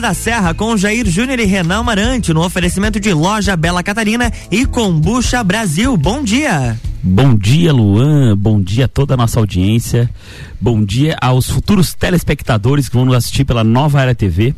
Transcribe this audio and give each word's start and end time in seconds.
Da 0.00 0.14
Serra 0.14 0.54
com 0.54 0.76
Jair 0.76 1.06
Júnior 1.08 1.38
e 1.38 1.44
Renan 1.44 1.82
Marante 1.82 2.32
no 2.32 2.42
oferecimento 2.44 2.98
de 2.98 3.12
Loja 3.12 3.56
Bela 3.56 3.82
Catarina 3.82 4.32
e 4.50 4.64
Combucha 4.64 5.44
Brasil. 5.44 5.96
Bom 5.96 6.22
dia. 6.22 6.78
Bom 7.02 7.36
dia, 7.36 7.72
Luan. 7.72 8.36
Bom 8.36 8.62
dia 8.62 8.86
a 8.86 8.88
toda 8.88 9.14
a 9.14 9.16
nossa 9.16 9.38
audiência. 9.38 10.08
Bom 10.60 10.84
dia 10.84 11.16
aos 11.20 11.50
futuros 11.50 11.92
telespectadores 11.94 12.88
que 12.88 12.96
vão 12.96 13.04
nos 13.04 13.16
assistir 13.16 13.44
pela 13.44 13.62
Nova 13.62 14.00
Era 14.00 14.14
TV 14.14 14.54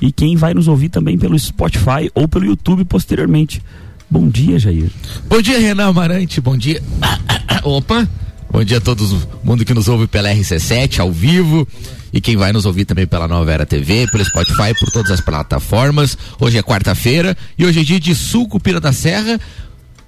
e 0.00 0.12
quem 0.12 0.36
vai 0.36 0.52
nos 0.54 0.68
ouvir 0.68 0.88
também 0.88 1.16
pelo 1.16 1.38
Spotify 1.38 2.10
ou 2.14 2.28
pelo 2.28 2.44
YouTube 2.44 2.84
posteriormente. 2.84 3.62
Bom 4.10 4.28
dia, 4.28 4.58
Jair. 4.58 4.90
Bom 5.28 5.40
dia, 5.40 5.58
Renan 5.58 5.88
Amarante. 5.88 6.40
Bom 6.40 6.56
dia. 6.56 6.82
Opa. 7.64 8.08
Bom 8.50 8.64
dia 8.64 8.78
a 8.78 8.80
todo 8.80 9.04
mundo 9.44 9.64
que 9.64 9.74
nos 9.74 9.88
ouve 9.88 10.06
pela 10.06 10.30
RC7 10.30 11.00
ao 11.00 11.12
vivo 11.12 11.68
e 12.12 12.20
quem 12.20 12.36
vai 12.36 12.52
nos 12.52 12.64
ouvir 12.64 12.84
também 12.84 13.06
pela 13.06 13.28
Nova 13.28 13.52
Era 13.52 13.66
TV, 13.66 14.06
pelo 14.10 14.24
Spotify, 14.24 14.74
por 14.78 14.90
todas 14.90 15.10
as 15.10 15.20
plataformas. 15.20 16.16
Hoje 16.40 16.58
é 16.58 16.62
quarta-feira 16.62 17.36
e 17.58 17.64
hoje 17.64 17.80
é 17.80 17.84
dia 17.84 18.00
de 18.00 18.14
suco 18.14 18.58
Pira 18.58 18.80
da 18.80 18.92
Serra 18.92 19.38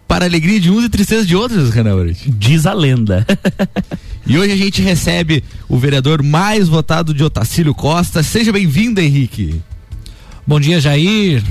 para 0.09 0.25
alegria 0.25 0.59
de 0.59 0.71
uns 0.71 0.85
e 0.85 0.89
tristeza 0.89 1.25
de 1.25 1.37
outros, 1.37 1.71
Renan 1.71 1.93
Amarante. 1.93 2.29
Diz 2.29 2.67
a 2.67 2.73
lenda. 2.73 3.25
e 4.27 4.37
hoje 4.37 4.53
a 4.53 4.57
gente 4.57 4.83
recebe 4.83 5.45
o 5.69 5.79
vereador 5.79 6.23
mais 6.23 6.67
votado 6.67 7.15
de 7.15 7.23
Otacílio 7.23 7.73
Costa. 7.75 8.23
Seja 8.23 8.53
bem-vindo, 8.53 9.01
Henrique. 9.01 9.61
Bom 10.45 10.59
dia, 10.59 10.81
Jair. 10.81 11.45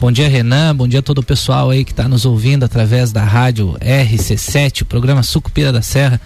Bom 0.00 0.10
dia, 0.10 0.30
Renan. 0.30 0.74
Bom 0.74 0.88
dia 0.88 1.00
a 1.00 1.02
todo 1.02 1.18
o 1.18 1.22
pessoal 1.22 1.68
aí 1.68 1.84
que 1.84 1.90
está 1.90 2.08
nos 2.08 2.24
ouvindo 2.24 2.64
através 2.64 3.12
da 3.12 3.22
rádio 3.22 3.76
RC7, 3.82 4.82
programa 4.84 5.22
Sucupira 5.22 5.70
da 5.70 5.82
Serra. 5.82 6.18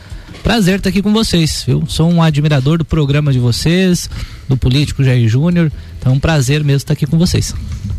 Prazer 0.45 0.77
estar 0.77 0.91
aqui 0.91 1.03
com 1.03 1.13
vocês, 1.13 1.65
viu? 1.67 1.83
Sou 1.89 2.09
um 2.09 2.23
admirador 2.23 2.79
do 2.79 2.85
programa 2.85 3.33
de 3.33 3.41
vocês, 3.41 4.09
do 4.49 4.57
político 4.57 5.03
Jair 5.03 5.29
Júnior. 5.29 5.73
Então 5.99 6.13
é 6.13 6.15
um 6.15 6.21
prazer 6.21 6.63
mesmo 6.63 6.77
estar 6.77 6.93
aqui 6.93 7.05
com 7.05 7.19
vocês. 7.19 7.53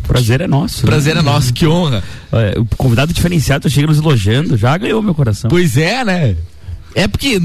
Prazer 0.07 0.39
é 0.39 0.47
nosso. 0.47 0.85
Né? 0.85 0.91
Prazer 0.91 1.15
né? 1.15 1.19
é 1.19 1.23
nosso, 1.23 1.53
que 1.53 1.67
honra. 1.67 2.01
É, 2.31 2.57
o 2.57 2.65
convidado 2.77 3.11
diferenciado 3.11 3.69
chega 3.69 3.87
nos 3.87 3.97
elogiando, 3.97 4.55
já 4.55 4.77
ganhou 4.77 5.01
meu 5.01 5.13
coração. 5.13 5.49
Pois 5.49 5.75
é, 5.75 6.05
né? 6.05 6.37
É 6.95 7.05
porque 7.05 7.41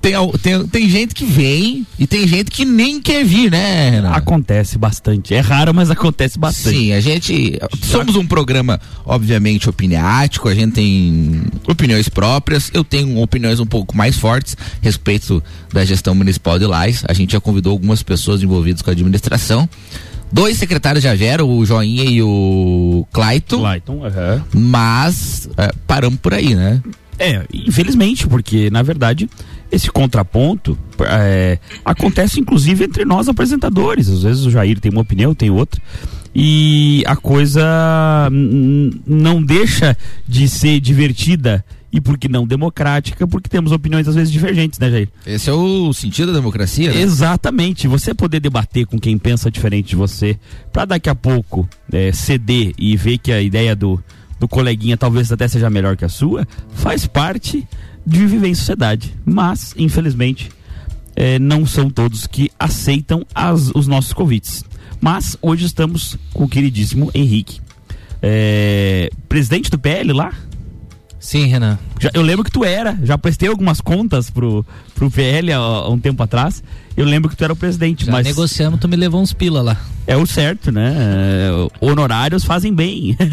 tem, 0.00 0.14
tem, 0.42 0.66
tem 0.66 0.88
gente 0.88 1.14
que 1.14 1.24
vem 1.24 1.86
e 1.98 2.06
tem 2.06 2.26
gente 2.26 2.50
que 2.50 2.64
nem 2.64 3.00
quer 3.00 3.24
vir, 3.24 3.50
né? 3.50 3.90
Renan? 3.90 4.10
Acontece 4.10 4.78
bastante. 4.78 5.34
É 5.34 5.40
raro, 5.40 5.74
mas 5.74 5.90
acontece 5.90 6.38
bastante. 6.38 6.76
Sim, 6.76 6.92
a 6.92 7.00
gente. 7.00 7.58
Somos 7.82 8.16
um 8.16 8.26
programa, 8.26 8.80
obviamente, 9.04 9.68
opiniático, 9.68 10.48
a 10.48 10.54
gente 10.54 10.74
tem 10.74 11.42
opiniões 11.68 12.08
próprias. 12.08 12.70
Eu 12.72 12.84
tenho 12.84 13.20
opiniões 13.20 13.60
um 13.60 13.66
pouco 13.66 13.96
mais 13.96 14.16
fortes 14.16 14.56
a 14.60 14.84
respeito 14.84 15.42
da 15.72 15.84
gestão 15.84 16.14
municipal 16.14 16.58
de 16.58 16.66
Lais. 16.66 17.04
A 17.08 17.12
gente 17.12 17.32
já 17.32 17.40
convidou 17.40 17.72
algumas 17.72 18.02
pessoas 18.02 18.42
envolvidas 18.42 18.82
com 18.82 18.90
a 18.90 18.92
administração. 18.92 19.68
Dois 20.30 20.56
secretários 20.56 21.04
já 21.04 21.14
vieram, 21.14 21.48
o 21.48 21.64
Joinha 21.64 22.04
e 22.04 22.20
o 22.22 23.06
Clayton. 23.12 23.60
Clayton, 23.60 23.92
uhum. 23.92 24.42
Mas 24.52 25.48
é, 25.56 25.70
paramos 25.86 26.18
por 26.18 26.34
aí, 26.34 26.54
né? 26.54 26.82
É, 27.18 27.44
infelizmente, 27.52 28.26
porque 28.26 28.70
na 28.70 28.82
verdade 28.82 29.28
esse 29.70 29.90
contraponto 29.90 30.78
é, 31.00 31.58
acontece 31.84 32.38
inclusive 32.40 32.84
entre 32.84 33.04
nós 33.04 33.28
apresentadores. 33.28 34.08
Às 34.08 34.22
vezes 34.22 34.44
o 34.44 34.50
Jair 34.50 34.78
tem 34.78 34.92
uma 34.92 35.00
opinião, 35.00 35.34
tem 35.34 35.50
outra. 35.50 35.80
E 36.34 37.02
a 37.06 37.16
coisa 37.16 38.28
não 38.30 39.42
deixa 39.42 39.96
de 40.28 40.46
ser 40.48 40.80
divertida 40.80 41.64
e 41.90 42.00
por 42.00 42.18
que 42.18 42.28
não 42.28 42.46
democrática, 42.46 43.26
porque 43.26 43.48
temos 43.48 43.72
opiniões 43.72 44.06
às 44.06 44.14
vezes 44.14 44.30
divergentes, 44.30 44.78
né, 44.78 44.90
Jair? 44.90 45.08
Esse 45.26 45.48
é 45.48 45.52
o 45.54 45.94
sentido 45.94 46.32
da 46.32 46.38
democracia, 46.38 46.92
né? 46.92 47.00
Exatamente. 47.00 47.88
Você 47.88 48.12
poder 48.12 48.38
debater 48.38 48.84
com 48.84 48.98
quem 48.98 49.16
pensa 49.16 49.50
diferente 49.50 49.88
de 49.88 49.96
você, 49.96 50.38
para 50.70 50.84
daqui 50.84 51.08
a 51.08 51.14
pouco 51.14 51.66
é, 51.90 52.12
ceder 52.12 52.74
e 52.78 52.94
ver 52.98 53.16
que 53.16 53.32
a 53.32 53.40
ideia 53.40 53.74
do, 53.74 53.98
do 54.38 54.48
coleguinha 54.48 54.96
talvez 54.96 55.30
até 55.32 55.48
seja 55.48 55.70
melhor 55.70 55.96
que 55.96 56.04
a 56.04 56.08
sua, 56.08 56.46
faz 56.74 57.06
parte 57.06 57.66
de 58.06 58.26
viver 58.26 58.48
em 58.48 58.54
sociedade. 58.54 59.14
Mas, 59.24 59.74
infelizmente, 59.76 60.50
é, 61.14 61.38
não 61.38 61.64
são 61.64 61.88
todos 61.88 62.26
que 62.26 62.50
aceitam 62.58 63.26
as, 63.34 63.70
os 63.74 63.86
nossos 63.86 64.12
convites. 64.12 64.64
Mas 65.00 65.36
hoje 65.40 65.64
estamos 65.64 66.16
com 66.32 66.44
o 66.44 66.48
queridíssimo 66.48 67.10
Henrique. 67.14 67.60
É, 68.22 69.10
presidente 69.28 69.70
do 69.70 69.78
PL 69.78 70.12
lá? 70.12 70.32
Sim, 71.18 71.46
Renan. 71.46 71.78
Já, 72.00 72.10
eu 72.14 72.22
lembro 72.22 72.44
que 72.44 72.50
tu 72.50 72.64
era, 72.64 72.98
já 73.02 73.16
prestei 73.16 73.48
algumas 73.48 73.80
contas 73.80 74.30
pro, 74.30 74.64
pro 74.94 75.10
PL 75.10 75.52
há, 75.52 75.56
há 75.58 75.88
um 75.88 75.98
tempo 75.98 76.22
atrás. 76.22 76.62
Eu 76.96 77.04
lembro 77.04 77.28
que 77.28 77.36
tu 77.36 77.44
era 77.44 77.52
o 77.52 77.56
presidente, 77.56 78.06
já 78.06 78.12
mas. 78.12 78.26
negociamos, 78.26 78.80
tu 78.80 78.88
me 78.88 78.96
levou 78.96 79.20
uns 79.20 79.32
pila 79.32 79.62
lá. 79.62 79.76
É 80.06 80.16
o 80.16 80.26
certo, 80.26 80.70
né? 80.70 80.94
Honorários 81.80 82.44
fazem 82.44 82.72
bem. 82.72 83.16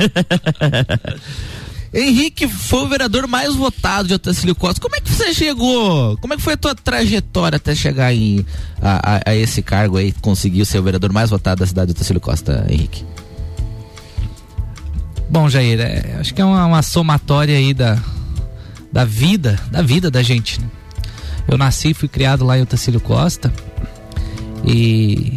Henrique 1.93 2.47
foi 2.47 2.79
o 2.79 2.87
vereador 2.87 3.27
mais 3.27 3.53
votado 3.53 4.07
de 4.07 4.15
Otacílio 4.15 4.55
Costa. 4.55 4.81
Como 4.81 4.95
é 4.95 4.99
que 4.99 5.11
você 5.11 5.31
chegou? 5.31 6.17
Como 6.17 6.33
é 6.33 6.37
que 6.37 6.41
foi 6.41 6.53
a 6.53 6.57
tua 6.57 6.73
trajetória 6.73 7.57
até 7.57 7.75
chegar 7.75 8.11
em, 8.11 8.43
a, 8.81 9.17
a, 9.17 9.21
a 9.27 9.35
esse 9.35 9.61
cargo 9.61 9.97
aí, 9.97 10.11
conseguir 10.13 10.65
ser 10.65 10.79
o 10.79 10.83
vereador 10.83 11.13
mais 11.13 11.29
votado 11.29 11.59
da 11.59 11.67
cidade 11.67 11.87
de 11.87 11.91
Otacílio 11.91 12.19
Costa, 12.19 12.65
Henrique? 12.67 13.05
Bom, 15.33 15.49
Jair, 15.49 15.79
é, 15.79 16.17
acho 16.19 16.31
que 16.31 16.39
é 16.39 16.45
uma, 16.45 16.63
uma, 16.63 16.83
somatória 16.83 17.57
aí 17.57 17.73
da, 17.73 17.97
da 18.91 19.03
vida, 19.03 19.59
da 19.71 19.81
vida 19.81 20.11
da 20.11 20.21
gente. 20.21 20.61
Né? 20.61 20.67
Eu 21.47 21.57
nasci 21.57 21.89
e 21.89 21.93
fui 21.95 22.07
criado 22.07 22.45
lá 22.45 22.55
em 22.55 22.61
Otacílio 22.61 22.99
Costa 22.99 23.51
e 24.63 25.35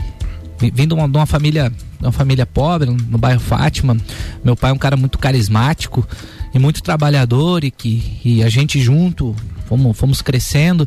vindo 0.74 0.94
de 0.94 1.00
uma, 1.00 1.08
de 1.08 1.16
uma 1.16 1.24
família 1.24 1.72
uma 1.98 2.12
família 2.12 2.44
pobre 2.44 2.90
no 2.90 3.16
bairro 3.16 3.40
Fátima. 3.40 3.96
Meu 4.44 4.54
pai 4.54 4.70
é 4.70 4.74
um 4.74 4.78
cara 4.78 4.98
muito 4.98 5.18
carismático 5.18 6.06
e 6.52 6.58
muito 6.58 6.82
trabalhador 6.82 7.64
e 7.64 7.70
que 7.70 8.20
e 8.22 8.42
a 8.42 8.50
gente 8.50 8.78
junto 8.78 9.34
fomos, 9.64 9.96
fomos 9.96 10.20
crescendo 10.20 10.86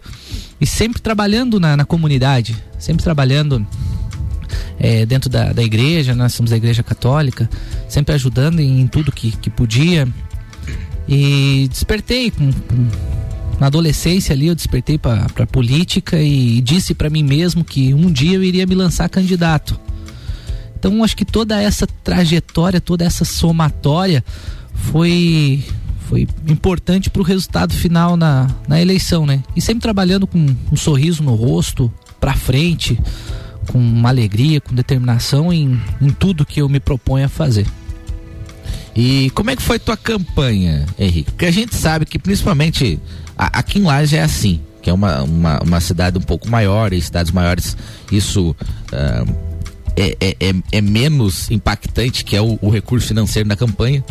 e 0.62 0.68
sempre 0.68 1.02
trabalhando 1.02 1.59
na, 1.59 1.76
na 1.76 1.84
comunidade, 1.84 2.56
sempre 2.78 3.03
trabalhando 3.03 3.66
é, 4.79 5.05
dentro 5.05 5.29
da, 5.29 5.51
da 5.51 5.63
igreja, 5.63 6.15
nós 6.15 6.33
somos 6.33 6.51
da 6.51 6.57
igreja 6.57 6.83
católica, 6.83 7.49
sempre 7.87 8.15
ajudando 8.15 8.59
em, 8.59 8.87
tudo 8.87 9.11
que, 9.11 9.31
que 9.31 9.49
podia. 9.49 10.07
E 11.07 11.67
despertei 11.69 12.31
com, 12.31 12.51
com, 12.51 12.87
na 13.59 13.67
adolescência 13.67 14.33
ali, 14.33 14.47
eu 14.47 14.55
despertei 14.55 14.97
para 14.97 15.47
política 15.51 16.21
e 16.21 16.61
disse 16.61 16.93
para 16.93 17.09
mim 17.09 17.23
mesmo 17.23 17.63
que 17.63 17.93
um 17.93 18.11
dia 18.11 18.37
eu 18.37 18.43
iria 18.43 18.65
me 18.65 18.75
lançar 18.75 19.09
candidato. 19.09 19.79
Então 20.77 21.03
acho 21.03 21.16
que 21.16 21.25
toda 21.25 21.61
essa 21.61 21.85
trajetória, 21.85 22.79
toda 22.79 23.03
essa 23.03 23.25
somatória 23.25 24.23
foi 24.73 25.63
foi 26.09 26.27
importante 26.47 27.07
para 27.07 27.21
o 27.21 27.23
resultado 27.23 27.71
final 27.71 28.17
na, 28.17 28.49
na 28.67 28.81
eleição, 28.81 29.27
né? 29.27 29.43
E 29.55 29.61
sempre 29.61 29.81
trabalhando 29.83 30.25
com 30.25 30.43
um 30.71 30.75
sorriso 30.75 31.21
no 31.21 31.35
rosto, 31.35 31.93
para 32.19 32.33
frente, 32.33 32.99
com 33.72 33.78
uma 33.78 34.09
alegria, 34.09 34.59
com 34.59 34.74
determinação 34.74 35.53
em, 35.53 35.80
em 36.02 36.09
tudo 36.09 36.46
que 36.46 36.59
eu 36.62 36.68
me 36.68 36.80
proponho 36.80 37.25
a 37.25 37.30
fazer. 37.30 37.68
E 38.96 39.30
como 39.35 39.52
é 39.52 39.56
que 39.56 39.62
foi 39.62 39.78
tua 39.78 39.96
campanha, 39.96 40.85
Henrique? 40.97 41.31
Porque 41.31 41.46
a 41.46 41.52
gente 41.52 41.75
sabe 41.75 42.06
que 42.06 42.18
principalmente 42.18 43.00
a, 43.38 43.59
aqui 43.59 43.79
em 43.79 43.84
Laje 43.84 44.18
é 44.18 44.24
assim, 44.24 44.59
que 44.81 44.90
é 44.90 44.94
uma, 44.94 45.22
uma, 45.22 45.59
uma, 45.62 45.79
cidade 45.79 46.18
um 46.18 46.22
pouco 46.22 46.50
maior, 46.50 46.91
e 46.94 47.00
cidades 47.00 47.31
maiores 47.31 47.78
isso 48.12 48.56
uh, 48.91 49.35
é, 49.96 50.18
é, 50.19 50.35
é, 50.40 50.53
é, 50.72 50.81
menos 50.81 51.52
impactante, 51.52 52.25
que 52.25 52.35
é 52.35 52.41
o, 52.41 52.58
o 52.62 52.69
recurso 52.69 53.08
financeiro 53.08 53.47
na 53.47 53.56
campanha. 53.56 54.03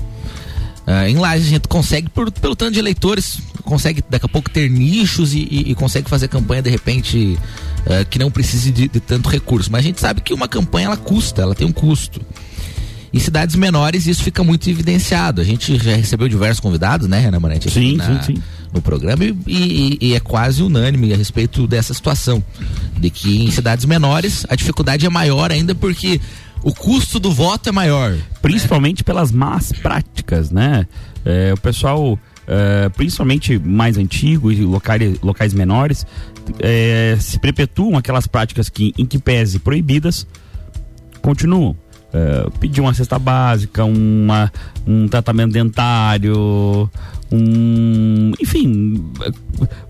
Uh, 0.88 1.06
em 1.06 1.16
Laje 1.16 1.44
a 1.46 1.50
gente 1.50 1.68
consegue, 1.68 2.08
por, 2.08 2.32
pelo 2.32 2.56
tanto 2.56 2.72
de 2.72 2.78
eleitores, 2.78 3.40
consegue 3.62 4.02
daqui 4.08 4.24
a 4.24 4.28
pouco 4.28 4.48
ter 4.48 4.70
nichos 4.70 5.34
e, 5.34 5.40
e, 5.40 5.70
e 5.72 5.74
consegue 5.74 6.08
fazer 6.08 6.28
campanha 6.28 6.62
de 6.62 6.70
repente 6.70 7.38
uh, 7.84 8.06
que 8.08 8.18
não 8.18 8.30
precise 8.30 8.70
de, 8.70 8.88
de, 8.88 8.98
tanto 8.98 9.28
recurso. 9.28 9.70
Mas 9.70 9.80
a 9.80 9.82
gente 9.82 10.00
sabe 10.00 10.22
que 10.22 10.32
uma 10.32 10.48
campanha 10.48 10.86
ela 10.86 10.96
custa, 10.96 11.42
ela 11.42 11.54
tem 11.54 11.66
um 11.66 11.72
custo. 11.72 12.22
Em 13.12 13.18
cidades 13.18 13.54
menores 13.54 14.06
isso 14.06 14.22
fica 14.22 14.42
muito 14.42 14.70
evidenciado. 14.70 15.42
A 15.42 15.44
gente 15.44 15.76
já 15.76 15.94
recebeu 15.94 16.26
diversos 16.26 16.60
convidados, 16.60 17.06
né, 17.06 17.20
Renan 17.20 17.40
Marante? 17.40 17.70
Sim, 17.70 17.96
na, 17.96 18.22
sim, 18.22 18.34
sim. 18.34 18.42
No 18.72 18.80
programa 18.80 19.24
e, 19.24 19.36
e, 19.46 19.98
e, 20.00 20.14
é 20.14 20.20
quase 20.20 20.62
unânime 20.62 21.12
a 21.12 21.16
respeito 21.18 21.66
dessa 21.66 21.92
situação. 21.92 22.42
De 22.96 23.10
que 23.10 23.44
em 23.44 23.50
cidades 23.50 23.84
menores 23.84 24.46
a 24.48 24.56
dificuldade 24.56 25.04
é 25.04 25.10
maior 25.10 25.52
ainda 25.52 25.74
porque 25.74 26.18
o 26.62 26.74
custo 26.74 27.18
do 27.18 27.30
voto 27.30 27.68
é 27.68 27.72
maior. 27.72 28.16
Principalmente 28.42 29.00
né? 29.00 29.04
pelas 29.04 29.32
más 29.32 29.72
práticas, 29.72 30.50
né? 30.50 30.86
É, 31.24 31.52
o 31.52 31.60
pessoal, 31.60 32.18
é, 32.46 32.88
principalmente 32.90 33.58
mais 33.58 33.96
antigo 33.96 34.50
e 34.50 34.62
locais, 34.62 35.20
locais 35.20 35.54
menores, 35.54 36.06
é, 36.58 37.16
se 37.20 37.38
perpetuam 37.38 37.96
aquelas 37.96 38.26
práticas 38.26 38.68
que, 38.68 38.92
em 38.96 39.04
que 39.04 39.18
pese 39.18 39.58
proibidas, 39.58 40.26
continuam. 41.20 41.76
É, 42.10 42.48
pedir 42.58 42.80
uma 42.80 42.94
cesta 42.94 43.18
básica, 43.18 43.84
uma, 43.84 44.50
um 44.86 45.06
tratamento 45.08 45.52
dentário, 45.52 46.90
um, 47.30 48.32
enfim, 48.40 49.04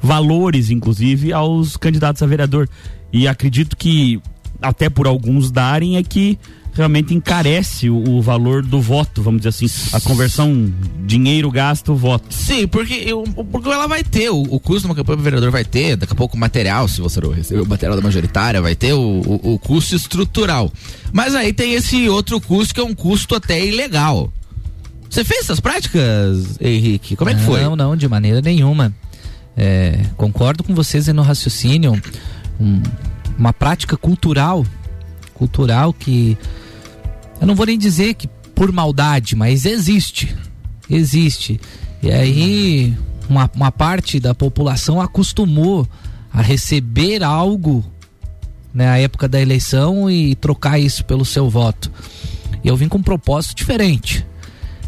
valores 0.02 0.68
inclusive 0.68 1.32
aos 1.32 1.76
candidatos 1.76 2.20
a 2.20 2.26
vereador. 2.26 2.68
E 3.12 3.28
acredito 3.28 3.76
que 3.76 4.20
até 4.60 4.90
por 4.90 5.06
alguns 5.06 5.50
darem, 5.50 5.96
é 5.96 6.02
que 6.02 6.38
realmente 6.78 7.14
encarece 7.14 7.90
o, 7.90 7.96
o, 7.96 8.22
valor 8.22 8.62
do 8.62 8.80
voto, 8.80 9.22
vamos 9.22 9.40
dizer 9.42 9.48
assim, 9.48 9.66
a 9.92 10.00
conversão 10.00 10.72
dinheiro 11.04 11.50
gasto 11.50 11.94
voto. 11.94 12.32
Sim, 12.32 12.66
porque, 12.66 12.94
eu, 12.94 13.25
porque 13.50 13.69
ela 13.69 13.86
vai 13.86 14.04
ter, 14.04 14.30
o, 14.30 14.42
o 14.42 14.60
custo 14.60 14.82
de 14.82 14.86
uma 14.86 14.94
campanha 14.94 15.16
para 15.16 15.25
vereador 15.25 15.50
vai 15.50 15.64
ter, 15.64 15.96
daqui 15.96 16.12
a 16.12 16.16
pouco 16.16 16.36
o 16.36 16.40
material, 16.40 16.86
se 16.88 17.00
você 17.00 17.20
não 17.20 17.30
receber 17.30 17.60
o 17.60 17.66
material 17.66 17.96
da 17.96 18.02
majoritária, 18.02 18.62
vai 18.62 18.75
ter 18.75 18.92
o, 18.92 19.00
o, 19.00 19.54
o 19.54 19.58
custo 19.58 19.94
estrutural. 19.94 20.72
Mas 21.12 21.34
aí 21.34 21.52
tem 21.52 21.75
esse 21.75 22.08
outro 22.08 22.40
custo 22.40 22.75
que 22.75 22.80
é 22.80 22.84
um 22.84 22.94
custo 22.94 23.34
até 23.34 23.64
ilegal. 23.64 24.32
Você 25.10 25.25
fez 25.25 25.40
essas 25.40 25.58
práticas, 25.58 26.58
Henrique? 26.60 27.16
Como 27.16 27.30
é 27.30 27.34
que 27.34 27.40
foi? 27.40 27.62
Não, 27.62 27.75
não, 27.75 27.96
de 27.96 28.06
maneira 28.06 28.40
nenhuma. 28.40 28.94
É, 29.56 29.98
concordo 30.16 30.62
com 30.62 30.75
vocês 30.75 31.08
no 31.08 31.22
raciocínio. 31.22 32.00
Um, 32.60 32.82
uma 33.38 33.52
prática 33.52 33.96
cultural, 33.96 34.64
cultural 35.34 35.92
que 35.92 36.36
eu 37.40 37.46
não 37.46 37.55
vou 37.55 37.67
nem 37.67 37.79
dizer 37.79 38.14
que 38.14 38.29
por 38.55 38.73
maldade, 38.73 39.37
mas 39.37 39.64
existe. 39.64 40.35
Existe. 40.90 41.61
E 42.02 42.11
aí 42.11 42.96
uma, 43.29 43.50
uma 43.55 43.70
parte 43.70 44.19
da 44.19 44.35
população 44.35 45.00
acostumou 45.00 45.87
a 46.32 46.40
receber 46.43 47.23
algo 47.23 47.85
na 48.73 48.96
época 48.96 49.29
da 49.29 49.40
eleição 49.40 50.11
e 50.11 50.35
trocar 50.35 50.79
isso 50.79 51.05
pelo 51.05 51.25
seu 51.25 51.49
voto. 51.49 51.90
Eu 52.64 52.76
vim 52.76 52.88
com 52.88 52.99
um 52.99 53.02
propósito 53.02 53.56
diferente. 53.56 54.26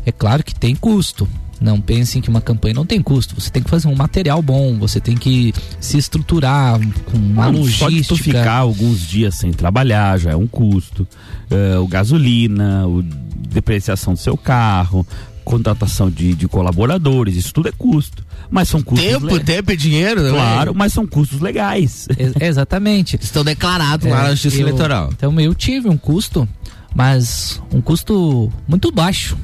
É 0.05 0.13
claro 0.13 0.43
que 0.43 0.55
tem 0.55 0.75
custo. 0.75 1.29
Não 1.61 1.81
pensem 1.81 2.23
que 2.23 2.31
uma 2.31 2.41
campanha 2.41 2.75
não 2.75 2.87
tem 2.87 3.03
custo. 3.03 3.39
Você 3.39 3.51
tem 3.51 3.63
que 3.63 3.69
fazer 3.69 3.87
um 3.87 3.95
material 3.95 4.41
bom, 4.41 4.79
você 4.79 4.99
tem 4.99 5.15
que 5.15 5.53
se 5.79 5.99
estruturar 5.99 6.81
com 7.05 7.19
uma 7.19 7.45
ah, 7.45 7.49
logística. 7.49 8.03
Só 8.03 8.15
tu 8.15 8.23
ficar 8.23 8.57
alguns 8.57 9.01
dias 9.07 9.35
sem 9.35 9.53
trabalhar 9.53 10.19
já 10.19 10.31
é 10.31 10.37
um 10.37 10.47
custo. 10.47 11.07
Uh, 11.51 11.83
o 11.83 11.87
gasolina, 11.87 12.87
o 12.87 13.03
depreciação 13.03 14.15
do 14.15 14.19
seu 14.19 14.37
carro, 14.39 15.07
contratação 15.45 16.11
de, 16.11 16.35
de 16.35 16.49
colaboradores, 16.49 17.37
isso 17.37 17.53
tudo 17.53 17.69
é 17.69 17.73
custo. 17.73 18.25
Mas 18.49 18.69
são 18.69 18.81
custos. 18.81 19.07
Tempo, 19.07 19.27
le... 19.27 19.41
tempo 19.41 19.73
e 19.73 19.77
dinheiro, 19.77 20.23
né? 20.23 20.31
Claro, 20.31 20.75
mas 20.75 20.93
são 20.93 21.07
custos 21.07 21.41
legais. 21.41 22.09
Ex 22.17 22.33
exatamente. 22.41 23.17
Estão 23.21 23.45
declarados 23.45 24.07
é, 24.07 24.11
lá 24.11 24.23
na 24.23 24.31
Justiça 24.31 24.57
eu, 24.57 24.63
Eleitoral. 24.63 25.11
Então 25.13 25.39
eu 25.39 25.55
tive 25.55 25.89
um 25.89 25.97
custo, 25.97 26.49
mas 26.95 27.61
um 27.73 27.81
custo 27.83 28.51
muito 28.67 28.91
baixo 28.91 29.37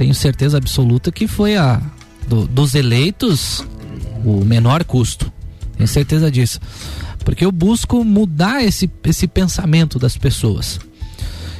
tenho 0.00 0.14
certeza 0.14 0.56
absoluta 0.56 1.12
que 1.12 1.28
foi 1.28 1.58
a 1.58 1.78
do, 2.26 2.46
dos 2.46 2.74
eleitos 2.74 3.62
o 4.24 4.42
menor 4.46 4.82
custo. 4.82 5.30
Tenho 5.76 5.86
certeza 5.86 6.30
disso. 6.30 6.58
Porque 7.22 7.44
eu 7.44 7.52
busco 7.52 8.02
mudar 8.02 8.64
esse, 8.64 8.90
esse 9.04 9.28
pensamento 9.28 9.98
das 9.98 10.16
pessoas. 10.16 10.80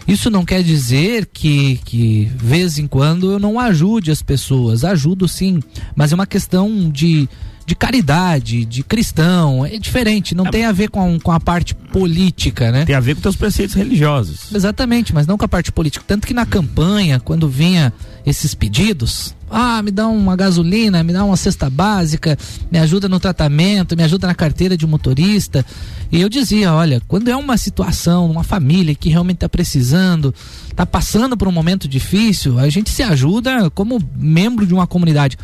Isso 0.09 0.31
não 0.31 0.43
quer 0.43 0.63
dizer 0.63 1.27
que, 1.27 1.83
que, 1.85 2.33
vez 2.35 2.79
em 2.79 2.87
quando, 2.87 3.31
eu 3.31 3.39
não 3.39 3.61
ajude 3.61 4.11
as 4.11 4.23
pessoas. 4.23 4.85
Ajudo 4.85 5.29
sim, 5.29 5.61
mas 5.95 6.11
é 6.11 6.15
uma 6.15 6.27
questão 6.27 6.89
de 6.91 7.29
de 7.67 7.77
caridade, 7.77 8.65
de 8.65 8.83
cristão, 8.83 9.65
é 9.65 9.79
diferente, 9.79 10.35
não 10.35 10.47
é, 10.47 10.51
tem 10.51 10.65
a 10.65 10.73
ver 10.73 10.91
com, 10.91 11.21
com 11.21 11.31
a 11.31 11.39
parte 11.39 11.73
política, 11.73 12.73
né? 12.73 12.85
Tem 12.85 12.97
a 12.97 13.01
ver 13.01 13.15
com 13.15 13.21
teus 13.21 13.37
preceitos 13.37 13.77
religiosos. 13.77 14.53
Exatamente, 14.53 15.15
mas 15.15 15.25
não 15.25 15.39
com 15.39 15.45
a 15.45 15.49
parte 15.49 15.71
política. 15.71 16.05
Tanto 16.05 16.27
que 16.27 16.35
na 16.35 16.45
campanha, 16.45 17.21
quando 17.21 17.49
vinha 17.49 17.93
esses 18.25 18.55
pedidos, 18.55 19.35
ah, 19.51 19.83
me 19.83 19.91
dá 19.91 20.07
uma 20.07 20.37
gasolina, 20.37 21.03
me 21.03 21.13
dá 21.13 21.25
uma 21.25 21.37
cesta 21.37 21.69
básica, 21.69 22.39
me 22.71 22.79
ajuda 22.79 23.09
no 23.09 23.19
tratamento, 23.19 23.97
me 23.97 24.03
ajuda 24.03 24.27
na 24.27 24.35
carteira 24.35 24.77
de 24.77 24.87
motorista. 24.87 25.65
E 26.13 26.21
eu 26.21 26.29
dizia, 26.29 26.73
olha, 26.73 27.03
quando 27.09 27.29
é 27.29 27.37
uma 27.37 27.57
situação, 27.57 28.31
uma 28.31 28.45
família 28.45 28.95
que 28.95 29.09
realmente 29.09 29.39
está 29.39 29.49
precisando, 29.49 30.35
está 30.69 30.87
passando 30.87 31.37
por 31.37 31.49
um 31.49 31.53
momento 31.53 31.89
difícil, 31.89 32.59
a 32.59 32.69
gente 32.69 32.91
se 32.91 33.03
ajuda 33.03 33.71
como 33.71 34.01
membro 34.17 34.67
de 34.67 34.73
uma 34.73 34.87
comunidade. 34.87 35.37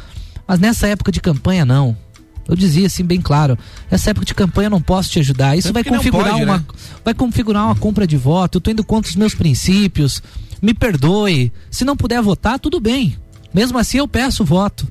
Mas 0.46 0.60
nessa 0.60 0.86
época 0.86 1.10
de 1.10 1.20
campanha, 1.20 1.64
não. 1.64 1.96
Eu 2.48 2.54
dizia 2.54 2.86
assim 2.86 3.04
bem 3.04 3.20
claro, 3.20 3.58
essa 3.90 4.10
época 4.10 4.24
de 4.24 4.32
campanha 4.32 4.66
eu 4.66 4.70
não 4.70 4.80
posso 4.80 5.10
te 5.10 5.18
ajudar. 5.18 5.58
Isso 5.58 5.68
é 5.68 5.72
vai 5.72 5.82
configurar 5.82 6.30
pode, 6.30 6.44
uma, 6.44 6.58
né? 6.58 6.64
vai 7.04 7.12
configurar 7.12 7.64
uma 7.64 7.74
compra 7.74 8.06
de 8.06 8.16
voto. 8.16 8.56
Eu 8.56 8.58
estou 8.58 8.72
indo 8.72 8.84
contra 8.84 9.10
os 9.10 9.16
meus 9.16 9.34
princípios. 9.34 10.22
Me 10.66 10.74
perdoe. 10.74 11.52
Se 11.70 11.84
não 11.84 11.96
puder 11.96 12.20
votar, 12.20 12.58
tudo 12.58 12.80
bem. 12.80 13.16
Mesmo 13.54 13.78
assim 13.78 13.98
eu 13.98 14.08
peço 14.08 14.44
voto. 14.44 14.84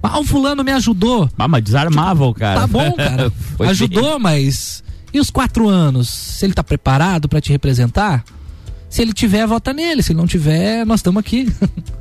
Ah, 0.00 0.20
o 0.20 0.24
fulano 0.24 0.62
me 0.62 0.70
ajudou. 0.70 1.28
Ah, 1.36 1.48
mas 1.48 1.64
desarmava 1.64 2.24
o 2.24 2.32
cara. 2.32 2.60
Tá 2.60 2.66
bom, 2.68 2.92
cara. 2.94 3.32
ajudou, 3.68 4.20
mas 4.20 4.84
e 5.12 5.18
os 5.18 5.28
quatro 5.28 5.68
anos? 5.68 6.08
Se 6.08 6.46
ele 6.46 6.52
está 6.52 6.62
preparado 6.62 7.28
para 7.28 7.40
te 7.40 7.50
representar? 7.50 8.22
Se 8.88 9.02
ele 9.02 9.12
tiver, 9.12 9.44
vota 9.44 9.72
nele. 9.72 10.04
Se 10.04 10.12
ele 10.12 10.20
não 10.20 10.26
tiver, 10.26 10.86
nós 10.86 11.00
estamos 11.00 11.18
aqui. 11.18 11.52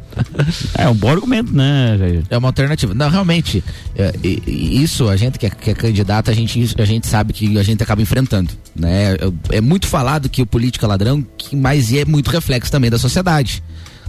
É 0.78 0.88
um 0.88 0.94
bom 0.94 1.10
argumento, 1.10 1.54
né, 1.54 1.96
Jair? 1.98 2.24
É 2.30 2.38
uma 2.38 2.50
alternativa. 2.50 2.94
Não, 2.94 3.10
realmente, 3.10 3.64
é, 3.96 4.14
isso 4.24 5.10
a 5.10 5.16
gente 5.16 5.38
que 5.38 5.46
é, 5.46 5.50
que 5.50 5.72
é 5.72 5.74
candidato, 5.74 6.30
a 6.30 6.34
gente, 6.34 6.76
a 6.78 6.86
gente 6.86 7.08
sabe 7.08 7.34
que 7.34 7.58
a 7.58 7.64
gente 7.64 7.82
acaba 7.84 8.02
enfrentando. 8.02 8.52
Né? 8.76 9.16
É, 9.50 9.62
muito 9.62 9.88
falado 9.88 10.30
que 10.30 10.42
o 10.42 10.46
político 10.46 10.86
é 10.86 10.88
ladrão, 10.88 11.26
que, 11.38 11.56
mas 11.56 11.94
é 11.94 12.06
muito 12.06 12.30
reflexo 12.30 12.72
também 12.72 12.90
da 12.90 12.98
sociedade, 12.98 13.64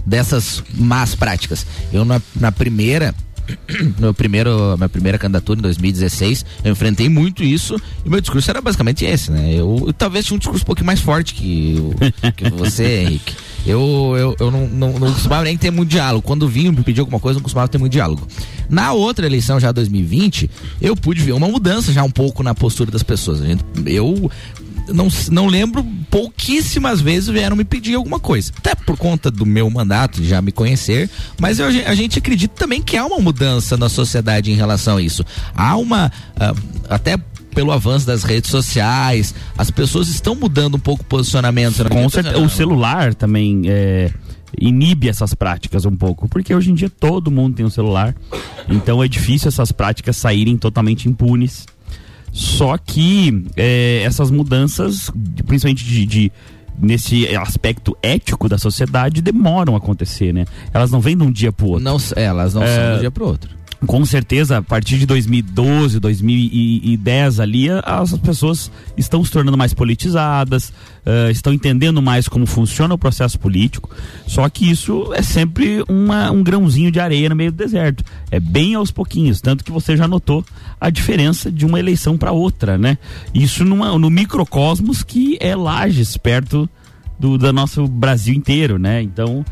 dessas 0.05 0.63
más 0.73 1.15
práticas. 1.15 1.65
Eu, 1.91 2.05
na, 2.05 2.21
na 2.35 2.51
primeira 2.51 3.13
meu 3.99 4.13
primeiro, 4.13 4.75
minha 4.77 4.89
primeira 4.89 5.17
candidatura 5.17 5.59
em 5.59 5.61
2016, 5.63 6.45
eu 6.63 6.71
enfrentei 6.71 7.09
muito 7.09 7.43
isso 7.43 7.75
e 8.05 8.09
meu 8.09 8.21
discurso 8.21 8.49
era 8.49 8.61
basicamente 8.61 9.05
esse, 9.05 9.31
né? 9.31 9.53
Eu, 9.53 9.83
eu 9.87 9.93
talvez 9.93 10.25
tinha 10.25 10.35
um 10.35 10.39
discurso 10.39 10.63
um 10.63 10.65
pouquinho 10.65 10.87
mais 10.87 10.99
forte 10.99 11.33
que, 11.33 11.77
que 12.35 12.49
você, 12.49 13.03
Henrique. 13.03 13.35
Eu, 13.65 14.15
eu, 14.17 14.35
eu 14.39 14.51
não, 14.51 14.67
não, 14.67 14.99
não 14.99 15.13
costumava 15.13 15.43
nem 15.43 15.57
ter 15.57 15.69
muito 15.69 15.89
diálogo. 15.89 16.25
Quando 16.25 16.47
vinham 16.47 16.71
me 16.71 16.81
pedir 16.81 17.01
alguma 17.01 17.19
coisa, 17.19 17.37
não 17.37 17.43
costumava 17.43 17.67
ter 17.67 17.77
muito 17.77 17.91
diálogo. 17.91 18.25
Na 18.69 18.93
outra 18.93 19.25
eleição, 19.25 19.59
já 19.59 19.71
2020, 19.71 20.49
eu 20.81 20.95
pude 20.95 21.21
ver 21.21 21.33
uma 21.33 21.47
mudança 21.47 21.91
já 21.91 22.03
um 22.03 22.09
pouco 22.09 22.41
na 22.41 22.55
postura 22.55 22.89
das 22.89 23.03
pessoas. 23.03 23.41
Eu 23.85 24.31
não, 24.93 25.07
não 25.31 25.47
lembro, 25.47 25.83
pouquíssimas 26.09 27.01
vezes 27.01 27.29
vieram 27.29 27.55
me 27.55 27.63
pedir 27.63 27.95
alguma 27.95 28.19
coisa. 28.19 28.51
Até 28.57 28.75
por 28.75 28.97
conta 28.97 29.29
do 29.31 29.45
meu 29.45 29.69
mandato, 29.69 30.21
de 30.21 30.27
já 30.27 30.41
me 30.41 30.51
conhecer, 30.51 31.09
mas 31.39 31.59
eu, 31.59 31.67
a 31.67 31.95
gente 31.95 32.19
acredita 32.19 32.53
também 32.55 32.81
que 32.81 32.97
há 32.97 33.05
uma 33.05 33.19
mudança 33.19 33.77
na 33.77 33.89
sociedade 33.89 34.51
em 34.51 34.55
relação 34.55 34.97
a 34.97 35.01
isso. 35.01 35.23
Há 35.55 35.75
uma. 35.77 36.11
Uh, 36.35 36.79
até 36.89 37.17
pelo 37.53 37.71
avanço 37.71 38.05
das 38.05 38.23
redes 38.23 38.49
sociais, 38.49 39.33
as 39.57 39.71
pessoas 39.71 40.07
estão 40.07 40.35
mudando 40.35 40.75
um 40.75 40.79
pouco 40.79 41.03
o 41.03 41.05
posicionamento. 41.05 41.83
Com 41.89 42.09
certeza, 42.09 42.37
o 42.37 42.49
celular 42.49 43.13
também 43.13 43.63
é, 43.65 44.11
inibe 44.57 45.09
essas 45.09 45.33
práticas 45.33 45.85
um 45.85 45.95
pouco, 45.95 46.27
porque 46.27 46.53
hoje 46.53 46.71
em 46.71 46.73
dia 46.73 46.89
todo 46.89 47.31
mundo 47.31 47.55
tem 47.55 47.65
um 47.65 47.69
celular, 47.69 48.15
então 48.69 49.03
é 49.03 49.07
difícil 49.07 49.49
essas 49.49 49.71
práticas 49.71 50.17
saírem 50.17 50.57
totalmente 50.57 51.09
impunes. 51.09 51.65
Só 52.31 52.77
que 52.77 53.45
é, 53.55 54.01
essas 54.03 54.31
mudanças, 54.31 55.11
principalmente 55.45 55.83
de, 55.83 56.05
de 56.05 56.31
nesse 56.81 57.27
aspecto 57.35 57.97
ético 58.01 58.47
da 58.47 58.57
sociedade 58.57 59.21
demoram 59.21 59.75
a 59.75 59.77
acontecer, 59.77 60.33
né? 60.33 60.45
Elas 60.73 60.91
não 60.91 61.01
vêm 61.01 61.17
de 61.17 61.23
um 61.23 61.31
dia 61.31 61.51
pro 61.51 61.67
outro. 61.67 61.83
Não, 61.83 61.97
elas 62.15 62.53
não 62.53 62.63
é, 62.63 62.75
são 62.75 62.91
de 62.91 62.97
um 62.97 62.99
dia 62.99 63.11
pro 63.11 63.25
outro 63.25 63.58
com 63.87 64.05
certeza, 64.05 64.57
a 64.57 64.61
partir 64.61 64.97
de 64.97 65.05
2012, 65.05 65.99
2010 65.99 67.39
ali, 67.39 67.67
as 67.83 68.15
pessoas 68.17 68.69
estão 68.97 69.23
se 69.23 69.31
tornando 69.31 69.57
mais 69.57 69.73
politizadas, 69.73 70.69
uh, 71.05 71.31
estão 71.31 71.53
entendendo 71.53 72.01
mais 72.01 72.27
como 72.27 72.45
funciona 72.45 72.93
o 72.93 72.97
processo 72.97 73.39
político. 73.39 73.89
Só 74.27 74.49
que 74.49 74.69
isso 74.69 75.13
é 75.13 75.21
sempre 75.21 75.83
uma, 75.87 76.29
um 76.29 76.43
grãozinho 76.43 76.91
de 76.91 76.99
areia 76.99 77.29
no 77.29 77.35
meio 77.35 77.51
do 77.51 77.57
deserto. 77.57 78.03
É 78.29 78.39
bem 78.39 78.75
aos 78.75 78.91
pouquinhos, 78.91 79.39
tanto 79.39 79.63
que 79.63 79.71
você 79.71 79.95
já 79.95 80.07
notou 80.07 80.43
a 80.79 80.89
diferença 80.89 81.49
de 81.49 81.65
uma 81.65 81.79
eleição 81.79 82.17
para 82.17 82.33
outra, 82.33 82.77
né? 82.77 82.97
Isso 83.33 83.63
numa, 83.63 83.97
no 83.97 84.09
microcosmos 84.09 85.03
que 85.03 85.37
é 85.39 85.55
Lages, 85.55 86.17
perto 86.17 86.69
do, 87.17 87.37
do 87.37 87.53
nosso 87.53 87.87
Brasil 87.87 88.33
inteiro, 88.33 88.77
né? 88.77 89.01
Então 89.01 89.45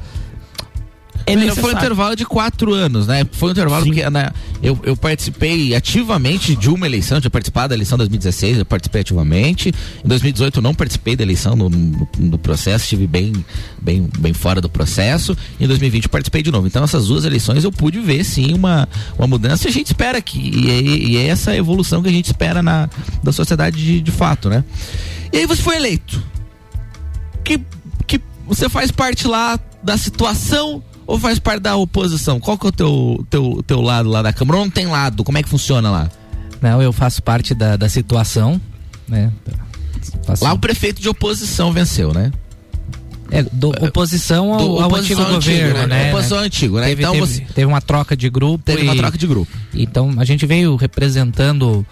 é 1.28 1.56
Foi 1.56 1.74
um 1.74 1.78
intervalo 1.78 2.16
de 2.16 2.26
quatro 2.26 2.74
anos, 2.74 3.06
né? 3.06 3.28
Foi 3.34 3.50
um 3.50 3.52
intervalo 3.52 3.84
Sim. 3.84 3.92
que 3.92 4.10
né, 4.10 4.32
eu, 4.64 4.80
eu 4.84 4.96
participei 4.96 5.76
ativamente 5.76 6.56
de 6.56 6.70
uma 6.70 6.86
eleição, 6.86 7.20
tinha 7.20 7.30
participado 7.30 7.70
da 7.70 7.76
eleição 7.76 7.98
2016, 7.98 8.60
eu 8.60 8.66
participei 8.66 9.02
ativamente. 9.02 9.74
Em 10.04 10.08
2018 10.08 10.60
eu 10.60 10.62
não 10.62 10.74
participei 10.74 11.18
da 11.18 11.24
eleição 11.24 11.56
no, 11.56 11.70
no, 11.70 12.08
no 12.18 12.38
processo, 12.38 12.86
estive 12.86 13.06
bem, 13.06 13.34
bem, 13.82 14.10
bem 14.20 14.34
fora 14.34 14.62
do 14.62 14.70
processo. 14.70 15.38
Em 15.60 15.68
2020 15.68 16.06
eu 16.06 16.10
participei 16.10 16.42
de 16.42 16.52
novo. 16.52 16.66
Então 16.66 16.84
essas 16.84 17.08
duas 17.08 17.26
eleições 17.26 17.66
eu 17.66 17.72
pude 17.72 18.00
ver 18.00 18.24
sim 18.24 18.54
uma, 18.54 18.88
uma 19.18 19.28
mudança 19.28 19.68
e 19.68 19.70
a 19.70 19.74
gente 19.74 19.88
espera 19.88 20.22
que. 20.22 20.40
E 20.40 20.72
é, 20.72 20.82
e 20.82 21.18
é 21.18 21.28
essa 21.28 21.54
evolução 21.56 22.02
que 22.02 22.08
a 22.08 22.12
gente 22.12 22.28
espera 22.28 22.64
na, 22.64 22.90
da 23.22 23.34
sociedade 23.34 23.78
de, 23.78 24.00
de 24.00 24.12
fato, 24.12 24.50
né? 24.50 24.64
E 25.34 25.40
aí 25.40 25.46
você 25.46 25.62
foi 25.62 25.76
eleito. 25.76 26.24
Que, 27.44 27.60
que 28.06 28.22
você 28.46 28.70
faz 28.70 28.92
parte 28.92 29.28
lá 29.28 29.60
da 29.84 29.98
situação 29.98 30.84
ou 31.08 31.18
faz 31.18 31.40
parte 31.40 31.62
da 31.62 31.76
oposição? 31.76 32.40
Qual 32.40 32.58
que 32.58 32.66
é 32.66 32.70
o 32.70 32.72
teu, 32.72 33.26
teu, 33.30 33.64
teu 33.66 33.82
lado 33.82 34.10
lá 34.10 34.22
da 34.22 34.32
Câmara? 34.34 34.60
Ou 34.60 34.66
não 34.66 34.70
tem 34.72 34.86
lado? 34.86 35.24
Como 35.24 35.38
é 35.38 35.42
que 35.44 35.50
funciona 35.50 35.90
lá? 35.90 36.10
Não, 36.62 36.82
eu 36.82 36.92
faço 36.92 37.24
parte 37.24 37.56
da, 37.56 37.78
da 37.78 37.88
situação, 37.88 38.60
né? 39.08 39.32
Lá 40.42 40.54
o 40.54 40.60
prefeito 40.60 41.02
de 41.02 41.08
oposição 41.10 41.72
venceu, 41.72 42.14
né? 42.14 42.32
É, 43.30 43.44
do, 43.44 43.70
oposição 43.86 44.54
ao, 44.54 44.60
Do- 44.60 44.80
ao 44.80 44.88
oposição 44.88 45.20
antigo 45.26 45.36
antigo, 45.38 45.68
governo, 45.68 45.88
né? 45.88 46.04
né? 46.04 46.10
Oposição 46.12 46.38
antigo, 46.40 46.80
né? 46.80 46.88
Teve, 46.88 47.02
Então 47.04 47.14
teve, 47.14 47.26
você- 47.28 47.42
teve 47.54 47.66
uma 47.66 47.82
troca 47.82 48.16
de 48.16 48.30
grupo. 48.30 48.64
Teve 48.64 48.82
e, 48.82 48.84
uma 48.84 48.96
troca 48.96 49.18
de 49.18 49.28
grupo. 49.28 49.52
Então 49.74 50.14
a 50.18 50.24
gente 50.26 50.46
veio 50.46 50.76
representando 50.78 51.86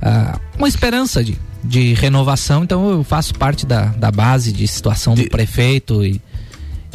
ah, 0.00 0.38
uma 0.56 0.66
esperança 0.68 1.22
de, 1.22 1.36
de 1.62 1.92
renovação. 1.94 2.64
Então 2.64 2.88
eu 2.90 3.04
faço 3.04 3.34
parte 3.34 3.66
da, 3.66 3.86
da 3.86 4.10
base 4.10 4.50
de 4.50 4.66
situação 4.66 5.14
De- 5.14 5.24
do 5.24 5.30
prefeito 5.30 6.04
e, 6.04 6.20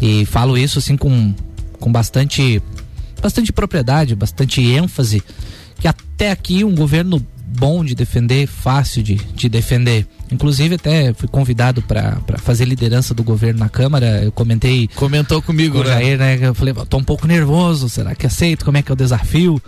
e 0.02 0.26
falo 0.26 0.58
isso 0.58 0.80
assim 0.80 0.98
com, 0.98 1.34
com 1.84 1.92
bastante, 1.92 2.64
bastante 3.22 3.52
propriedade, 3.52 4.16
bastante 4.16 4.62
ênfase. 4.62 5.22
Que 5.82 5.86
até 5.86 6.32
aqui 6.32 6.64
um 6.64 6.74
governo 6.74 7.22
bom 7.46 7.84
de 7.84 7.94
defender, 7.94 8.48
fácil 8.48 9.04
de, 9.04 9.16
de 9.16 9.50
defender. 9.50 10.08
Inclusive 10.32 10.76
até 10.76 11.14
fui 11.14 11.28
convidado 11.28 11.82
para 11.82 12.22
fazer 12.38 12.64
liderança 12.64 13.14
do 13.14 13.22
governo 13.22 13.60
na 13.60 13.68
Câmara. 13.68 14.24
Eu 14.24 14.32
comentei 14.32 14.90
Comentou 14.96 15.42
comigo, 15.42 15.76
com 15.76 15.82
o 15.82 15.84
né? 15.84 15.90
Jair, 15.90 16.18
né? 16.18 16.40
Eu 16.42 16.56
falei, 16.56 16.74
tô 16.88 16.98
um 16.98 17.04
pouco 17.04 17.28
nervoso, 17.28 17.90
será 17.90 18.16
que 18.16 18.26
aceito? 18.26 18.64
Como 18.64 18.78
é 18.78 18.82
que 18.82 18.90
é 18.90 18.94
o 18.94 18.96
desafio? 18.96 19.62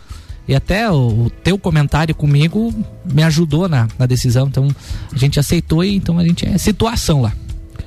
E 0.48 0.56
até 0.56 0.90
o, 0.90 1.26
o 1.26 1.30
teu 1.44 1.58
comentário 1.58 2.16
comigo 2.16 2.74
me 3.04 3.24
ajudou 3.24 3.68
na, 3.68 3.90
na 4.00 4.06
decisão. 4.06 4.48
Então 4.48 4.70
a 5.12 5.18
gente 5.18 5.38
aceitou 5.38 5.84
e 5.84 5.98
então 5.98 6.18
a 6.18 6.24
gente 6.24 6.48
é 6.48 6.58
situação 6.58 7.22
lá. 7.22 7.34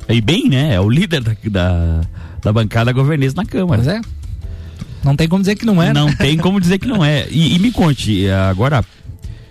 E 0.07 0.21
bem, 0.21 0.51
né? 0.51 0.75
É 0.75 0.81
o 0.81 0.91
líder 0.91 1.23
da, 1.23 1.35
da, 1.51 2.01
da 2.43 2.53
bancada 2.53 2.93
governista 2.93 3.41
na 3.41 3.49
Câmara. 3.49 3.83
Mas 3.83 3.89
é. 3.89 4.18
Não 5.05 5.15
tem 5.17 5.29
como 5.29 5.43
dizer 5.43 5.57
que 5.57 5.65
não 5.67 5.83
é. 5.83 5.87
né? 5.87 5.93
Não 5.95 6.13
tem 6.15 6.37
como 6.37 6.61
dizer 6.61 6.79
que 6.79 6.87
não 6.87 7.05
é. 7.05 7.27
E, 7.31 7.55
e 7.55 7.59
me 7.59 7.71
conte, 7.71 8.29
agora, 8.31 8.85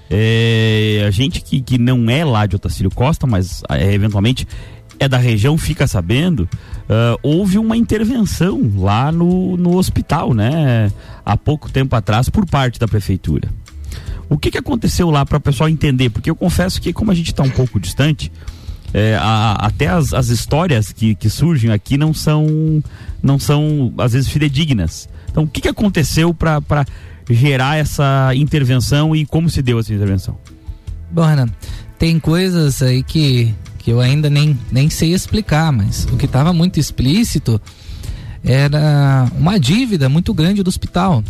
é, 0.09 1.03
a 1.07 1.11
gente 1.11 1.41
que, 1.41 1.61
que 1.61 1.77
não 1.77 2.09
é 2.09 2.23
lá 2.23 2.45
de 2.45 2.55
Otacílio 2.55 2.91
Costa, 2.91 3.27
mas 3.27 3.61
é, 3.69 3.93
eventualmente 3.93 4.47
é 4.99 5.07
da 5.07 5.17
região, 5.17 5.57
fica 5.57 5.85
sabendo, 5.85 6.49
ah, 6.89 7.15
houve 7.21 7.59
uma 7.59 7.77
intervenção 7.77 8.59
lá 8.77 9.11
no, 9.11 9.55
no 9.57 9.75
hospital, 9.77 10.33
né? 10.33 10.91
Há 11.25 11.37
pouco 11.37 11.69
tempo 11.71 11.95
atrás, 11.95 12.29
por 12.29 12.45
parte 12.45 12.79
da 12.79 12.87
prefeitura. 12.87 13.47
O 14.29 14.37
que, 14.37 14.49
que 14.51 14.57
aconteceu 14.57 15.09
lá 15.09 15.25
para 15.25 15.37
o 15.37 15.41
pessoal 15.41 15.69
entender? 15.69 16.09
Porque 16.09 16.29
eu 16.29 16.35
confesso 16.35 16.81
que, 16.81 16.91
como 16.91 17.11
a 17.11 17.15
gente 17.15 17.31
está 17.31 17.43
um 17.43 17.49
pouco 17.49 17.79
distante, 17.79 18.31
é, 18.93 19.15
a- 19.21 19.55
até 19.59 19.87
as, 19.87 20.13
as 20.13 20.29
histórias 20.29 20.91
que, 20.91 21.13
que 21.15 21.29
surgem 21.29 21.71
aqui 21.71 21.97
não 21.97 22.13
são, 22.13 22.81
não 23.21 23.37
são 23.37 23.93
às 23.97 24.13
vezes 24.13 24.29
fidedignas. 24.29 25.07
Então, 25.37 25.43
o 25.43 25.47
que, 25.47 25.61
que 25.61 25.67
aconteceu 25.67 26.33
para 26.33 26.83
gerar 27.29 27.77
essa 27.77 28.31
intervenção 28.33 29.15
e 29.15 29.23
como 29.23 29.51
se 29.51 29.61
deu 29.61 29.77
essa 29.77 29.93
intervenção? 29.93 30.35
Bom, 31.11 31.23
Renan, 31.23 31.47
tem 31.99 32.19
coisas 32.19 32.81
aí 32.81 33.03
que, 33.03 33.53
que 33.77 33.91
eu 33.91 33.99
ainda 34.01 34.31
nem, 34.31 34.57
nem 34.71 34.89
sei 34.89 35.13
explicar, 35.13 35.71
mas 35.71 36.05
o 36.11 36.17
que 36.17 36.25
estava 36.25 36.51
muito 36.53 36.79
explícito 36.79 37.61
era 38.43 39.29
uma 39.37 39.59
dívida 39.59 40.09
muito 40.09 40.33
grande 40.33 40.63
do 40.63 40.69
hospital. 40.69 41.23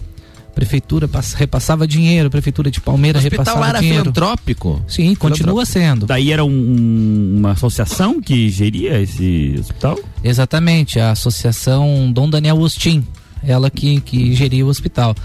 A 0.47 0.51
prefeitura 0.57 1.05
pass- 1.05 1.33
repassava 1.33 1.85
dinheiro, 1.85 2.27
a 2.27 2.31
prefeitura 2.31 2.71
de 2.71 2.79
O 2.79 2.83
Palmeiras 2.83 3.21
hospital 3.25 3.45
lá 3.45 3.51
repassava 3.51 3.69
era 3.69 3.79
dinheiro. 3.79 4.03
filantrópico. 4.03 4.81
Sim, 4.87 5.13
continua 5.15 5.65
sendo. 5.65 6.05
Daí 6.05 6.31
era 6.31 6.45
um- 6.45 6.49
um- 6.49 7.35
uma 7.39 7.51
associação 7.51 8.21
que 8.21 8.49
geria 8.49 9.01
esse 9.01 9.55
hospital? 9.59 9.99
Exatamente, 10.23 10.97
a 10.97 11.11
Associação 11.11 12.09
Dom 12.13 12.29
Daniel 12.29 12.57
Austin, 12.61 13.03
ela 13.43 13.69
que, 13.69 13.99
que 14.01 14.33
geria 14.33 14.65
o 14.65 14.69
hospital. 14.69 15.15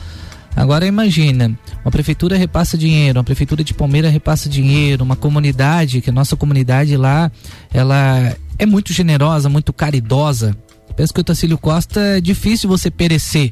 Agora 0.55 0.87
imagina, 0.87 1.57
uma 1.83 1.91
prefeitura 1.91 2.37
repassa 2.37 2.77
dinheiro, 2.77 3.19
uma 3.19 3.25
prefeitura 3.25 3.65
de 3.65 3.73
Palmeiras 3.73 4.13
repassa 4.13 4.49
dinheiro, 4.49 5.03
uma 5.03 5.17
comunidade, 5.17 6.01
que 6.01 6.11
a 6.11 6.13
nossa 6.13 6.37
comunidade 6.37 6.97
lá, 6.97 7.33
ela 7.73 8.37
é 8.59 8.67
muito 8.67 8.93
generosa, 8.93 9.49
muito 9.49 9.73
caridosa. 9.73 10.55
Penso 10.95 11.15
que 11.15 11.21
o 11.21 11.25
Tacílio 11.25 11.57
Costa 11.57 12.01
é 12.01 12.21
difícil 12.21 12.69
você 12.69 12.91
perecer. 12.91 13.51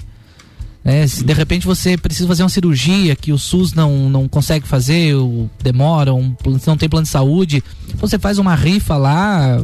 né? 0.85 1.07
se 1.07 1.25
de 1.25 1.33
repente 1.33 1.67
você 1.67 1.97
precisa 1.97 2.29
fazer 2.29 2.43
uma 2.43 2.50
cirurgia 2.50 3.17
que 3.17 3.33
o 3.33 3.38
SUS 3.38 3.73
não, 3.73 4.11
não 4.11 4.29
consegue 4.29 4.69
fazer, 4.69 5.14
ou 5.14 5.49
demora, 5.62 6.12
um, 6.12 6.37
não 6.67 6.76
tem 6.76 6.88
plano 6.88 7.05
de 7.05 7.11
saúde, 7.11 7.64
você 7.95 8.19
faz 8.19 8.38
uma 8.38 8.55
rifa 8.55 8.99
lá, 8.99 9.59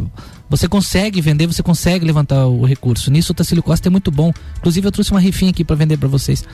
você 0.48 0.68
consegue 0.68 1.20
vender, 1.20 1.46
você 1.46 1.62
consegue 1.62 2.04
levantar 2.04 2.46
o 2.46 2.64
recurso. 2.64 3.10
Nisso 3.10 3.32
o 3.32 3.34
Tacílio 3.34 3.62
Costa 3.62 3.88
é 3.88 3.90
muito 3.90 4.10
bom. 4.10 4.32
Inclusive 4.58 4.86
eu 4.86 4.92
trouxe 4.92 5.10
uma 5.10 5.20
rifinha 5.20 5.50
aqui 5.50 5.64
para 5.64 5.76
vender 5.76 5.96
para 5.96 6.08
vocês. 6.08 6.44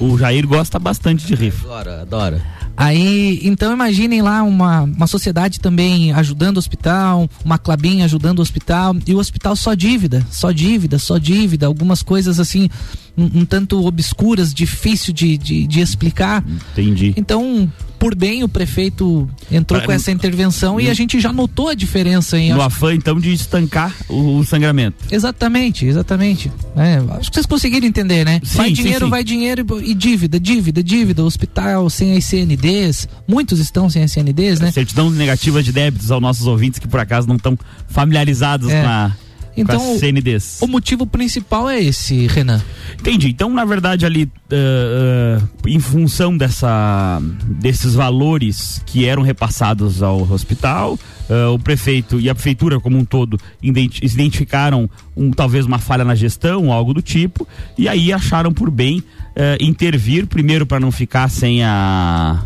O 0.00 0.16
Jair 0.16 0.46
gosta 0.46 0.78
bastante 0.78 1.26
de 1.26 1.34
rifa. 1.34 1.66
Adora, 1.66 2.02
adora. 2.02 2.42
Aí, 2.76 3.40
então 3.42 3.72
imaginem 3.72 4.22
lá 4.22 4.42
uma, 4.42 4.82
uma 4.82 5.06
sociedade 5.06 5.60
também 5.60 6.12
ajudando 6.12 6.56
o 6.56 6.58
hospital, 6.58 7.28
uma 7.44 7.58
Clabin 7.58 8.02
ajudando 8.02 8.38
o 8.38 8.42
hospital, 8.42 8.96
e 9.06 9.14
o 9.14 9.18
hospital 9.18 9.54
só 9.54 9.74
dívida, 9.74 10.26
só 10.30 10.50
dívida, 10.50 10.98
só 10.98 11.18
dívida, 11.18 11.66
algumas 11.66 12.02
coisas 12.02 12.40
assim, 12.40 12.70
um, 13.16 13.40
um 13.40 13.44
tanto 13.44 13.84
obscuras, 13.84 14.52
difícil 14.54 15.12
de, 15.12 15.36
de, 15.36 15.66
de 15.66 15.80
explicar. 15.80 16.44
Entendi. 16.72 17.12
Então, 17.16 17.70
por 17.98 18.14
bem, 18.16 18.42
o 18.42 18.48
prefeito 18.48 19.28
entrou 19.50 19.78
Pra- 19.78 19.86
com 19.86 19.92
essa 19.92 20.10
intervenção 20.10 20.80
e 20.80 20.88
a 20.90 20.94
gente 20.94 21.20
já 21.20 21.32
notou 21.32 21.68
a 21.68 21.74
diferença 21.74 22.36
em 22.38 22.52
No 22.52 22.60
afã, 22.62 22.92
então, 22.94 23.20
de 23.20 23.32
estancar 23.32 23.94
o, 24.08 24.38
o 24.38 24.44
sangramento. 24.44 24.96
Exatamente, 25.10 25.86
exatamente. 25.86 26.50
É, 26.74 26.96
acho 27.16 27.30
que 27.30 27.34
vocês 27.36 27.46
conseguiram 27.46 27.86
entender, 27.86 28.24
né? 28.24 28.40
Sim, 28.42 28.56
vai 28.56 28.68
sim, 28.68 28.74
dinheiro, 28.74 29.04
sim. 29.04 29.10
vai 29.10 29.22
dinheiro 29.24 29.66
e, 29.82 29.90
e 29.90 29.94
dívida, 29.94 30.40
dívida, 30.40 30.82
dívida. 30.82 31.22
Hospital 31.22 31.88
sem 31.90 32.16
as 32.16 32.24
CNDs, 32.24 33.06
muitos 33.28 33.60
estão 33.60 33.88
sem 33.88 34.02
as 34.02 34.10
CNDs, 34.10 34.58
né? 34.58 34.72
Certidão 34.72 35.08
negativa 35.10 35.62
de 35.62 35.70
débitos 35.70 36.10
aos 36.10 36.20
nossos 36.22 36.46
ouvintes 36.46 36.80
que 36.80 36.88
por 36.88 36.98
acaso 36.98 37.28
não 37.28 37.36
estão 37.36 37.56
familiarizados 37.88 38.68
É. 38.70 38.82
com, 38.82 38.88
a, 38.88 39.12
Então, 39.56 39.98
CNDs. 39.98 40.58
O 40.62 40.66
motivo 40.66 41.06
principal 41.06 41.68
é 41.68 41.80
esse, 41.82 42.26
Renan. 42.26 42.62
Entendi. 42.98 43.28
Então, 43.28 43.50
na 43.50 43.64
verdade, 43.64 44.06
ali, 44.06 44.30
ah, 44.50 44.54
ah, 44.54 45.48
em 45.66 45.78
função 45.78 46.36
dessa, 46.36 47.20
desses 47.44 47.94
valores 47.94 48.82
que 48.86 49.06
eram 49.06 49.22
repassados 49.22 50.02
ao 50.02 50.22
hospital, 50.30 50.98
ah, 51.28 51.50
o 51.50 51.58
prefeito 51.58 52.18
e 52.18 52.30
a 52.30 52.34
prefeitura 52.34 52.80
como 52.80 52.96
um 52.96 53.04
todo 53.04 53.38
identi- 53.62 54.04
identificaram 54.04 54.88
um, 55.16 55.30
talvez 55.30 55.66
uma 55.66 55.78
falha 55.78 56.04
na 56.04 56.14
gestão, 56.14 56.72
algo 56.72 56.94
do 56.94 57.02
tipo, 57.02 57.46
e 57.76 57.88
aí 57.88 58.12
acharam 58.12 58.52
por 58.52 58.70
bem 58.70 59.02
intervir, 59.60 60.26
primeiro 60.26 60.66
para 60.66 60.78
não 60.78 60.92
ficar 60.92 61.30
sem 61.30 61.64
a, 61.64 62.42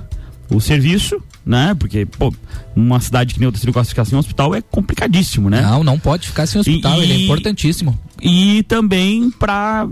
o 0.49 0.61
serviço, 0.61 1.21
né? 1.47 1.75
Porque, 1.79 2.05
pô, 2.05 2.35
uma 2.75 2.99
cidade 3.01 3.33
que 3.33 3.39
nem 3.41 3.47
outra 3.47 3.73
Costa 3.73 3.89
ficar 3.91 4.05
sem 4.05 4.17
um 4.17 4.19
hospital 4.19 4.53
é 4.55 4.61
complicadíssimo, 4.61 5.49
né? 5.49 5.63
Não, 5.63 5.85
não 5.85 5.99
pode 5.99 6.27
ficar 6.27 6.45
sem 6.47 6.61
hospital, 6.61 6.99
E- 7.01 7.05
ele 7.05 7.13
é 7.13 7.25
importantíssimo. 7.25 7.97
e 8.21 8.65
também 8.65 9.31
para 9.31 9.87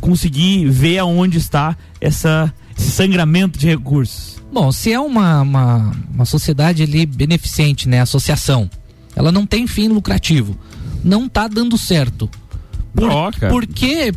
conseguir 0.00 0.68
ver 0.68 0.98
aonde 0.98 1.38
está 1.38 1.76
essa, 2.00 2.52
esse 2.76 2.90
sangramento 2.90 3.58
de 3.58 3.66
recursos. 3.68 4.40
Bom, 4.52 4.72
se 4.72 4.92
é 4.92 4.98
uma, 4.98 5.42
uma, 5.42 5.92
uma 6.12 6.24
sociedade 6.24 6.82
ali 6.82 7.06
beneficente, 7.06 7.88
né? 7.88 8.00
Associação, 8.00 8.68
ela 9.14 9.30
não 9.30 9.46
tem 9.46 9.66
fim 9.68 9.86
lucrativo. 9.88 10.58
Não 11.04 11.28
tá 11.28 11.46
dando 11.46 11.78
certo. 11.78 12.28
Por, 12.94 13.32
por 13.50 13.66
que, 13.66 14.12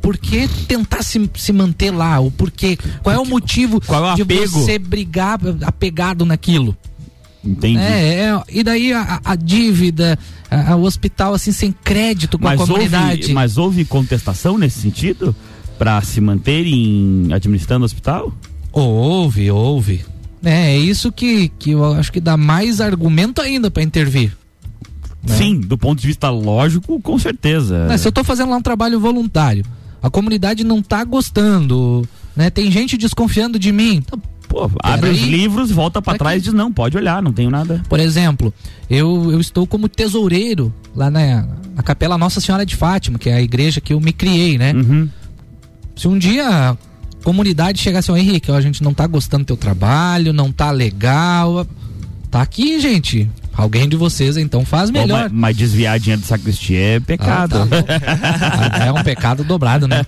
por 0.00 0.16
que 0.16 0.48
tentar 0.66 1.02
se, 1.02 1.28
se 1.34 1.52
manter 1.52 1.90
lá? 1.90 2.20
O 2.20 2.30
porquê? 2.30 2.78
Qual 3.02 3.14
é 3.14 3.18
o 3.18 3.24
motivo 3.26 3.80
qual 3.80 4.06
é 4.10 4.12
o 4.12 4.16
de 4.16 4.46
você 4.46 4.78
brigar 4.78 5.38
apegado 5.62 6.24
naquilo? 6.24 6.76
Entendi. 7.44 7.78
É, 7.78 8.20
é, 8.20 8.42
e 8.48 8.62
daí 8.62 8.92
a, 8.92 9.20
a 9.24 9.34
dívida, 9.34 10.16
a- 10.48 10.76
o 10.76 10.82
hospital 10.84 11.34
assim 11.34 11.50
sem 11.50 11.72
crédito 11.72 12.38
com 12.38 12.44
mas, 12.44 12.60
a 12.60 12.64
comunidade. 12.66 13.22
houve, 13.22 13.32
mas 13.34 13.58
houve 13.58 13.84
contestação 13.84 14.56
nesse 14.56 14.80
sentido? 14.80 15.34
Para 15.78 16.00
se 16.02 16.20
manterem 16.20 17.26
administrando 17.32 17.82
o 17.82 17.86
hospital? 17.86 18.32
Houve, 18.70 19.50
houve. 19.50 20.04
É, 20.44 20.74
é 20.74 20.78
isso 20.78 21.10
que, 21.10 21.48
que 21.58 21.70
eu 21.72 21.84
acho 21.94 22.12
que 22.12 22.20
dá 22.20 22.36
mais 22.36 22.80
argumento 22.80 23.40
ainda 23.40 23.70
para 23.70 23.82
intervir. 23.82 24.36
Né? 25.26 25.36
Sim, 25.36 25.60
do 25.60 25.78
ponto 25.78 26.00
de 26.00 26.06
vista 26.06 26.28
lógico, 26.30 27.00
com 27.00 27.18
certeza. 27.18 27.86
Mas 27.88 28.00
se 28.00 28.08
eu 28.08 28.12
tô 28.12 28.24
fazendo 28.24 28.50
lá 28.50 28.56
um 28.56 28.62
trabalho 28.62 28.98
voluntário, 28.98 29.64
a 30.02 30.10
comunidade 30.10 30.64
não 30.64 30.82
tá 30.82 31.04
gostando, 31.04 32.06
né? 32.34 32.50
Tem 32.50 32.70
gente 32.70 32.96
desconfiando 32.96 33.58
de 33.58 33.70
mim. 33.70 34.02
Então, 34.04 34.20
Pô, 34.48 34.70
abre 34.82 35.10
os 35.10 35.18
Peraí. 35.18 35.30
livros, 35.30 35.70
volta 35.70 36.02
para 36.02 36.18
trás 36.18 36.42
e 36.42 36.44
diz: 36.44 36.52
não, 36.52 36.70
pode 36.70 36.96
olhar, 36.96 37.22
não 37.22 37.32
tenho 37.32 37.48
nada. 37.50 37.82
por 37.88 37.98
exemplo, 37.98 38.52
eu, 38.90 39.30
eu 39.32 39.40
estou 39.40 39.66
como 39.66 39.88
tesoureiro 39.88 40.74
lá 40.94 41.10
na, 41.10 41.46
na 41.74 41.82
Capela 41.82 42.18
Nossa 42.18 42.38
Senhora 42.40 42.66
de 42.66 42.76
Fátima, 42.76 43.18
que 43.18 43.30
é 43.30 43.34
a 43.34 43.40
igreja 43.42 43.80
que 43.80 43.94
eu 43.94 44.00
me 44.00 44.12
criei, 44.12 44.58
né? 44.58 44.74
Uhum. 44.74 45.08
Se 45.96 46.06
um 46.06 46.18
dia 46.18 46.46
a 46.70 46.76
comunidade 47.24 47.80
chegasse 47.80 48.10
ao 48.10 48.16
Henrique, 48.16 48.50
ó, 48.50 48.56
a 48.56 48.60
gente 48.60 48.82
não 48.82 48.92
tá 48.92 49.06
gostando 49.06 49.44
do 49.44 49.46
teu 49.46 49.56
trabalho, 49.56 50.32
não 50.32 50.52
tá 50.52 50.70
legal. 50.70 51.66
Tá 52.30 52.42
aqui, 52.42 52.78
gente. 52.80 53.30
Alguém 53.54 53.88
de 53.88 53.96
vocês 53.96 54.36
então 54.36 54.64
faz 54.64 54.90
melhor. 54.90 55.24
mas, 55.24 55.32
mas 55.32 55.56
desviar 55.56 55.98
dinheiro 55.98 56.22
de 56.22 56.28
sacristia 56.28 56.78
é 56.78 57.00
pecado. 57.00 57.56
Ah, 57.56 58.70
tá 58.70 58.86
é 58.86 58.92
um 58.92 59.02
pecado 59.02 59.44
dobrado, 59.44 59.86
né? 59.86 60.02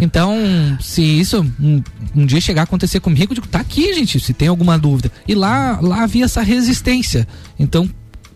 Então, 0.00 0.36
se 0.80 1.02
isso 1.02 1.44
um, 1.60 1.82
um 2.14 2.24
dia 2.24 2.40
chegar 2.40 2.62
a 2.62 2.64
acontecer 2.64 3.00
comigo, 3.00 3.32
eu 3.32 3.34
digo, 3.34 3.48
tá 3.48 3.60
aqui, 3.60 3.92
gente, 3.94 4.20
se 4.20 4.32
tem 4.32 4.48
alguma 4.48 4.78
dúvida. 4.78 5.10
E 5.26 5.34
lá, 5.34 5.78
lá 5.80 6.04
havia 6.04 6.24
essa 6.24 6.42
resistência. 6.42 7.26
Então, 7.58 7.88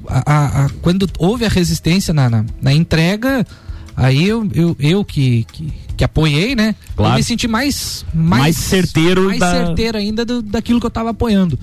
a, 0.07 0.65
a, 0.65 0.69
quando 0.83 1.09
houve 1.19 1.45
a 1.45 1.49
resistência 1.49 2.13
na, 2.15 2.29
na, 2.29 2.45
na 2.61 2.73
entrega, 2.73 3.47
aí 3.99 4.29
eu, 4.29 4.49
eu, 4.55 4.77
eu 4.79 5.05
que, 5.05 5.45
que, 5.53 5.73
que, 5.97 6.05
apoiei, 6.05 6.55
né? 6.55 6.75
Claro. 6.97 7.13
Eu 7.13 7.17
me 7.17 7.23
senti 7.23 7.49
mais, 7.49 8.07
mais, 8.15 8.43
mais 8.43 8.57
certeiro, 8.57 9.25
mais 9.25 9.41
da... 9.41 9.67
certeiro 9.67 9.99
ainda 9.99 10.25
do, 10.25 10.41
daquilo 10.41 10.79
que 10.79 10.87
eu 10.87 10.89
estava 10.89 11.11
apoiando. 11.11 11.59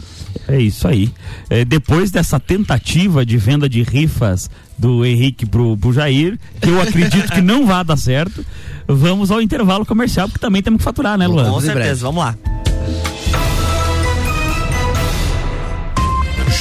É 0.48 0.60
isso 0.60 0.88
aí. 0.88 1.12
É, 1.50 1.64
depois 1.64 2.12
dessa 2.12 2.40
tentativa 2.40 3.26
de 3.26 3.38
venda 3.38 3.68
de 3.70 3.82
rifas 3.82 4.50
do 4.78 5.06
Henrique 5.06 5.46
pro, 5.46 5.78
pro 5.78 5.94
Jair, 5.94 6.38
que 6.62 6.70
eu 6.70 6.82
acredito 6.82 7.32
que 7.32 7.42
não 7.42 7.66
vai 7.66 7.84
dar 7.84 7.98
certo, 7.98 8.46
vamos 8.86 9.32
ao 9.32 9.42
intervalo 9.42 9.86
comercial, 9.86 10.28
porque 10.28 10.40
também 10.40 10.62
temos 10.62 10.80
que 10.80 10.84
faturar, 10.84 11.18
né, 11.18 11.26
Luan? 11.28 11.50
Com 11.50 11.62
certeza, 11.62 12.02
vamos 12.02 12.24
lá. 12.24 12.36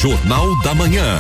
Jornal 0.01 0.63
da 0.63 0.75
Manhã. 0.75 1.19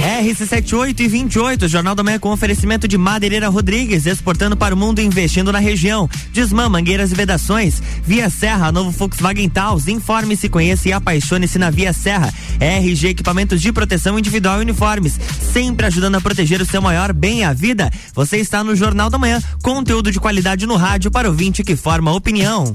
RC78 0.00 1.00
e 1.00 1.08
28, 1.08 1.68
Jornal 1.68 1.94
da 1.94 2.02
Manhã 2.02 2.18
com 2.18 2.30
oferecimento 2.30 2.88
de 2.88 2.96
Madeireira 2.96 3.48
Rodrigues, 3.48 4.06
exportando 4.06 4.56
para 4.56 4.74
o 4.74 4.78
mundo 4.78 4.98
e 4.98 5.04
investindo 5.04 5.52
na 5.52 5.58
região. 5.58 6.08
Desmã, 6.32 6.68
mangueiras 6.68 7.12
e 7.12 7.14
vedações. 7.14 7.82
Via 8.02 8.30
Serra, 8.30 8.72
novo 8.72 8.90
Volkswagen 8.90 9.48
Taos. 9.48 9.88
Informe-se, 9.88 10.48
conheça 10.48 10.88
e 10.88 10.92
apaixone-se 10.92 11.58
na 11.58 11.70
Via 11.70 11.92
Serra. 11.92 12.32
RG 12.58 13.08
Equipamentos 13.08 13.60
de 13.60 13.72
Proteção 13.72 14.18
Individual 14.18 14.58
e 14.58 14.62
Uniformes, 14.62 15.20
sempre 15.52 15.86
ajudando 15.86 16.14
a 16.14 16.20
proteger 16.20 16.62
o 16.62 16.66
seu 16.66 16.80
maior 16.80 17.12
bem, 17.12 17.44
a 17.44 17.52
vida. 17.52 17.90
Você 18.14 18.38
está 18.38 18.64
no 18.64 18.74
Jornal 18.74 19.10
da 19.10 19.18
Manhã, 19.18 19.42
conteúdo 19.62 20.10
de 20.10 20.18
qualidade 20.18 20.66
no 20.66 20.76
rádio 20.76 21.10
para 21.10 21.28
o 21.28 21.30
ouvinte 21.30 21.62
que 21.62 21.76
forma 21.76 22.12
opinião. 22.12 22.74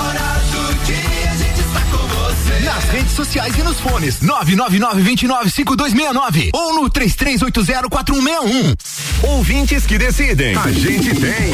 redes 2.91 3.13
sociais 3.13 3.57
e 3.57 3.63
nos 3.63 3.79
fones 3.79 4.19
999-295269 4.19 6.49
ou 6.53 6.75
no 6.75 6.89
33804161. 6.89 8.75
Ouvintes 9.23 9.85
que 9.85 9.97
decidem. 9.97 10.57
A 10.57 10.69
gente 10.71 11.15
tem. 11.15 11.53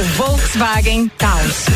o 0.00 0.02
Volkswagen 0.16 1.10
Taos. 1.16 1.66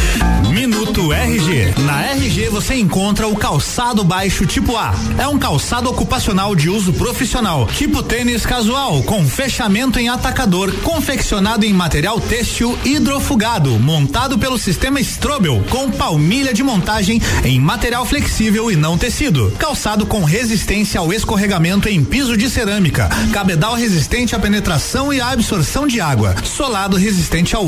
Minuto 0.51 1.12
RG. 1.12 1.75
Na 1.85 2.03
RG 2.12 2.49
você 2.49 2.75
encontra 2.75 3.29
o 3.29 3.37
calçado 3.37 4.03
baixo 4.03 4.45
tipo 4.45 4.77
A. 4.77 4.93
É 5.19 5.29
um 5.29 5.38
calçado 5.38 5.88
ocupacional 5.88 6.57
de 6.57 6.69
uso 6.69 6.93
profissional, 6.93 7.67
tipo 7.67 8.03
tênis 8.03 8.45
casual, 8.45 9.03
com 9.03 9.25
fechamento 9.29 9.99
em 9.99 10.09
atacador, 10.09 10.73
confeccionado 10.83 11.64
em 11.64 11.73
material 11.73 12.21
têxtil 12.21 12.77
hidrofugado, 12.85 13.79
montado 13.79 14.38
pelo 14.38 14.59
sistema 14.59 15.01
Strobel, 15.01 15.62
com 15.69 15.91
palmilha 15.91 16.53
de 16.53 16.62
montagem 16.62 17.23
em 17.45 17.61
material 17.61 18.05
flexível 18.05 18.71
e 18.71 18.77
não 18.77 18.99
tecido. 18.99 19.53
Calçado 19.59 20.07
com 20.07 20.25
resistência 20.25 20.99
ao 20.99 21.12
escorregamento 21.12 21.88
em 21.88 22.03
piso 22.03 22.37
de 22.37 22.51
cerâmica, 22.51 23.09
cabedal 23.33 23.75
resistente 23.75 24.35
à 24.35 24.38
penetração 24.38 25.12
e 25.12 25.21
à 25.21 25.31
absorção 25.31 25.87
de 25.87 26.01
água, 26.01 26.35
solado 26.43 26.97
resistente 26.97 27.55
ao 27.55 27.68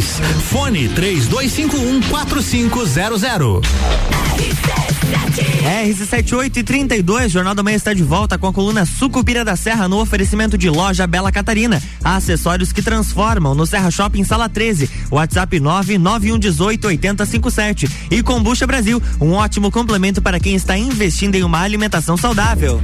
Fone 0.00 0.88
3251 0.88 2.00
4500. 2.08 3.60
RC78 5.62 6.56
e 6.56 6.62
32, 6.62 7.32
Jornal 7.32 7.54
da 7.54 7.62
Manhã 7.62 7.76
está 7.76 7.92
de 7.92 8.02
volta 8.02 8.38
com 8.38 8.46
a 8.46 8.52
coluna 8.52 8.86
Sucupira 8.86 9.44
da 9.44 9.54
Serra 9.54 9.88
no 9.88 10.00
oferecimento 10.00 10.56
de 10.56 10.70
loja 10.70 11.06
Bela 11.06 11.30
Catarina. 11.30 11.82
Acessórios 12.02 12.72
que 12.72 12.80
transformam 12.80 13.54
no 13.54 13.66
Serra 13.66 13.90
Shopping 13.90 14.24
Sala 14.24 14.48
13. 14.48 14.88
WhatsApp 15.10 15.60
99118 15.60 16.86
8057. 16.86 17.90
E 18.10 18.22
Combucha 18.22 18.66
Brasil, 18.66 19.02
um 19.20 19.32
ótimo 19.32 19.70
complemento 19.70 20.22
para 20.22 20.40
quem 20.40 20.54
está 20.54 20.76
investindo 20.76 21.34
em 21.34 21.44
uma 21.44 21.60
alimentação 21.60 22.16
saudável. 22.16 22.80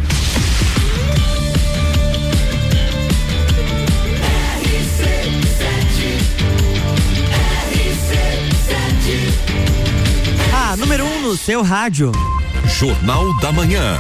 Número 10.79 11.05
1 11.05 11.09
um 11.09 11.23
no 11.23 11.37
seu 11.37 11.61
rádio. 11.61 12.13
Jornal 12.79 13.37
da 13.41 13.51
Manhã. 13.51 13.99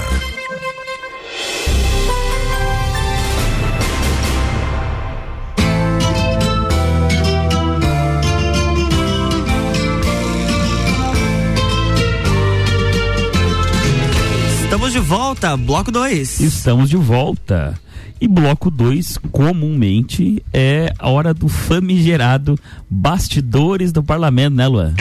Estamos 14.62 14.88
Estamos 14.88 14.92
de 14.92 15.00
volta, 15.00 15.56
bloco 15.56 15.90
2. 15.90 16.40
Estamos 16.40 16.88
de 16.88 16.96
volta. 16.96 17.74
E 18.20 18.28
bloco 18.28 18.70
2, 18.70 19.18
comumente, 19.32 20.44
é 20.52 20.92
a 20.98 21.08
hora 21.08 21.34
do 21.34 21.48
famigerado 21.48 22.58
bastidores 22.88 23.90
do 23.90 24.02
parlamento, 24.02 24.54
né, 24.54 24.68
Luan? 24.68 24.94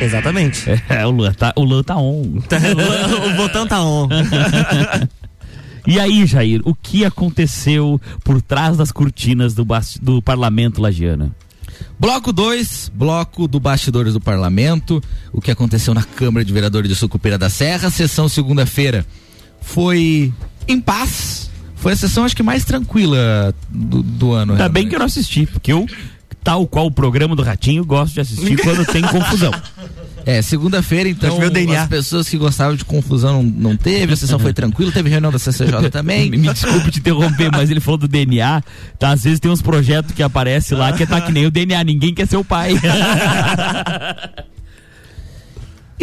Exatamente. 0.00 0.64
É, 0.88 1.06
o 1.06 1.10
Luan 1.10 1.32
tá, 1.32 1.52
o 1.56 1.64
Luan 1.64 1.82
tá 1.82 1.96
on. 1.96 2.22
o 2.38 3.36
botão 3.36 3.66
tá 3.66 3.82
on. 3.82 4.08
E 5.86 6.00
aí, 6.00 6.24
Jair, 6.24 6.62
o 6.64 6.74
que 6.74 7.04
aconteceu 7.04 8.00
por 8.24 8.40
trás 8.40 8.74
das 8.74 8.90
cortinas 8.90 9.52
do, 9.52 9.66
do 10.00 10.22
parlamento 10.22 10.80
lagiano? 10.80 11.34
Bloco 12.00 12.32
2, 12.32 12.90
bloco 12.94 13.46
do 13.46 13.60
Bastidores 13.60 14.14
do 14.14 14.20
Parlamento, 14.20 15.02
o 15.30 15.42
que 15.42 15.50
aconteceu 15.50 15.92
na 15.92 16.02
Câmara 16.02 16.42
de 16.42 16.52
Vereadores 16.54 16.88
de 16.88 16.96
Sucupira 16.96 17.36
da 17.36 17.50
Serra, 17.50 17.90
sessão 17.90 18.30
segunda-feira 18.30 19.04
foi 19.60 20.32
em 20.68 20.80
paz, 20.80 21.50
foi 21.76 21.92
a 21.92 21.96
sessão 21.96 22.24
acho 22.24 22.36
que 22.36 22.42
mais 22.42 22.64
tranquila 22.64 23.54
do, 23.68 24.02
do 24.02 24.32
ano. 24.32 24.52
Ainda 24.52 24.68
bem 24.68 24.84
realmente. 24.84 24.88
que 24.88 24.94
eu 24.94 24.98
não 24.98 25.06
assisti, 25.06 25.46
porque 25.46 25.72
eu, 25.72 25.86
tal 26.44 26.66
qual 26.68 26.86
o 26.86 26.90
programa 26.90 27.34
do 27.34 27.42
Ratinho, 27.42 27.84
gosto 27.84 28.14
de 28.14 28.20
assistir 28.20 28.56
quando 28.58 28.84
tem 28.84 29.02
confusão. 29.02 29.50
É, 30.26 30.40
segunda-feira, 30.40 31.06
então, 31.06 31.36
as 31.78 31.86
pessoas 31.86 32.26
que 32.26 32.38
gostavam 32.38 32.74
de 32.74 32.82
confusão 32.82 33.42
não, 33.42 33.70
não 33.70 33.76
teve, 33.76 34.14
a 34.14 34.16
sessão 34.16 34.38
foi 34.40 34.54
tranquila, 34.54 34.90
teve 34.90 35.10
reunião 35.10 35.30
da 35.30 35.38
CCJ 35.38 35.90
também. 35.92 36.30
Me 36.30 36.38
desculpe 36.38 36.90
te 36.90 36.98
interromper, 36.98 37.50
mas 37.52 37.70
ele 37.70 37.78
falou 37.78 37.98
do 37.98 38.08
DNA. 38.08 38.62
Tá, 38.98 39.10
às 39.10 39.22
vezes 39.22 39.38
tem 39.38 39.50
uns 39.50 39.60
projetos 39.60 40.12
que 40.12 40.22
aparecem 40.22 40.78
lá 40.78 40.92
que 40.92 41.06
tá 41.06 41.20
que 41.20 41.30
nem 41.30 41.44
o 41.44 41.50
DNA, 41.50 41.84
ninguém 41.84 42.14
quer 42.14 42.26
ser 42.26 42.38
o 42.38 42.44
pai. 42.44 42.72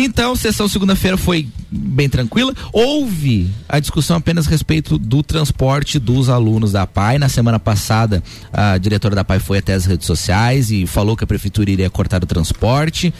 Então, 0.03 0.35
sessão 0.35 0.67
segunda-feira 0.67 1.15
foi 1.17 1.47
bem 1.71 2.09
tranquila. 2.09 2.53
Houve 2.73 3.49
a 3.69 3.79
discussão 3.79 4.17
apenas 4.17 4.47
a 4.47 4.49
respeito 4.49 4.97
do 4.97 5.21
transporte 5.23 5.99
dos 5.99 6.27
alunos 6.29 6.71
da 6.71 6.85
PAI. 6.87 7.17
Na 7.19 7.29
semana 7.29 7.59
passada, 7.59 8.23
a 8.51 8.77
diretora 8.77 9.15
da 9.15 9.23
PAI 9.23 9.39
foi 9.39 9.59
até 9.59 9.73
as 9.73 9.85
redes 9.85 10.07
sociais 10.07 10.71
e 10.71 10.85
falou 10.87 11.15
que 11.15 11.23
a 11.23 11.27
prefeitura 11.27 11.69
iria 11.69 11.89
cortar 11.89 12.23
o 12.23 12.27
transporte. 12.27 13.13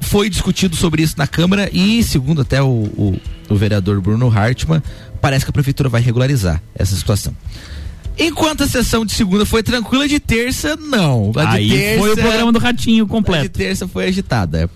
Foi 0.00 0.28
discutido 0.28 0.74
sobre 0.76 1.02
isso 1.02 1.14
na 1.16 1.26
Câmara 1.26 1.70
e, 1.72 2.02
segundo 2.02 2.42
até 2.42 2.60
o, 2.62 2.66
o- 2.66 3.20
o 3.48 3.54
vereador 3.56 4.00
Bruno 4.00 4.28
Hartmann, 4.28 4.82
parece 5.20 5.44
que 5.44 5.50
a 5.50 5.52
prefeitura 5.52 5.88
vai 5.88 6.00
regularizar 6.02 6.60
essa 6.74 6.96
situação. 6.96 7.34
Enquanto 8.18 8.64
a 8.64 8.68
sessão 8.68 9.06
de 9.06 9.12
segunda 9.12 9.46
foi 9.46 9.62
tranquila, 9.62 10.06
de 10.06 10.18
terça, 10.20 10.76
não. 10.76 11.32
A 11.36 11.44
de 11.44 11.56
Aí 11.56 11.70
terça, 11.70 11.98
foi 12.00 12.12
o 12.12 12.16
programa 12.16 12.52
do 12.52 12.58
Ratinho 12.58 13.04
a 13.04 13.06
de 13.06 13.10
completo. 13.10 13.48
terça 13.50 13.88
foi 13.88 14.06
agitada. 14.08 14.68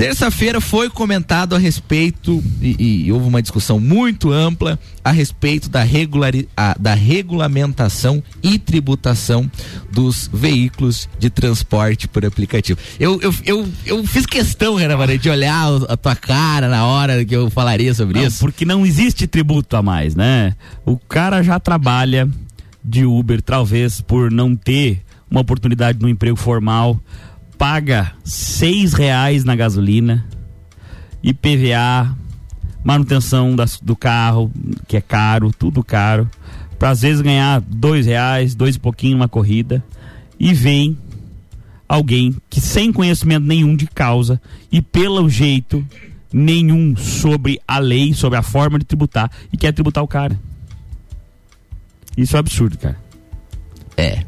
Terça-feira 0.00 0.62
foi 0.62 0.88
comentado 0.88 1.54
a 1.54 1.58
respeito, 1.58 2.42
e, 2.62 3.04
e 3.04 3.12
houve 3.12 3.28
uma 3.28 3.42
discussão 3.42 3.78
muito 3.78 4.32
ampla 4.32 4.78
a 5.04 5.10
respeito 5.10 5.68
da, 5.68 5.82
regulari, 5.82 6.48
a- 6.56 6.74
da 6.80 6.94
regulamentação 6.94 8.22
e 8.42 8.58
tributação 8.58 9.50
dos 9.92 10.30
veículos 10.32 11.06
de 11.18 11.28
transporte 11.28 12.08
por 12.08 12.24
aplicativo. 12.24 12.80
Eu, 12.98 13.20
eu, 13.20 13.34
eu, 13.44 13.68
eu 13.84 14.06
fiz 14.06 14.24
questão, 14.24 14.74
Renan 14.74 14.96
de 15.18 15.28
olhar 15.28 15.66
a 15.86 15.96
tua 15.98 16.16
cara 16.16 16.66
na 16.70 16.86
hora 16.86 17.22
que 17.22 17.36
eu 17.36 17.50
falaria 17.50 17.92
sobre 17.92 18.20
Não, 18.20 18.26
isso. 18.26 18.38
porque 18.40 18.64
não 18.64 18.86
existe 18.86 19.26
tributo 19.26 19.76
a 19.76 19.82
mais, 19.82 20.14
né? 20.14 20.54
O 20.86 20.96
cara 20.96 21.42
já 21.42 21.60
trabalha 21.60 22.26
de 22.82 23.04
Uber, 23.04 23.42
talvez 23.42 24.00
por 24.00 24.30
não 24.30 24.56
ter 24.56 25.02
uma 25.30 25.42
oportunidade 25.42 25.98
no 26.00 26.08
emprego 26.08 26.36
formal, 26.36 26.98
paga 27.60 28.12
seis 28.24 28.94
reais 28.94 29.44
na 29.44 29.54
gasolina, 29.54 30.24
IPVA, 31.22 32.16
manutenção 32.82 33.54
das- 33.54 33.78
do 33.78 33.94
carro, 33.94 34.50
que 34.88 34.96
é 34.96 35.00
caro, 35.02 35.52
tudo 35.52 35.84
caro, 35.84 36.26
para 36.78 36.88
às 36.88 37.02
vezes 37.02 37.20
ganhar 37.20 37.60
dois 37.60 38.06
reais, 38.06 38.54
dois 38.54 38.76
e 38.76 38.78
pouquinho 38.78 39.14
uma 39.18 39.28
corrida, 39.28 39.84
e 40.38 40.54
vem 40.54 40.96
alguém 41.86 42.34
que 42.48 42.62
sem 42.62 42.90
conhecimento 42.90 43.44
nenhum 43.46 43.76
de 43.76 43.86
causa 43.86 44.40
e 44.72 44.80
pelo 44.80 45.28
jeito 45.28 45.86
nenhum 46.32 46.96
sobre 46.96 47.60
a 47.68 47.78
lei, 47.78 48.14
sobre 48.14 48.38
a 48.38 48.42
forma 48.42 48.78
de 48.78 48.86
tributar 48.86 49.30
e 49.52 49.58
quer 49.58 49.72
tributar 49.72 50.02
o 50.02 50.08
cara. 50.08 50.40
Isso 52.16 52.36
é 52.36 52.38
absurdo, 52.40 52.78
cara. 52.78 52.96
É. 54.00 54.24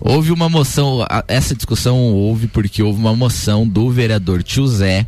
Houve 0.00 0.30
uma 0.32 0.48
moção, 0.48 1.06
essa 1.26 1.54
discussão 1.54 1.96
houve 1.98 2.46
porque 2.46 2.82
houve 2.82 2.98
uma 2.98 3.16
moção 3.16 3.66
do 3.66 3.90
vereador 3.90 4.42
Tio 4.42 4.66
Zé, 4.66 5.06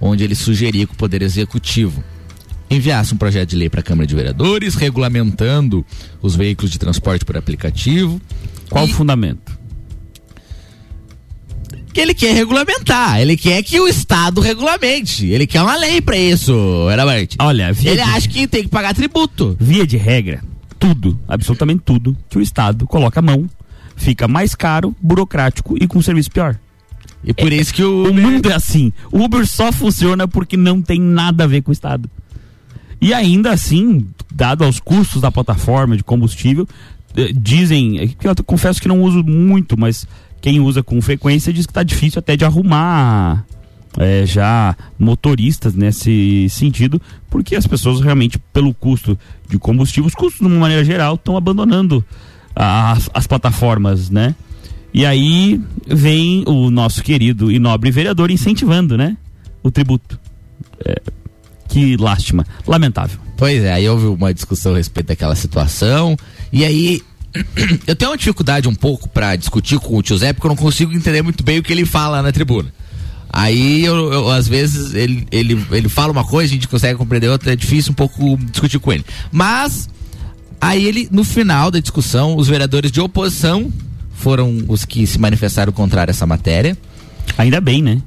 onde 0.00 0.24
ele 0.24 0.34
sugeria 0.34 0.86
que 0.86 0.94
o 0.94 0.96
Poder 0.96 1.20
Executivo 1.20 2.02
enviasse 2.70 3.12
um 3.12 3.16
projeto 3.18 3.50
de 3.50 3.56
lei 3.56 3.68
para 3.68 3.80
a 3.80 3.82
Câmara 3.82 4.06
de 4.06 4.14
Vereadores, 4.14 4.74
regulamentando 4.76 5.84
os 6.22 6.34
veículos 6.36 6.70
de 6.70 6.78
transporte 6.78 7.24
por 7.24 7.36
aplicativo. 7.36 8.20
Qual 8.70 8.86
E- 8.86 8.90
o 8.90 8.94
fundamento? 8.94 9.58
Que 11.92 12.00
ele 12.00 12.14
quer 12.14 12.32
regulamentar, 12.34 13.20
ele 13.20 13.36
quer 13.36 13.62
que 13.64 13.80
o 13.80 13.88
Estado 13.88 14.40
regulamente, 14.40 15.26
ele 15.26 15.44
quer 15.46 15.60
uma 15.60 15.76
lei 15.76 16.00
para 16.00 16.16
isso, 16.16 16.88
era. 16.88 17.04
Olha, 17.40 17.72
via 17.72 17.90
Ele 17.90 18.02
de, 18.02 18.08
acha 18.08 18.28
que 18.28 18.46
tem 18.46 18.62
que 18.62 18.68
pagar 18.68 18.94
tributo. 18.94 19.56
via 19.58 19.84
de 19.84 19.96
regra, 19.96 20.40
tudo, 20.80 21.16
absolutamente 21.28 21.82
tudo 21.84 22.16
que 22.28 22.38
o 22.38 22.40
Estado 22.40 22.86
coloca 22.86 23.20
a 23.20 23.22
mão 23.22 23.48
fica 23.96 24.26
mais 24.26 24.54
caro, 24.54 24.96
burocrático 25.00 25.76
e 25.80 25.86
com 25.86 26.00
serviço 26.00 26.30
pior. 26.30 26.58
E 27.22 27.34
por 27.34 27.52
isso 27.52 27.72
que 27.74 27.84
o 27.84 28.08
O 28.08 28.14
mundo 28.14 28.50
é 28.50 28.54
assim. 28.54 28.92
O 29.12 29.22
Uber 29.22 29.46
só 29.46 29.70
funciona 29.70 30.26
porque 30.26 30.56
não 30.56 30.80
tem 30.80 30.98
nada 30.98 31.44
a 31.44 31.46
ver 31.46 31.60
com 31.60 31.70
o 31.70 31.72
Estado. 31.72 32.10
E 32.98 33.12
ainda 33.12 33.52
assim, 33.52 34.06
dado 34.32 34.64
aos 34.64 34.80
custos 34.80 35.20
da 35.20 35.30
plataforma 35.30 35.96
de 35.96 36.02
combustível, 36.02 36.66
eh, 37.14 37.30
dizem, 37.34 37.98
eh, 37.98 38.10
eu 38.22 38.44
confesso 38.44 38.80
que 38.80 38.88
não 38.88 39.02
uso 39.02 39.22
muito, 39.22 39.78
mas 39.78 40.06
quem 40.40 40.60
usa 40.60 40.82
com 40.82 41.00
frequência 41.02 41.52
diz 41.52 41.66
que 41.66 41.70
está 41.70 41.82
difícil 41.82 42.18
até 42.18 42.36
de 42.36 42.44
arrumar 42.44 43.44
eh, 43.98 44.24
já 44.26 44.76
motoristas 44.98 45.74
nesse 45.74 46.48
sentido, 46.48 47.00
porque 47.28 47.56
as 47.56 47.66
pessoas 47.66 48.00
realmente, 48.00 48.38
pelo 48.52 48.72
custo 48.72 49.18
de 49.48 49.58
combustível, 49.58 50.06
os 50.06 50.14
custos 50.14 50.40
de 50.40 50.46
uma 50.46 50.60
maneira 50.60 50.84
geral, 50.84 51.14
estão 51.14 51.36
abandonando 51.36 52.04
as, 52.54 53.10
as 53.12 53.26
plataformas, 53.26 54.10
né? 54.10 54.34
E 54.92 55.06
aí 55.06 55.60
vem 55.86 56.44
o 56.46 56.70
nosso 56.70 57.02
querido 57.02 57.50
e 57.50 57.58
nobre 57.58 57.90
vereador 57.90 58.30
incentivando, 58.30 58.96
né? 58.96 59.16
O 59.62 59.70
tributo. 59.70 60.18
É, 60.84 61.00
que 61.68 61.96
lástima. 61.96 62.44
Lamentável. 62.66 63.18
Pois 63.36 63.62
é, 63.62 63.72
aí 63.72 63.88
houve 63.88 64.06
uma 64.06 64.34
discussão 64.34 64.74
a 64.74 64.76
respeito 64.76 65.06
daquela 65.06 65.36
situação. 65.36 66.16
E 66.52 66.64
aí. 66.64 67.02
Eu 67.86 67.94
tenho 67.94 68.10
uma 68.10 68.16
dificuldade 68.16 68.68
um 68.68 68.74
pouco 68.74 69.08
pra 69.08 69.36
discutir 69.36 69.78
com 69.78 69.96
o 69.96 70.02
tio 70.02 70.18
Zé, 70.18 70.32
porque 70.32 70.48
eu 70.48 70.48
não 70.48 70.56
consigo 70.56 70.92
entender 70.92 71.22
muito 71.22 71.44
bem 71.44 71.60
o 71.60 71.62
que 71.62 71.72
ele 71.72 71.86
fala 71.86 72.20
na 72.22 72.32
tribuna. 72.32 72.72
Aí, 73.32 73.84
eu, 73.84 74.12
eu, 74.12 74.30
às 74.30 74.48
vezes, 74.48 74.94
ele, 74.94 75.26
ele, 75.30 75.64
ele 75.70 75.88
fala 75.88 76.12
uma 76.12 76.24
coisa, 76.24 76.50
a 76.50 76.54
gente 76.54 76.68
consegue 76.68 76.98
compreender 76.98 77.28
outra, 77.28 77.52
é 77.52 77.56
difícil 77.56 77.92
um 77.92 77.94
pouco 77.94 78.36
discutir 78.50 78.78
com 78.78 78.92
ele. 78.92 79.04
Mas, 79.30 79.88
aí 80.60 80.84
ele, 80.84 81.08
no 81.10 81.22
final 81.22 81.70
da 81.70 81.78
discussão, 81.78 82.36
os 82.36 82.48
vereadores 82.48 82.90
de 82.90 83.00
oposição 83.00 83.72
foram 84.14 84.64
os 84.68 84.84
que 84.84 85.06
se 85.06 85.18
manifestaram 85.18 85.72
contrário 85.72 86.10
a 86.10 86.14
essa 86.14 86.26
matéria. 86.26 86.76
Ainda 87.38 87.60
bem, 87.60 87.82
né? 87.82 88.02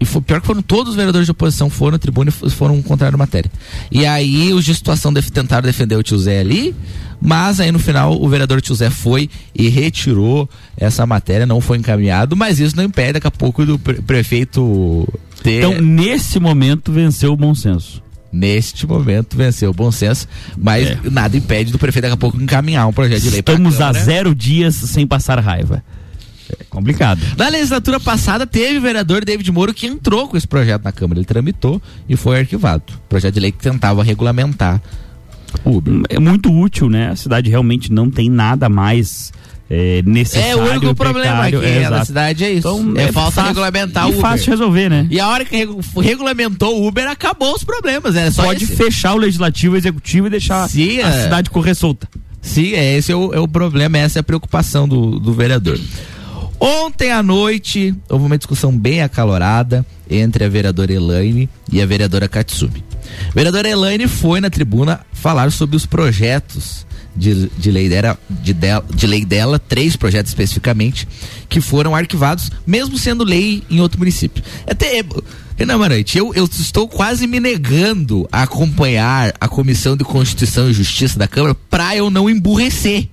E 0.00 0.04
foi 0.04 0.20
pior 0.20 0.40
que 0.40 0.46
foram 0.46 0.60
todos 0.60 0.90
os 0.90 0.96
vereadores 0.96 1.26
de 1.26 1.30
oposição 1.30 1.70
foram 1.70 1.92
na 1.92 1.98
tribuna 1.98 2.30
e 2.44 2.50
foram 2.50 2.82
contrário 2.82 3.14
à 3.14 3.18
matéria. 3.18 3.50
E 3.90 4.04
aí 4.04 4.52
os 4.52 4.64
de 4.64 4.74
situação 4.74 5.12
def- 5.12 5.30
tentaram 5.30 5.64
defender 5.66 5.96
o 5.96 6.02
tio 6.02 6.18
Zé 6.18 6.40
ali, 6.40 6.74
mas 7.22 7.60
aí 7.60 7.70
no 7.70 7.78
final 7.78 8.20
o 8.20 8.28
vereador 8.28 8.60
tio 8.60 8.74
Zé 8.74 8.90
foi 8.90 9.30
e 9.54 9.68
retirou 9.68 10.48
essa 10.76 11.06
matéria, 11.06 11.46
não 11.46 11.60
foi 11.60 11.78
encaminhado, 11.78 12.36
mas 12.36 12.58
isso 12.58 12.76
não 12.76 12.82
impede 12.82 13.14
daqui 13.14 13.26
a 13.28 13.30
pouco 13.30 13.64
do 13.64 13.78
pre- 13.78 14.02
prefeito 14.02 15.06
ter. 15.42 15.58
Então, 15.64 15.80
nesse 15.80 16.40
momento, 16.40 16.90
venceu 16.92 17.32
o 17.32 17.36
bom 17.36 17.54
senso. 17.54 18.02
Neste 18.32 18.84
momento 18.88 19.36
venceu 19.36 19.70
o 19.70 19.72
bom 19.72 19.92
senso, 19.92 20.26
mas 20.58 20.88
É. 20.88 20.98
nada 21.08 21.36
impede 21.36 21.70
do 21.70 21.78
prefeito 21.78 22.02
daqui 22.02 22.14
a 22.14 22.18
pouco 22.18 22.36
encaminhar 22.40 22.84
um 22.88 22.92
projeto 22.92 23.22
de 23.22 23.30
lei 23.30 23.38
Estamos 23.38 23.80
a 23.80 23.92
zero 23.92 24.34
dias 24.34 24.74
sem 24.74 25.06
passar 25.06 25.38
raiva. 25.38 25.84
É 26.50 26.64
complicado. 26.68 27.20
Na 27.36 27.48
legislatura 27.48 27.98
passada, 27.98 28.46
teve 28.46 28.78
o 28.78 28.80
vereador 28.82 29.24
David 29.24 29.50
Moro 29.50 29.72
que 29.72 29.86
entrou 29.86 30.28
com 30.28 30.36
esse 30.36 30.46
projeto 30.46 30.84
na 30.84 30.92
Câmara. 30.92 31.18
Ele 31.18 31.24
tramitou 31.26 31.80
e 32.08 32.16
foi 32.16 32.38
arquivado. 32.40 32.84
Projeto 33.08 33.34
de 33.34 33.40
lei 33.40 33.50
que 33.52 33.58
tentava 33.58 34.02
regulamentar 34.02 34.80
o 35.64 35.76
Uber. 35.78 36.02
É 36.08 36.18
muito 36.18 36.52
útil, 36.52 36.88
né? 36.90 37.10
A 37.10 37.16
cidade 37.16 37.48
realmente 37.48 37.92
não 37.92 38.10
tem 38.10 38.28
nada 38.28 38.68
mais 38.68 39.32
é, 39.70 40.02
necessário. 40.04 40.50
É 40.50 40.56
o 40.56 40.70
único 40.72 40.94
problema 40.94 41.42
precário, 41.42 41.58
aqui 41.60 41.68
é, 41.68 41.88
na 41.88 42.04
cidade 42.04 42.44
é 42.44 42.50
isso. 42.52 42.68
Então, 42.68 42.92
é, 42.96 43.04
é 43.04 43.12
falta 43.12 43.30
fácil- 43.32 43.48
regulamentar 43.48 44.06
o 44.06 44.08
Uber. 44.10 44.20
fácil 44.20 44.44
de 44.44 44.50
resolver, 44.50 44.88
né? 44.90 45.06
E 45.10 45.18
a 45.18 45.28
hora 45.28 45.44
que 45.44 45.56
regu- 45.56 45.80
regulamentou 46.00 46.82
o 46.82 46.86
Uber, 46.86 47.08
acabou 47.08 47.54
os 47.54 47.64
problemas. 47.64 48.14
É 48.16 48.30
só 48.30 48.42
Pode 48.44 48.64
esse. 48.64 48.76
fechar 48.76 49.14
o 49.14 49.16
legislativo 49.16 49.74
o 49.74 49.78
executivo 49.78 50.26
e 50.26 50.30
deixar 50.30 50.68
Sim, 50.68 51.00
a 51.00 51.08
é. 51.08 51.22
cidade 51.22 51.48
correr 51.48 51.74
solta. 51.74 52.06
Sim, 52.42 52.74
é, 52.74 52.96
esse 52.98 53.10
é 53.10 53.16
o, 53.16 53.32
é 53.32 53.40
o 53.40 53.48
problema, 53.48 53.96
essa 53.96 54.18
é 54.18 54.20
a 54.20 54.22
preocupação 54.22 54.86
do, 54.86 55.18
do 55.18 55.32
vereador. 55.32 55.78
Ontem 56.66 57.12
à 57.12 57.22
noite 57.22 57.94
houve 58.08 58.24
uma 58.24 58.38
discussão 58.38 58.74
bem 58.74 59.02
acalorada 59.02 59.84
entre 60.08 60.44
a 60.44 60.48
vereadora 60.48 60.94
Elaine 60.94 61.46
e 61.70 61.82
a 61.82 61.84
vereadora 61.84 62.26
Katsumi. 62.26 62.82
A 63.28 63.32
vereadora 63.34 63.68
Elaine 63.68 64.08
foi 64.08 64.40
na 64.40 64.48
tribuna 64.48 65.00
falar 65.12 65.52
sobre 65.52 65.76
os 65.76 65.84
projetos 65.84 66.86
de, 67.14 67.50
de, 67.50 67.70
lei 67.70 67.90
dela, 67.90 68.18
de, 68.30 68.54
del- 68.54 68.82
de 68.94 69.06
lei 69.06 69.26
dela, 69.26 69.58
três 69.58 69.94
projetos 69.94 70.30
especificamente, 70.30 71.06
que 71.50 71.60
foram 71.60 71.94
arquivados, 71.94 72.50
mesmo 72.66 72.96
sendo 72.96 73.24
lei 73.24 73.62
em 73.68 73.80
outro 73.82 73.98
município. 73.98 74.42
Até, 74.66 75.04
Renan 75.58 75.76
Marante, 75.76 76.16
eu, 76.16 76.32
eu 76.34 76.46
estou 76.46 76.88
quase 76.88 77.26
me 77.26 77.38
negando 77.40 78.26
a 78.32 78.44
acompanhar 78.44 79.34
a 79.38 79.46
Comissão 79.48 79.98
de 79.98 80.02
Constituição 80.02 80.70
e 80.70 80.72
Justiça 80.72 81.18
da 81.18 81.28
Câmara 81.28 81.54
para 81.68 81.94
eu 81.94 82.08
não 82.08 82.28
emburrecer. 82.30 83.06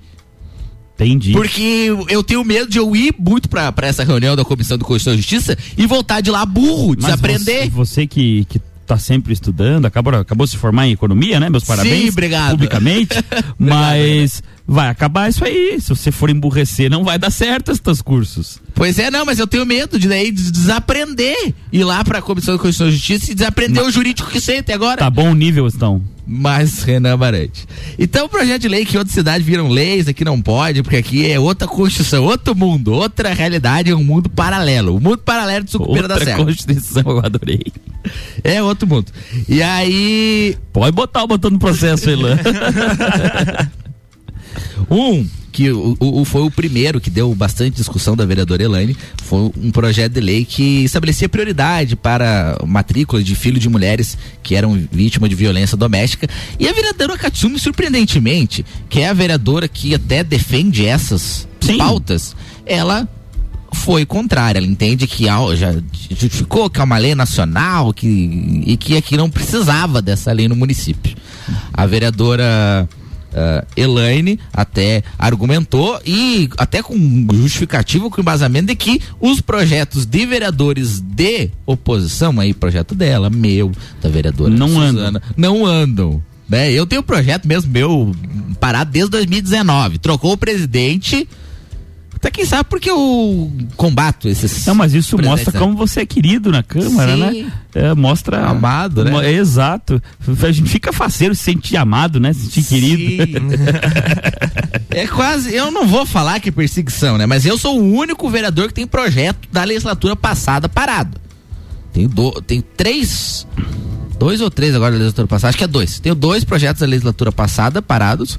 Entendi. 1.01 1.33
Porque 1.33 1.89
eu 2.09 2.23
tenho 2.23 2.43
medo 2.43 2.69
de 2.69 2.77
eu 2.77 2.95
ir 2.95 3.13
muito 3.17 3.49
pra, 3.49 3.71
pra 3.71 3.87
essa 3.87 4.03
reunião 4.03 4.35
da 4.35 4.45
Comissão 4.45 4.77
de 4.77 4.83
Constituição 4.83 5.13
e 5.13 5.17
Justiça 5.17 5.57
e 5.77 5.87
voltar 5.87 6.21
de 6.21 6.29
lá 6.29 6.45
burro, 6.45 6.89
Mas 6.89 7.05
desaprender. 7.05 7.69
Você, 7.69 7.69
você 7.69 8.07
que, 8.07 8.45
que 8.45 8.61
tá 8.85 8.97
sempre 8.97 9.33
estudando, 9.33 9.85
acabou, 9.85 10.13
acabou 10.13 10.45
de 10.45 10.51
se 10.51 10.57
formar 10.57 10.87
em 10.87 10.91
economia, 10.91 11.39
né? 11.39 11.49
Meus 11.49 11.63
parabéns. 11.63 12.03
Sim, 12.03 12.09
obrigado. 12.09 12.51
Publicamente. 12.51 13.15
mas 13.57 14.43
vai 14.73 14.87
acabar 14.89 15.29
isso 15.29 15.43
aí. 15.43 15.77
Se 15.81 15.89
você 15.89 16.11
for 16.11 16.29
emburrecer, 16.29 16.89
não 16.89 17.03
vai 17.03 17.19
dar 17.19 17.29
certo 17.29 17.71
esses 17.71 18.01
cursos. 18.01 18.59
Pois 18.73 18.97
é, 18.97 19.11
não, 19.11 19.25
mas 19.25 19.37
eu 19.37 19.45
tenho 19.45 19.65
medo 19.65 19.99
de 19.99 20.07
daí 20.07 20.31
des- 20.31 20.49
desaprender. 20.51 21.53
Ir 21.71 21.83
lá 21.83 22.03
pra 22.03 22.21
Comissão 22.21 22.55
de 22.55 22.61
Constituição 22.61 22.87
e 22.87 22.91
Justiça 22.91 23.31
e 23.31 23.35
desaprender 23.35 23.83
o 23.83 23.91
jurídico 23.91 24.29
que 24.31 24.39
sei 24.39 24.59
até 24.59 24.73
agora. 24.73 24.97
Tá 24.97 25.09
bom 25.09 25.31
o 25.31 25.35
nível, 25.35 25.67
então. 25.67 26.01
Mas, 26.25 26.83
Renan 26.83 27.13
Amarante. 27.13 27.67
Então, 27.99 28.25
o 28.25 28.29
projeto 28.29 28.61
de 28.61 28.67
lei 28.69 28.85
que 28.85 28.95
em 28.95 28.99
outra 28.99 29.11
cidade 29.13 29.43
viram 29.43 29.67
leis, 29.67 30.07
aqui 30.07 30.23
não 30.23 30.41
pode, 30.41 30.81
porque 30.81 30.95
aqui 30.95 31.29
é 31.29 31.37
outra 31.37 31.67
Constituição, 31.67 32.23
outro 32.23 32.55
mundo, 32.55 32.93
outra 32.93 33.33
realidade, 33.33 33.91
é 33.91 33.95
um 33.95 34.03
mundo 34.03 34.29
paralelo. 34.29 34.95
O 34.95 35.01
mundo 35.01 35.17
paralelo 35.17 35.65
de 35.65 35.71
Sucupira 35.71 36.07
da 36.07 36.13
Outra 36.13 36.29
Serra. 36.29 36.45
Constituição, 36.45 37.03
eu 37.05 37.19
adorei. 37.19 37.61
É 38.43 38.63
outro 38.63 38.87
mundo. 38.87 39.11
E 39.49 39.61
aí, 39.61 40.55
Pode 40.71 40.93
botar 40.95 41.23
o 41.23 41.27
botão 41.27 41.51
no 41.51 41.59
processo, 41.59 42.09
Elan. 42.09 42.37
Um, 44.89 45.27
que 45.51 45.69
o, 45.69 45.97
o- 45.99 46.23
foi 46.25 46.41
o 46.43 46.49
primeiro 46.51 47.01
que 47.01 47.09
deu 47.09 47.33
bastante 47.35 47.75
discussão 47.75 48.15
da 48.15 48.25
vereadora 48.25 48.63
Elaine, 48.63 48.95
foi 49.23 49.51
um 49.61 49.69
projeto 49.69 50.13
de 50.13 50.21
lei 50.21 50.45
que 50.45 50.83
estabelecia 50.85 51.27
prioridade 51.27 51.95
para 51.97 52.57
matrícula 52.65 53.21
de 53.21 53.35
filhos 53.35 53.59
de 53.59 53.67
mulheres 53.67 54.17
que 54.41 54.55
eram 54.55 54.81
vítimas 54.91 55.29
de 55.29 55.35
violência 55.35 55.75
doméstica. 55.75 56.27
E 56.57 56.67
a 56.67 56.73
vereadora 56.73 57.17
Katsumi, 57.17 57.59
surpreendentemente, 57.59 58.65
que 58.89 59.01
é 59.01 59.09
a 59.09 59.13
vereadora 59.13 59.67
que 59.67 59.93
até 59.93 60.23
defende 60.23 60.85
essas 60.85 61.47
Sim. 61.59 61.77
pautas, 61.77 62.33
ela 62.65 63.07
foi 63.73 64.05
contrária. 64.05 64.59
Ela 64.59 64.67
entende 64.67 65.05
que 65.05 65.25
já 65.25 65.75
justificou 66.09 66.69
que 66.69 66.79
é 66.79 66.83
uma 66.83 66.97
lei 66.97 67.13
nacional 67.15 67.93
que, 67.93 68.07
e 68.65 68.77
que 68.77 68.95
aqui 68.95 69.17
não 69.17 69.29
precisava 69.29 70.01
dessa 70.01 70.31
lei 70.31 70.47
no 70.47 70.55
município. 70.55 71.15
A 71.73 71.85
vereadora 71.85 72.87
ah, 73.33 73.65
Elaine 73.75 74.39
até 74.53 75.03
argumentou 75.17 75.99
e 76.05 76.49
até 76.57 76.81
com 76.81 76.95
justificativo, 77.33 78.09
com 78.09 78.21
embasamento 78.21 78.67
de 78.67 78.75
que 78.75 79.01
os 79.19 79.41
projetos 79.41 80.05
de 80.05 80.25
vereadores 80.25 80.99
de 80.99 81.49
oposição, 81.65 82.39
aí 82.39 82.53
projeto 82.53 82.93
dela, 82.93 83.29
meu, 83.29 83.71
da 84.01 84.09
vereadora 84.09 84.53
Não 84.53 84.69
Suzana, 84.69 85.21
não 85.35 85.65
andam. 85.65 86.21
Né? 86.47 86.71
Eu 86.71 86.85
tenho 86.85 87.01
um 87.01 87.05
projeto 87.05 87.47
mesmo 87.47 87.71
meu 87.71 88.15
parado 88.59 88.91
desde 88.91 89.11
2019. 89.11 89.97
Trocou 89.99 90.33
o 90.33 90.37
presidente. 90.37 91.27
Até 92.21 92.29
quem 92.29 92.45
sabe 92.45 92.65
porque 92.69 92.87
eu 92.87 93.51
combato 93.75 94.29
esses. 94.29 94.63
Não, 94.67 94.75
mas 94.75 94.93
isso 94.93 95.19
mostra 95.19 95.51
né? 95.51 95.59
como 95.59 95.75
você 95.75 96.01
é 96.01 96.05
querido 96.05 96.51
na 96.51 96.61
Câmara, 96.61 97.15
Sim. 97.15 97.19
né? 97.19 97.51
É, 97.73 97.95
mostra. 97.95 98.45
Amado, 98.45 99.03
né? 99.03 99.25
É, 99.25 99.31
exato. 99.31 99.99
A 100.43 100.51
gente 100.51 100.69
fica 100.69 100.93
faceiro 100.93 101.33
se 101.33 101.41
sentir 101.41 101.77
amado, 101.77 102.19
né? 102.19 102.31
Se 102.31 102.41
sentir 102.41 102.63
querido. 102.63 103.39
Sim. 103.39 103.55
é 104.91 105.07
quase. 105.07 105.51
Eu 105.51 105.71
não 105.71 105.87
vou 105.87 106.05
falar 106.05 106.39
que 106.39 106.49
é 106.49 106.51
perseguição, 106.51 107.17
né? 107.17 107.25
Mas 107.25 107.43
eu 107.43 107.57
sou 107.57 107.79
o 107.79 107.91
único 107.91 108.29
vereador 108.29 108.67
que 108.67 108.75
tem 108.75 108.85
projeto 108.85 109.49
da 109.51 109.63
legislatura 109.63 110.15
passada 110.15 110.69
parado. 110.69 111.19
Tenho, 111.91 112.07
do, 112.07 112.39
tenho 112.43 112.61
três. 112.61 113.47
Dois 114.21 114.39
ou 114.39 114.51
três 114.51 114.75
agora 114.75 114.91
da 114.91 114.99
legislatura 114.99 115.27
passada, 115.27 115.49
acho 115.49 115.57
que 115.57 115.63
é 115.63 115.67
dois. 115.67 115.99
Tenho 115.99 116.13
dois 116.13 116.43
projetos 116.43 116.81
da 116.81 116.85
legislatura 116.85 117.31
passada 117.31 117.81
parados. 117.81 118.37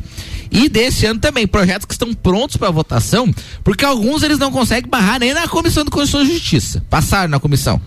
E 0.49 0.69
desse 0.69 1.05
ano 1.07 1.19
também, 1.19 1.45
projetos 1.45 1.85
que 1.85 1.93
estão 1.93 2.15
prontos 2.15 2.57
para 2.57 2.71
votação, 2.71 3.35
porque 3.65 3.85
alguns 3.85 4.23
eles 4.23 4.39
não 4.39 4.53
conseguem 4.53 4.89
barrar 4.89 5.19
nem 5.19 5.35
na 5.35 5.49
Comissão 5.49 5.83
de 5.83 5.91
Constituição 5.91 6.23
e 6.23 6.39
Justiça. 6.39 6.85
Passaram 6.89 7.29
na 7.29 7.41
comissão. 7.41 7.81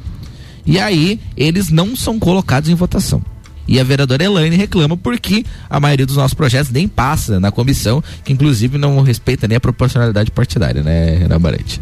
E 0.66 0.78
aí, 0.78 1.22
eles 1.38 1.70
não 1.70 1.96
são 1.96 2.20
colocados 2.20 2.70
em 2.70 2.76
votação. 2.76 3.24
E 3.66 3.80
a 3.80 3.84
vereadora 3.86 4.26
Elaine 4.26 4.58
reclama 4.58 4.98
porque 4.98 5.46
a 5.70 5.80
maioria 5.80 6.06
dos 6.06 6.18
nossos 6.18 6.34
projetos 6.34 6.74
nem 6.74 6.90
passa 6.90 7.40
na 7.40 7.50
comissão, 7.50 8.04
que 8.26 8.34
inclusive 8.34 8.78
não 8.78 9.02
respeita 9.04 9.48
nem 9.48 9.56
a 9.56 9.62
proporcionalidade 9.62 10.32
partidária, 10.32 10.84
né, 10.84 11.16
Renan 11.16 11.40
Barante? 11.40 11.80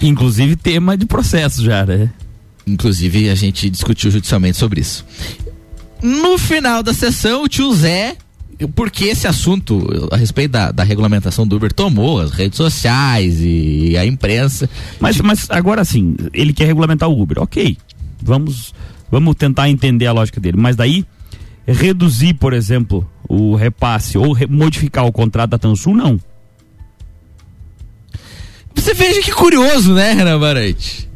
Inclusive 0.00 0.54
tema 0.54 0.96
de 0.96 1.04
processo 1.04 1.64
já, 1.64 1.84
né? 1.84 2.10
Inclusive, 2.66 3.30
a 3.30 3.34
gente 3.34 3.68
discutiu 3.70 4.10
judicialmente 4.10 4.56
sobre 4.56 4.80
isso. 4.80 5.04
No 6.02 6.38
final 6.38 6.82
da 6.82 6.94
sessão, 6.94 7.42
o 7.44 7.48
tio 7.48 7.72
Zé, 7.74 8.16
porque 8.74 9.04
esse 9.06 9.26
assunto 9.26 10.08
a 10.10 10.16
respeito 10.16 10.52
da, 10.52 10.70
da 10.70 10.82
regulamentação 10.84 11.46
do 11.46 11.56
Uber 11.56 11.72
tomou 11.72 12.20
as 12.20 12.30
redes 12.30 12.56
sociais 12.56 13.38
e, 13.40 13.96
a 13.96 14.04
imprensa. 14.06 14.68
Mas, 14.98 15.20
mas 15.20 15.46
agora 15.50 15.84
sim, 15.84 16.14
ele 16.32 16.52
quer 16.52 16.66
regulamentar 16.66 17.08
o 17.08 17.20
Uber. 17.20 17.38
Ok. 17.40 17.76
Vamos, 18.22 18.74
vamos 19.10 19.34
tentar 19.36 19.68
entender 19.68 20.06
a 20.06 20.12
lógica 20.12 20.40
dele. 20.40 20.56
Mas 20.58 20.76
daí, 20.76 21.04
reduzir, 21.66 22.34
por 22.34 22.52
exemplo, 22.52 23.10
o 23.28 23.54
repasse 23.56 24.16
ou 24.16 24.32
re- 24.32 24.46
modificar 24.46 25.04
o 25.06 25.12
contrato 25.12 25.50
da 25.50 25.58
Tansul, 25.58 25.94
não. 25.96 26.20
Você 28.74 28.94
veja 28.94 29.20
que 29.22 29.32
curioso, 29.32 29.92
né, 29.92 30.12
Renan 30.12 30.38
Barante? 30.38 31.09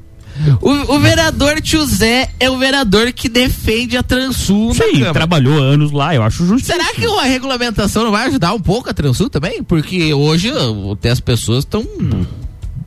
O, 0.61 0.94
o 0.97 0.99
vereador 1.01 1.61
tio 1.61 1.85
Zé 1.87 2.31
é 2.40 2.51
o 2.51 2.59
vereador 2.59 3.12
que 3.12 3.29
defende 3.29 3.97
a 3.97 4.03
Transul 4.03 4.75
Sim, 4.75 5.05
trabalhou 5.12 5.59
anos 5.62 5.92
lá, 5.92 6.14
eu 6.14 6.23
acho 6.23 6.44
justo. 6.47 6.66
Será 6.66 6.92
que 6.92 7.05
a 7.07 7.23
regulamentação 7.23 8.05
não 8.05 8.11
vai 8.11 8.27
ajudar 8.29 8.53
um 8.53 8.61
pouco 8.61 8.90
a 8.90 8.94
Transul 8.94 9.31
também? 9.31 9.62
Porque 9.62 10.12
hoje 10.12 10.51
até 10.92 11.11
as 11.11 11.20
pessoas 11.20 11.61
estão 11.61 11.85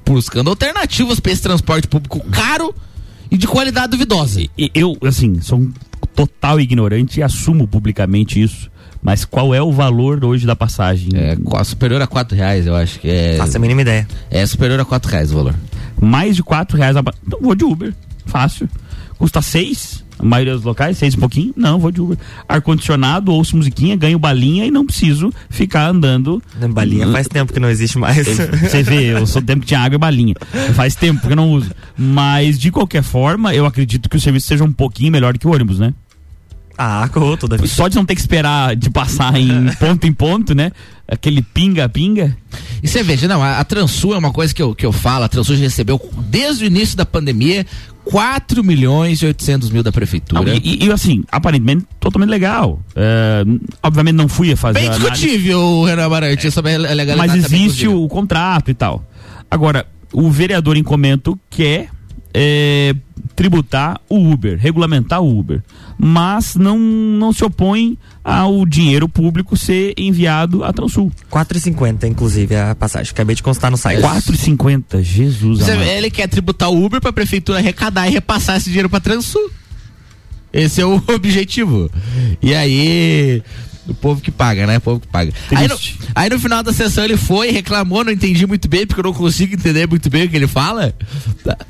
buscando 0.06 0.50
alternativas 0.50 1.20
para 1.20 1.32
esse 1.32 1.42
transporte 1.42 1.88
público 1.88 2.20
caro 2.32 2.74
e 3.30 3.38
de 3.38 3.48
qualidade 3.48 3.92
duvidosa. 3.92 4.42
E- 4.58 4.72
Eu, 4.74 4.98
assim, 5.04 5.42
sou 5.42 5.60
um 5.60 5.72
total 6.16 6.60
ignorante 6.60 7.20
e 7.20 7.24
assumo 7.24 7.68
publicamente 7.68 8.42
isso. 8.42 8.70
Mas 9.02 9.24
qual 9.24 9.54
é 9.54 9.62
o 9.62 9.72
valor 9.72 10.26
hoje 10.26 10.46
da 10.46 10.56
passagem? 10.56 11.10
É 11.14 11.38
superior 11.64 12.02
a 12.02 12.08
quatro 12.08 12.36
reais, 12.36 12.66
eu 12.66 12.76
acho 12.76 13.00
que 13.00 13.08
é. 13.10 13.36
Faço 13.38 13.56
a 13.56 13.60
mínima 13.60 13.82
ideia. 13.82 14.08
É 14.30 14.46
superior 14.46 14.80
a 14.80 14.86
quatro 14.86 15.10
reais 15.12 15.32
o 15.32 15.36
valor. 15.36 15.56
Mais 16.02 16.36
de 16.36 16.44
quatro 16.44 16.78
reais 16.78 16.96
a 16.96 17.04
Então 17.26 17.40
vou 17.42 17.56
de 17.56 17.64
Uber. 17.64 17.94
Fácil. 18.26 18.70
Custa 19.18 19.42
seis. 19.42 20.06
A 20.20 20.26
maioria 20.26 20.54
dos 20.56 20.64
locais, 20.64 20.98
seis 20.98 21.14
e 21.14 21.18
pouquinho. 21.18 21.54
Não, 21.56 21.78
vou 21.80 21.92
de 21.92 22.02
Uber. 22.02 22.18
Ar-condicionado, 22.50 23.32
ouço 23.32 23.56
musiquinha, 23.56 23.96
ganho 23.96 24.18
balinha 24.18 24.66
e 24.66 24.72
não 24.72 24.86
preciso 24.86 25.32
ficar 25.50 25.88
andando. 25.88 26.42
Balinha 26.72 27.08
faz 27.12 27.28
tempo 27.28 27.54
que 27.54 27.60
não 27.60 27.70
existe 27.70 28.00
mais. 28.00 28.26
Você 28.28 28.82
vê, 28.82 29.14
eu 29.14 29.28
sou 29.28 29.42
tempo 29.42 29.62
que 29.62 29.68
tinha 29.68 29.80
água 29.80 29.96
e 29.96 30.00
balinha. 30.00 30.36
Faz 30.74 30.96
tempo 30.96 31.22
que 31.22 31.34
eu 31.34 31.36
não 31.36 31.52
uso. 31.52 31.70
Mas, 31.96 32.58
de 32.58 32.72
qualquer 32.72 33.04
forma, 33.04 33.54
eu 33.54 33.66
acredito 33.66 34.10
que 34.10 34.18
o 34.18 34.20
serviço 34.20 34.48
seja 34.48 34.64
um 34.64 34.72
pouquinho 34.72 35.12
melhor 35.12 35.38
que 35.38 35.48
o 35.48 35.54
ônibus, 35.54 35.78
né? 35.78 35.94
Ah, 36.78 37.10
corrou 37.12 37.36
toda 37.36 37.58
vez. 37.58 37.72
Só 37.72 37.88
de 37.88 37.96
não 37.96 38.06
ter 38.06 38.14
que 38.14 38.22
esperar 38.22 38.76
de 38.76 38.90
passar 38.90 39.36
em 39.40 39.72
ponto 39.80 40.06
em 40.06 40.14
ponto, 40.14 40.54
né? 40.54 40.72
Aquele 41.08 41.42
pinga-pinga. 41.42 42.38
E 42.84 42.88
você 42.88 43.02
veja, 43.02 43.28
não, 43.28 43.42
a, 43.42 43.60
a 43.60 43.64
Transul 43.64 44.14
é 44.14 44.18
uma 44.18 44.32
coisa 44.32 44.54
que 44.54 44.62
eu, 44.62 44.76
que 44.76 44.86
eu 44.86 44.92
falo, 44.92 45.26
a 45.26 45.28
Transul 45.28 45.56
já 45.56 45.64
recebeu 45.64 46.00
desde 46.28 46.66
o 46.66 46.68
início 46.68 46.96
da 46.96 47.06
pandemia 47.06 47.66
4 48.06 48.64
milhões 48.64 49.22
e 49.22 49.26
800 49.26 49.70
mil 49.70 49.84
da 49.84 49.92
prefeitura. 49.92 50.56
E, 50.56 50.86
e, 50.86 50.92
assim, 50.92 51.24
aparentemente 51.32 51.86
totalmente 52.00 52.30
legal. 52.30 52.80
É, 52.96 53.44
obviamente 53.82 54.16
não 54.16 54.28
fui 54.28 54.52
a 54.52 54.58
fazer. 54.58 54.80
Bem 54.80 54.90
discutível, 54.92 55.84
Renan 55.84 56.10
Barante, 56.10 56.52
sobre 56.52 56.76
a 56.76 56.78
legalidade 56.78 57.18
mas 57.18 57.36
existe 57.36 57.88
o 57.88 58.08
contrato 58.08 58.70
e 58.70 58.74
tal. 58.74 59.04
Agora, 59.50 59.86
o 60.14 60.30
vereador 60.30 60.78
em 60.78 60.84
comento 60.84 61.40
quer 61.50 61.90
é, 62.40 62.94
tributar 63.36 64.00
o 64.08 64.32
Uber, 64.32 64.60
regulamentar 64.60 65.20
o 65.24 65.40
Uber, 65.40 65.64
mas 65.98 66.54
não, 66.54 66.78
não 66.78 67.34
se 67.34 67.44
opõe 67.44 67.98
ao 68.24 68.64
dinheiro 68.64 69.10
público 69.10 69.58
ser 69.58 69.96
enviado 69.98 70.64
à 70.64 70.72
Transul. 70.72 71.12
4,50 71.32 72.04
inclusive 72.08 72.56
a 72.56 72.76
passagem. 72.76 73.12
Acabei 73.12 73.36
de 73.36 73.42
constar 73.42 73.72
no 73.72 73.78
site. 73.78 74.04
4,50, 74.04 75.02
Jesus 75.02 75.60
Você 75.60 75.72
ele 75.72 76.12
quer 76.12 76.28
tributar 76.28 76.70
o 76.70 76.86
Uber 76.86 77.02
pra 77.02 77.12
prefeitura 77.12 77.58
arrecadar 77.58 78.08
e 78.08 78.12
repassar 78.12 78.58
esse 78.58 78.66
dinheiro 78.66 78.88
pra 78.90 79.00
Transul. 79.00 79.50
Esse 80.54 80.80
é 80.80 80.86
o 80.86 81.02
objetivo. 81.10 81.90
E 82.42 82.54
aí. 82.54 83.42
Do 83.88 83.94
povo 83.96 84.20
que 84.20 84.30
paga, 84.32 84.68
né? 84.68 84.78
O 84.78 84.82
povo 84.82 85.00
que 85.00 85.08
paga. 85.08 85.32
Aí 85.52 85.66
no, 85.68 85.78
aí 86.14 86.30
no 86.30 86.38
final 86.38 86.62
da 86.62 86.74
sessão 86.74 87.06
ele 87.06 87.16
foi, 87.16 87.52
reclamou, 87.52 88.04
não 88.04 88.12
entendi 88.12 88.46
muito 88.46 88.68
bem, 88.68 88.86
porque 88.86 89.00
eu 89.00 89.06
não 89.06 89.14
consigo 89.14 89.54
entender 89.54 89.88
muito 89.88 90.10
bem 90.10 90.26
o 90.26 90.30
que 90.30 90.36
ele 90.36 90.46
fala. 90.48 90.94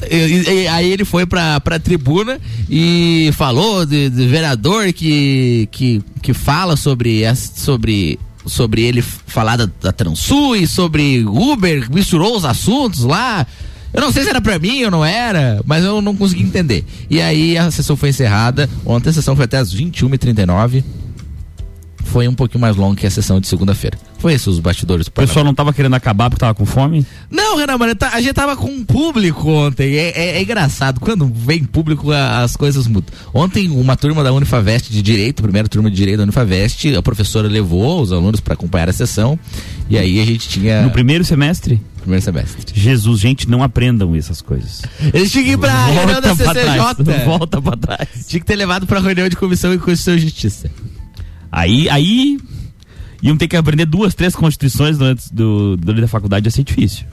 E- 0.10 0.64
e- 0.64 0.68
aí 0.68 0.92
ele 0.92 1.06
foi 1.06 1.28
pra, 1.28 1.60
pra 1.62 1.78
tribuna 1.80 2.40
e 2.68 3.30
falou 3.34 3.86
de, 3.86 4.10
de 4.10 4.26
vereador 4.28 4.92
que, 4.94 5.70
que, 5.72 6.02
que 6.22 6.34
fala 6.34 6.76
sobre, 6.76 7.22
sobre, 7.36 8.20
sobre 8.48 8.82
ele 8.84 9.02
falar 9.04 9.56
da, 9.58 9.70
da 9.80 9.92
Transul 9.92 10.56
e 10.56 10.66
sobre 10.66 11.24
Uber, 11.24 11.88
misturou 11.92 12.36
os 12.36 12.46
assuntos 12.46 13.04
lá. 13.04 13.46
Eu 13.94 14.02
não 14.02 14.12
sei 14.12 14.24
se 14.24 14.30
era 14.30 14.42
pra 14.42 14.58
mim 14.58 14.84
ou 14.86 14.92
não 14.92 15.06
era, 15.06 15.62
mas 15.68 15.84
eu 15.84 16.02
não 16.02 16.16
consegui 16.16 16.42
entender. 16.44 16.84
E 17.10 17.22
aí 17.22 17.58
a 17.58 17.70
sessão 17.70 17.96
foi 17.96 18.10
encerrada. 18.10 18.68
Ontem 18.86 19.10
a 19.10 19.14
sessão 19.14 19.36
foi 19.36 19.46
até 19.46 19.58
as 19.58 19.74
21h39 19.74 20.84
foi 22.08 22.28
um 22.28 22.34
pouquinho 22.34 22.62
mais 22.62 22.76
longo 22.76 22.96
que 22.96 23.06
a 23.06 23.12
sessão 23.12 23.40
de 23.40 23.48
segunda-feira. 23.48 23.98
Foi 24.20 24.34
esses 24.34 24.48
os 24.48 24.60
bastidores 24.60 25.06
do 25.06 25.10
O 25.10 25.12
pessoal 25.12 25.46
não 25.46 25.54
tava 25.54 25.72
querendo 25.72 25.94
acabar 25.94 26.30
porque 26.30 26.40
tava 26.40 26.56
com 26.56 26.66
fome? 26.66 27.06
Não, 27.30 27.56
Renan, 27.58 27.78
mano, 27.78 27.94
tá- 27.96 28.10
a 28.14 28.20
gente 28.22 28.34
tava 28.34 28.56
com 28.58 28.68
um 28.68 28.84
público 28.84 29.50
ontem. 29.52 29.96
É, 29.96 30.10
é- 30.16 30.38
é 30.38 30.42
engraçado. 30.42 31.00
Quando 31.00 31.26
vem 31.28 31.64
público, 31.64 32.12
as 32.12 32.56
coisas 32.56 32.88
mudam. 32.88 33.14
Ontem, 33.34 33.70
uma 33.70 33.96
turma 33.96 34.24
da 34.24 34.34
Unifavest 34.34 34.90
de 34.92 35.02
Direito, 35.02 35.44
primeira 35.44 35.68
turma 35.68 35.90
de 35.92 35.96
Direito 35.96 36.18
da 36.18 36.24
Unifavest, 36.24 36.96
a 36.96 37.02
professora 37.04 37.48
levou 37.48 38.02
os 38.02 38.12
alunos 38.12 38.40
para 38.40 38.56
acompanhar 38.56 38.90
a 38.90 38.94
sessão. 38.94 39.38
E 39.90 39.98
aí 39.98 40.20
a 40.20 40.26
gente 40.26 40.50
tinha. 40.50 40.82
No 40.82 40.90
primeiro 40.90 41.24
semestre? 41.24 41.80
Primeiro 42.02 42.24
semestre. 42.24 42.64
Jesus, 42.74 43.20
gente, 43.20 43.50
não 43.50 43.62
aprendam 43.62 44.16
essas 44.16 44.42
coisas. 44.42 44.82
Eles 45.14 45.30
tinham 45.32 45.46
que 45.46 45.52
ir 45.52 45.58
pra 45.58 45.86
reunião 45.88 46.22
da 46.22 46.36
pra 46.36 46.54
CCJ. 46.54 46.54
trás, 47.04 47.24
volta 47.26 47.62
pra 47.62 47.76
trás. 47.78 48.08
Tinha 48.28 48.40
que 48.40 48.46
ter 48.46 48.56
levado 48.56 48.88
pra 48.88 49.00
reunião 49.00 49.28
de 49.30 49.36
comissão 49.36 49.74
e 49.74 49.78
Constituição 49.78 50.16
e 50.16 50.20
Justiça. 50.20 50.72
Aí, 51.52 51.90
aí 51.90 52.38
iam 53.22 53.38
ter 53.38 53.48
que 53.48 53.56
aprender 53.56 53.86
duas, 53.86 54.14
três 54.14 54.36
constituições 54.36 54.98
durante, 54.98 55.34
do, 55.34 55.76
durante 55.78 56.06
a 56.06 56.08
faculdade, 56.08 56.48
ia 56.48 56.52
ser 56.52 56.64
difícil. 56.64 57.06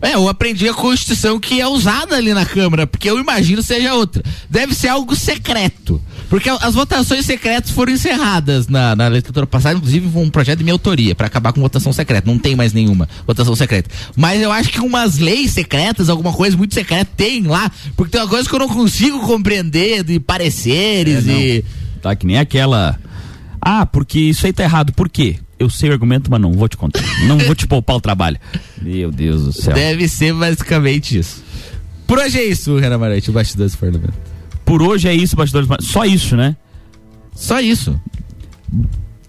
É, 0.00 0.14
eu 0.14 0.28
aprendi 0.28 0.68
a 0.68 0.74
Constituição 0.74 1.40
que 1.40 1.58
é 1.60 1.66
usada 1.66 2.16
ali 2.16 2.34
na 2.34 2.44
Câmara, 2.44 2.86
porque 2.86 3.08
eu 3.08 3.18
imagino 3.18 3.62
seja 3.62 3.94
outra. 3.94 4.22
Deve 4.48 4.74
ser 4.74 4.88
algo 4.88 5.16
secreto. 5.16 6.00
Porque 6.28 6.50
as 6.50 6.74
votações 6.74 7.24
secretas 7.24 7.70
foram 7.70 7.92
encerradas 7.92 8.68
na, 8.68 8.94
na 8.94 9.08
legislatura 9.08 9.46
passada, 9.46 9.76
inclusive 9.76 10.10
foi 10.10 10.22
um 10.22 10.28
projeto 10.28 10.58
de 10.58 10.64
minha 10.64 10.74
autoria, 10.74 11.14
para 11.14 11.28
acabar 11.28 11.52
com 11.52 11.60
votação 11.60 11.92
secreta. 11.92 12.30
Não 12.30 12.38
tem 12.38 12.54
mais 12.54 12.72
nenhuma 12.72 13.08
votação 13.26 13.56
secreta. 13.56 13.88
Mas 14.14 14.42
eu 14.42 14.52
acho 14.52 14.70
que 14.70 14.80
umas 14.80 15.18
leis 15.18 15.52
secretas, 15.52 16.10
alguma 16.10 16.32
coisa 16.32 16.56
muito 16.56 16.74
secreta, 16.74 17.10
tem 17.16 17.44
lá. 17.44 17.70
Porque 17.96 18.12
tem 18.12 18.20
uma 18.20 18.28
coisa 18.28 18.46
que 18.46 18.54
eu 18.54 18.58
não 18.58 18.68
consigo 18.68 19.20
compreender 19.20 20.04
de 20.04 20.20
pareceres 20.20 21.26
É, 21.26 21.32
e. 21.32 21.64
Tá, 22.02 22.14
que 22.14 22.26
nem 22.26 22.38
aquela. 22.38 22.98
Ah, 23.68 23.84
porque 23.84 24.20
isso 24.20 24.46
aí 24.46 24.52
tá 24.52 24.62
errado. 24.62 24.92
Por 24.92 25.08
quê? 25.08 25.40
Eu 25.58 25.68
sei 25.68 25.90
o 25.90 25.92
argumento, 25.92 26.30
mas 26.30 26.40
não 26.40 26.52
vou 26.52 26.68
te 26.68 26.76
contar. 26.76 27.02
Não 27.26 27.36
vou 27.36 27.52
te 27.52 27.66
poupar 27.66 27.96
o 27.96 28.00
trabalho. 28.00 28.38
Meu 28.80 29.10
Deus 29.10 29.42
do 29.42 29.52
céu. 29.52 29.74
Deve 29.74 30.06
ser 30.06 30.32
basicamente 30.32 31.18
isso. 31.18 31.42
Por 32.06 32.16
hoje 32.16 32.38
é 32.38 32.44
isso, 32.44 32.78
Renan 32.78 32.98
Marante, 32.98 33.28
o 33.28 33.32
bastidores 33.32 33.72
do 33.72 33.78
parlamento. 33.78 34.14
Por 34.64 34.80
hoje 34.82 35.08
é 35.08 35.14
isso, 35.14 35.34
bastidores. 35.34 35.68
mas 35.68 35.84
Só 35.84 36.04
isso, 36.04 36.36
né? 36.36 36.54
Só 37.34 37.58
isso. 37.58 38.00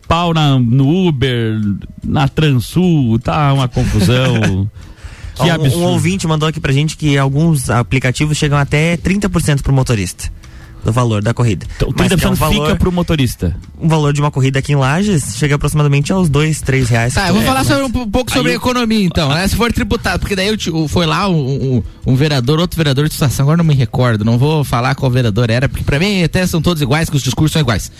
Pau 0.07 0.35
na, 0.35 0.59
no 0.59 1.07
Uber, 1.07 1.59
na 2.05 2.27
Transul, 2.27 3.17
tá 3.17 3.51
uma 3.51 3.67
confusão. 3.67 4.69
que 5.35 5.41
um, 5.45 5.51
absurdo. 5.51 5.79
um 5.79 5.83
ouvinte 5.85 6.27
mandou 6.27 6.47
aqui 6.47 6.59
pra 6.59 6.71
gente 6.71 6.95
que 6.95 7.17
alguns 7.17 7.71
aplicativos 7.71 8.37
chegam 8.37 8.59
até 8.59 8.97
30% 8.97 9.63
pro 9.63 9.73
motorista 9.73 10.31
do 10.87 10.93
valor 10.93 11.21
da 11.21 11.33
corrida. 11.33 11.65
Então, 11.75 11.89
Mas 11.97 12.07
que 12.07 12.13
é 12.13 12.17
30% 12.17 12.31
um 12.31 12.35
valor, 12.35 12.65
fica 12.67 12.75
pro 12.77 12.91
motorista. 12.91 13.55
um 13.79 13.87
valor 13.89 14.13
de 14.13 14.21
uma 14.21 14.31
corrida 14.31 14.59
aqui 14.59 14.71
em 14.71 14.75
Lages 14.75 15.35
chega 15.37 15.55
aproximadamente 15.55 16.13
aos 16.13 16.29
dois, 16.29 16.61
três 16.61 16.87
reais. 16.89 17.13
Tá, 17.13 17.27
eu 17.27 17.33
vou 17.33 17.43
É, 17.43 17.45
falar 17.45 17.59
mas- 17.59 17.67
sobre 17.67 17.83
um, 17.83 18.01
um 18.03 18.09
pouco 18.09 18.31
sobre 18.31 18.51
eu- 18.53 18.55
economia 18.55 19.03
então, 19.05 19.29
né? 19.29 19.45
Se 19.47 19.55
for 19.55 19.71
tributado, 19.73 20.19
porque 20.19 20.35
daí 20.35 20.47
eu 20.47 20.55
te- 20.57 20.71
o- 20.71 20.87
foi 20.87 21.05
lá 21.05 21.27
um, 21.27 21.35
um- 21.75 21.83
um 22.05 22.15
vereador, 22.15 22.59
outro 22.59 22.77
vereador 22.77 23.07
de 23.07 23.13
situação, 23.13 23.43
agora 23.43 23.57
não 23.57 23.65
me 23.65 23.73
recordo, 23.75 24.23
não 24.23 24.37
vou 24.37 24.63
falar 24.63 24.95
qual 24.95 25.11
vereador 25.11 25.49
era, 25.49 25.67
porque 25.67 25.83
pra 25.83 25.99
mim 25.99 26.23
até 26.23 26.47
são 26.47 26.61
todos 26.61 26.81
iguais, 26.81 27.09
que 27.09 27.17
os 27.17 27.21
discursos 27.23 27.51
são 27.51 27.61
iguais. 27.61 27.91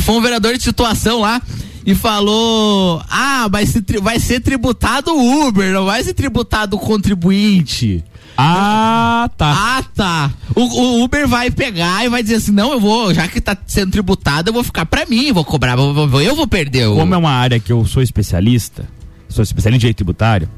Foi 0.00 0.14
um 0.16 0.20
vereador 0.20 0.56
de 0.56 0.62
situação 0.64 1.20
lá 1.20 1.40
e 1.86 1.94
falou: 1.94 3.00
Ah, 3.08 3.46
vai 3.48 3.64
ser, 3.66 3.82
tri- 3.82 4.00
vai 4.00 4.18
ser 4.18 4.40
tributado 4.40 5.12
o 5.12 5.46
Uber, 5.46 5.72
não 5.72 5.84
vai 5.86 6.02
ser 6.02 6.12
tributado 6.14 6.76
o 6.76 6.80
contribuinte. 6.80 8.02
Ah, 8.38 9.30
tá. 9.36 9.54
Ah, 9.78 9.82
tá. 9.94 10.30
O, 10.54 10.60
o 10.60 11.04
Uber 11.04 11.26
vai 11.26 11.50
pegar 11.50 12.04
e 12.04 12.08
vai 12.08 12.22
dizer 12.22 12.36
assim: 12.36 12.52
não, 12.52 12.72
eu 12.72 12.80
vou, 12.80 13.12
já 13.14 13.26
que 13.28 13.40
tá 13.40 13.56
sendo 13.66 13.92
tributado, 13.92 14.48
eu 14.50 14.52
vou 14.54 14.62
ficar 14.64 14.84
pra 14.86 15.06
mim, 15.06 15.32
vou 15.32 15.44
cobrar, 15.44 15.74
vou- 15.76 16.06
vou- 16.08 16.20
eu 16.22 16.34
vou 16.36 16.46
perder 16.46 16.86
o. 16.88 16.96
Como 16.96 17.14
é 17.14 17.16
uma 17.16 17.30
área 17.30 17.58
que 17.58 17.72
eu 17.72 17.84
sou 17.86 18.02
especialista, 18.02 18.86
sou 19.28 19.42
especialista 19.42 19.76
em 19.76 19.80
direito 19.80 19.96
tributário, 19.98 20.48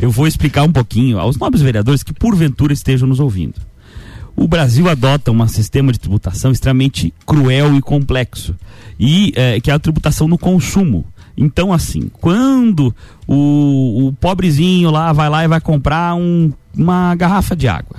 eu 0.00 0.10
vou 0.10 0.26
explicar 0.26 0.62
um 0.64 0.72
pouquinho 0.72 1.18
aos 1.18 1.36
nobres 1.36 1.62
vereadores 1.62 2.02
que 2.02 2.12
porventura 2.12 2.72
estejam 2.72 3.06
nos 3.08 3.20
ouvindo. 3.20 3.54
O 4.34 4.46
Brasil 4.46 4.88
adota 4.88 5.30
um 5.30 5.48
sistema 5.48 5.90
de 5.92 5.98
tributação 5.98 6.50
extremamente 6.52 7.12
cruel 7.24 7.74
e 7.74 7.80
complexo, 7.80 8.54
e 9.00 9.32
eh, 9.34 9.60
que 9.60 9.70
é 9.70 9.74
a 9.74 9.78
tributação 9.78 10.28
no 10.28 10.36
consumo. 10.36 11.06
Então, 11.38 11.70
assim, 11.72 12.10
quando 12.20 12.94
o, 13.26 14.06
o 14.08 14.12
pobrezinho 14.14 14.90
lá 14.90 15.12
vai 15.12 15.28
lá 15.28 15.44
e 15.44 15.48
vai 15.48 15.60
comprar 15.60 16.14
um- 16.14 16.50
uma 16.76 17.14
garrafa 17.14 17.54
de 17.56 17.66
água, 17.68 17.96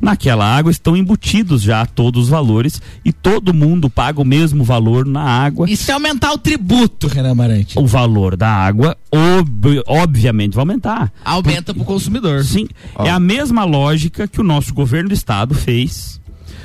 Naquela 0.00 0.44
água 0.44 0.72
estão 0.72 0.96
embutidos 0.96 1.62
já 1.62 1.86
todos 1.86 2.24
os 2.24 2.28
valores 2.28 2.82
e 3.04 3.12
todo 3.12 3.54
mundo 3.54 3.88
paga 3.88 4.20
o 4.20 4.24
mesmo 4.24 4.64
valor 4.64 5.06
na 5.06 5.22
água. 5.22 5.70
E 5.70 5.76
se 5.76 5.92
aumentar 5.92 6.32
o 6.32 6.38
tributo, 6.38 7.06
Renan 7.06 7.30
Amarante? 7.30 7.78
O 7.78 7.86
valor 7.86 8.36
da 8.36 8.48
água, 8.48 8.96
ob- 9.12 9.80
obviamente, 9.86 10.54
vai 10.54 10.62
aumentar. 10.62 11.12
Aumenta 11.24 11.72
pro 11.72 11.84
consumidor. 11.84 12.42
Sim, 12.42 12.66
Ó. 12.96 13.06
é 13.06 13.10
a 13.10 13.20
mesma 13.20 13.62
lógica 13.62 14.26
que 14.26 14.40
o 14.40 14.44
nosso 14.44 14.74
governo 14.74 15.10
do 15.10 15.14
estado 15.14 15.54
fez 15.54 16.20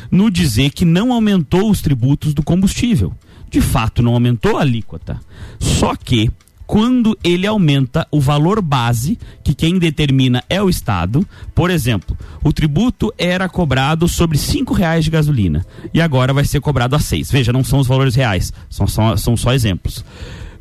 no 0.10 0.32
dizer 0.32 0.72
que 0.72 0.84
não 0.84 1.14
aumentou 1.14 1.70
os 1.70 1.80
tributos 1.80 2.34
do 2.34 2.42
combustível. 2.42 3.14
De 3.52 3.62
fato, 3.62 4.02
não 4.02 4.14
aumentou 4.16 4.58
a 4.58 4.62
alíquota. 4.62 5.20
Só 5.60 5.96
que 5.96 6.32
quando 6.68 7.18
ele 7.24 7.48
aumenta 7.48 8.06
o 8.12 8.20
valor 8.20 8.62
base, 8.62 9.18
que 9.42 9.56
quem 9.56 9.80
determina 9.80 10.44
é 10.50 10.62
o 10.62 10.70
Estado, 10.70 11.26
por 11.56 11.72
exemplo, 11.72 12.16
o 12.44 12.52
tributo 12.52 13.12
era 13.18 13.48
cobrado 13.48 14.06
sobre 14.06 14.38
cinco 14.38 14.74
reais 14.74 15.06
de 15.06 15.10
gasolina 15.10 15.66
e 15.94 16.02
agora 16.02 16.34
vai 16.34 16.44
ser 16.44 16.60
cobrado 16.60 16.94
a 16.94 17.00
seis. 17.00 17.32
Veja, 17.32 17.54
não 17.54 17.64
são 17.64 17.80
os 17.80 17.88
valores 17.88 18.16
reais, 18.16 18.52
são 18.70 18.86
só, 18.86 19.16
são 19.16 19.38
só 19.38 19.54
exemplos. 19.54 20.04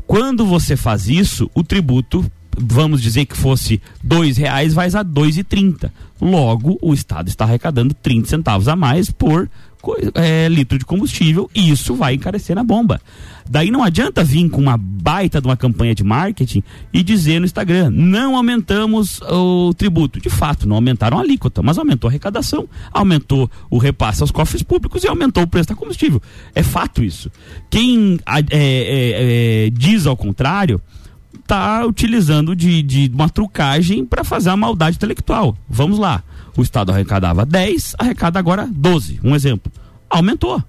Quando 0.07 0.47
você 0.47 0.77
faz 0.77 1.09
isso, 1.09 1.51
o 1.53 1.65
tributo, 1.65 2.25
vamos 2.57 3.03
dizer 3.03 3.27
que 3.27 3.37
fosse 3.37 3.83
dois 4.01 4.37
reais, 4.37 4.73
vai 4.73 4.89
a 4.95 5.03
dois 5.03 5.37
e 5.37 5.43
trinta. 5.43 5.93
Logo, 6.21 6.79
o 6.81 6.95
Estado 6.95 7.29
está 7.29 7.45
arrecadando 7.45 7.93
30 7.93 8.29
centavos 8.29 8.69
a 8.69 8.77
mais 8.77 9.11
por 9.11 9.51
é, 10.15 10.49
litro 10.49 10.79
de 10.79 10.85
combustível 10.85 11.51
e 11.55 11.71
isso 11.71 11.95
vai 11.95 12.15
encarecer 12.15 12.57
na 12.57 12.65
bomba. 12.65 13.01
Daí 13.49 13.71
não 13.71 13.83
adianta 13.83 14.25
vir 14.25 14.49
com 14.51 14.61
uma 14.61 14.77
baita 14.77 15.41
de 15.41 15.47
uma 15.47 15.57
campanha 15.57 15.95
de 15.95 16.03
marketing 16.03 16.63
e 16.93 17.03
dizer 17.03 17.39
no 17.39 17.47
Instagram, 17.47 17.91
não 17.91 18.37
aumentamos 18.37 19.21
o 19.23 19.73
tributo. 19.75 20.21
De 20.21 20.29
fato, 20.29 20.69
não 20.69 20.77
aumentaram 20.77 21.19
a 21.19 21.21
alíquota, 21.21 21.63
mas 21.63 21.79
aumentou 21.79 22.09
a 22.09 22.11
arrecadação, 22.11 22.69
aumentou 22.93 23.49
o 23.71 23.79
repasse 23.79 24.23
aos 24.23 24.33
cofres 24.33 24.63
públicos 24.63 25.05
e 25.05 25.09
aumentou 25.09 25.45
o 25.45 25.47
preço 25.47 25.69
da 25.69 25.77
combustível. 25.77 26.21
É 26.55 26.63
fato 26.63 27.05
isso. 27.05 27.31
Quem 27.71 28.19
é, 28.27 28.41
é, 28.51 29.67
é, 29.67 29.71
diz 29.71 30.07
ao 30.07 30.17
contrário 30.17 30.81
está 31.35 31.87
utilizando 31.87 32.57
de, 32.57 32.83
de 32.83 33.11
uma 33.15 33.29
trucagem 33.29 34.05
para 34.05 34.25
fazer 34.25 34.51
a 34.51 34.57
maldade 34.57 34.97
intelectual. 34.97 35.57
Vamos 35.69 35.99
lá. 35.99 36.23
O 36.57 36.63
Estado 36.63 36.91
arrecadava 36.93 37.45
10, 37.45 37.97
arrecada 37.99 38.39
agora 38.39 38.69
12. 38.71 39.21
Um 39.23 39.35
exemplo. 39.35 39.71
Aumentou. 40.09 40.63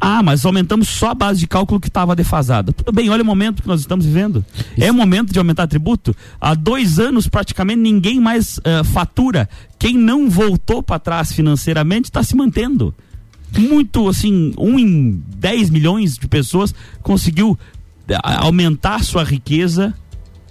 Ah, 0.00 0.22
mas 0.22 0.44
aumentamos 0.44 0.88
só 0.88 1.10
a 1.10 1.14
base 1.14 1.40
de 1.40 1.46
cálculo 1.46 1.80
que 1.80 1.88
estava 1.88 2.16
defasada. 2.16 2.72
Tudo 2.72 2.92
bem, 2.92 3.10
olha 3.10 3.22
o 3.22 3.26
momento 3.26 3.62
que 3.62 3.68
nós 3.68 3.80
estamos 3.80 4.06
vivendo. 4.06 4.44
É 4.78 4.90
momento 4.90 5.32
de 5.32 5.38
aumentar 5.38 5.66
tributo? 5.66 6.14
Há 6.40 6.54
dois 6.54 6.98
anos, 6.98 7.28
praticamente, 7.28 7.80
ninguém 7.80 8.20
mais 8.20 8.60
eh, 8.64 8.82
fatura. 8.84 9.48
Quem 9.78 9.96
não 9.96 10.28
voltou 10.28 10.82
para 10.82 10.98
trás 10.98 11.32
financeiramente 11.32 12.06
está 12.06 12.22
se 12.22 12.36
mantendo. 12.36 12.94
Muito, 13.56 14.08
assim, 14.08 14.52
um 14.58 14.78
em 14.78 15.22
10 15.36 15.70
milhões 15.70 16.16
de 16.16 16.26
pessoas 16.28 16.74
conseguiu 17.02 17.58
eh, 18.08 18.16
aumentar 18.22 19.04
sua 19.04 19.24
riqueza, 19.24 19.94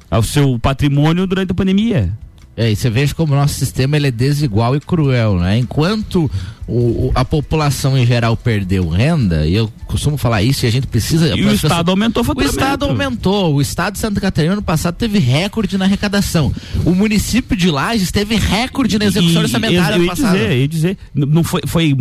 ao 0.10 0.22
seu 0.22 0.60
patrimônio 0.60 1.26
durante 1.26 1.51
a 1.51 1.56
pandemia. 1.56 2.16
É, 2.56 2.72
e 2.72 2.76
você 2.76 2.89
veja 2.89 3.16
como 3.16 3.34
o 3.34 3.36
nosso 3.36 3.56
sistema 3.56 3.97
ele 3.97 4.08
é 4.08 4.12
desigual 4.12 4.76
e 4.76 4.80
cruel, 4.80 5.39
né? 5.39 5.58
Enquanto 5.58 6.30
o, 6.68 7.11
a 7.14 7.26
população 7.26 7.97
em 7.97 8.05
geral 8.05 8.38
perdeu 8.38 8.88
renda, 8.88 9.45
e 9.45 9.53
eu 9.53 9.72
costumo 9.86 10.18
falar 10.18 10.41
isso, 10.43 10.66
e 10.66 10.68
a 10.68 10.72
gente 10.72 10.88
precisa. 10.88 11.28
E 11.28 11.30
o 11.32 11.34
as 11.34 11.38
pessoas- 11.53 11.64
Estado 11.72 11.89
aumentou 11.91 12.24
o 12.24 12.26
O. 12.26 12.41
Estado 12.43 12.86
aumentou. 12.86 13.55
O 13.55 13.61
Estado 13.61 13.93
de 13.93 13.99
Santa 13.99 14.20
Catarina 14.22 14.53
ano 14.53 14.61
passado 14.61 14.95
teve 14.95 15.20
recorde 15.20 15.78
na 15.78 15.86
arrecadação. 15.86 16.53
O 16.86 16.91
município 16.91 17.55
de 17.55 17.70
Lages 17.70 18.11
teve 18.11 18.36
recorde 18.36 18.97
na 18.97 19.05
execução 19.05 19.41
E- 19.41 19.45
orçamentária 19.45 19.93
eu 19.93 19.95
ano 19.95 20.03
ia 20.05 20.09
passado. 20.09 20.34
dizer, 20.34 20.51
eu 20.51 20.57
ia 20.57 20.68
dizer, 20.68 20.97
não 21.14 21.43
foi, 21.43 21.61
foi 21.68 21.95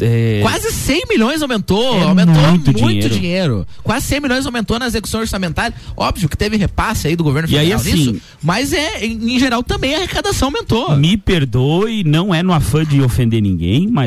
é, 0.00 0.40
Quase 0.42 0.70
100 0.72 1.02
milhões 1.08 1.42
aumentou, 1.42 1.96
É 1.98 2.02
aumentou 2.02 2.34
muito 2.34 2.72
muito, 2.72 3.08
dinheiro. 3.08 3.14
dinheiro. 3.14 3.66
Quase 3.82 4.06
100 4.06 4.20
milhões 4.20 4.44
aumentou 4.46 4.78
na 4.78 4.86
execução 4.86 5.20
orçamentária. 5.20 5.74
Óbvio 5.96 6.28
que 6.28 6.36
teve 6.36 6.56
repasse 6.56 7.06
aí 7.08 7.16
do 7.16 7.22
governo 7.24 7.48
E 7.48 7.56
aí, 7.58 7.66
federal 7.70 7.80
assim, 7.80 8.12
nisso, 8.12 8.22
mas 8.42 8.72
é 8.72 9.04
em, 9.04 9.36
em 9.36 9.38
geral 9.38 9.62
também 9.62 9.94
a 9.94 9.98
arrecadação 9.98 10.48
aumentou. 10.48 10.96
Me 10.96 11.16
perdoe, 11.16 12.02
não 12.04 12.34
é 12.34 12.42
no 12.42 12.52
afã 12.52 12.84
de 12.84 13.00
ofender 13.02 13.40
ninguém, 13.42 13.86
mas 13.88 13.99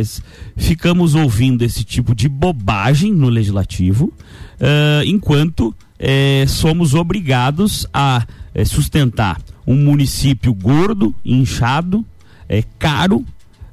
ficamos 0.56 1.16
ouvindo 1.16 1.64
esse 1.64 1.84
tipo 1.84 2.16
de 2.16 2.28
bobagem 2.28 3.12
no 3.14 3.30
legislativo, 3.30 4.14
ah, 4.60 5.04
enquanto 5.06 5.76
eh, 6.00 6.46
somos 6.48 6.94
obrigados 6.94 7.86
a 7.94 8.26
eh, 8.54 8.66
sustentar 8.66 9.42
um 9.66 9.76
município 9.76 10.54
gordo, 10.54 11.16
inchado, 11.24 12.06
caro, 12.78 13.26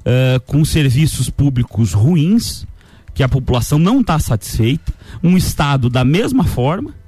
ah, 0.05 0.39
com 0.45 0.63
serviços 0.65 1.29
públicos 1.29 1.93
ruins, 1.93 2.65
que 3.13 3.23
a 3.23 3.29
população 3.29 3.77
não 3.77 4.01
está 4.01 4.17
satisfeita, 4.19 4.93
um 5.23 5.35
estado 5.35 5.89
da 5.89 6.03
mesma 6.03 6.43
forma. 6.43 7.00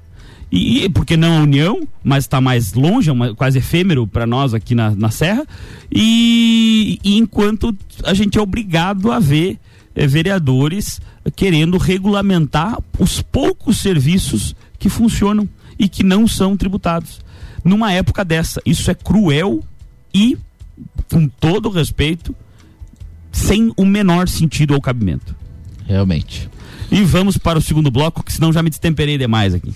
E, 0.56 0.84
e- 0.84 0.88
porque 0.88 1.16
não 1.16 1.38
a 1.38 1.42
União, 1.42 1.80
mas 2.02 2.24
está 2.24 2.40
mais 2.40 2.74
longe, 2.74 3.10
é 3.10 3.12
uma- 3.12 3.34
quase 3.34 3.58
efêmero 3.58 4.06
para 4.06 4.24
nós 4.26 4.54
aqui 4.54 4.74
na, 4.74 4.90
na 4.94 5.10
Serra. 5.10 5.44
E, 5.90 6.98
e 7.02 7.16
enquanto 7.16 7.76
a 8.04 8.14
gente 8.14 8.38
é 8.38 8.40
obrigado 8.40 9.10
a 9.10 9.18
ver 9.18 9.58
eh, 9.96 10.06
vereadores 10.06 11.00
querendo 11.34 11.76
regulamentar 11.78 12.78
os 12.98 13.20
poucos 13.20 13.78
serviços 13.78 14.54
que 14.78 14.88
funcionam 14.88 15.48
e 15.78 15.88
que 15.88 16.02
não 16.04 16.26
são 16.28 16.56
tributados. 16.56 17.20
Numa 17.64 17.92
época 17.92 18.24
dessa, 18.24 18.60
isso 18.64 18.90
é 18.90 18.94
cruel 18.94 19.60
e, 20.14 20.36
com 21.10 21.26
todo 21.26 21.68
respeito, 21.70 22.34
sem 23.32 23.72
o 23.76 23.84
menor 23.84 24.28
sentido 24.28 24.74
ou 24.74 24.80
cabimento. 24.80 25.34
Realmente. 25.86 26.48
E 26.90 27.02
vamos 27.02 27.36
para 27.36 27.58
o 27.58 27.62
segundo 27.62 27.90
bloco, 27.90 28.22
que 28.22 28.32
senão 28.32 28.52
já 28.52 28.62
me 28.62 28.70
destemperei 28.70 29.18
demais 29.18 29.54
aqui. 29.54 29.74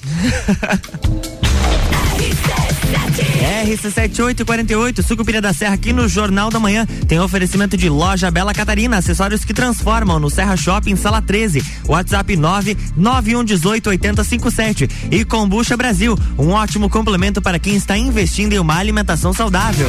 RC7848, 3.65 5.03
Sucupira 5.03 5.41
da 5.41 5.53
Serra, 5.53 5.75
aqui 5.75 5.93
no 5.93 6.09
Jornal 6.09 6.51
da 6.51 6.59
Manhã. 6.59 6.85
Tem 7.07 7.21
oferecimento 7.21 7.77
de 7.77 7.89
loja 7.89 8.29
Bela 8.31 8.55
Catarina, 8.55 8.99
acessórios 8.99 9.45
que 9.45 9.53
transformam 9.53 10.19
no 10.19 10.31
Serra 10.31 10.57
Shopping, 10.57 10.97
sala 10.97 11.21
13. 11.21 11.63
WhatsApp 11.87 12.37
991188057. 12.37 14.91
E 15.11 15.25
Combucha 15.25 15.77
Brasil, 15.77 16.17
um 16.39 16.51
ótimo 16.51 16.89
complemento 16.89 17.43
para 17.43 17.59
quem 17.59 17.75
está 17.75 17.97
investindo 17.97 18.53
em 18.53 18.59
uma 18.59 18.77
alimentação 18.77 19.33
saudável. 19.33 19.89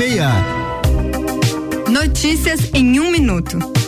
Notícias 1.87 2.73
em 2.73 2.99
um 2.99 3.11
minuto. 3.11 3.80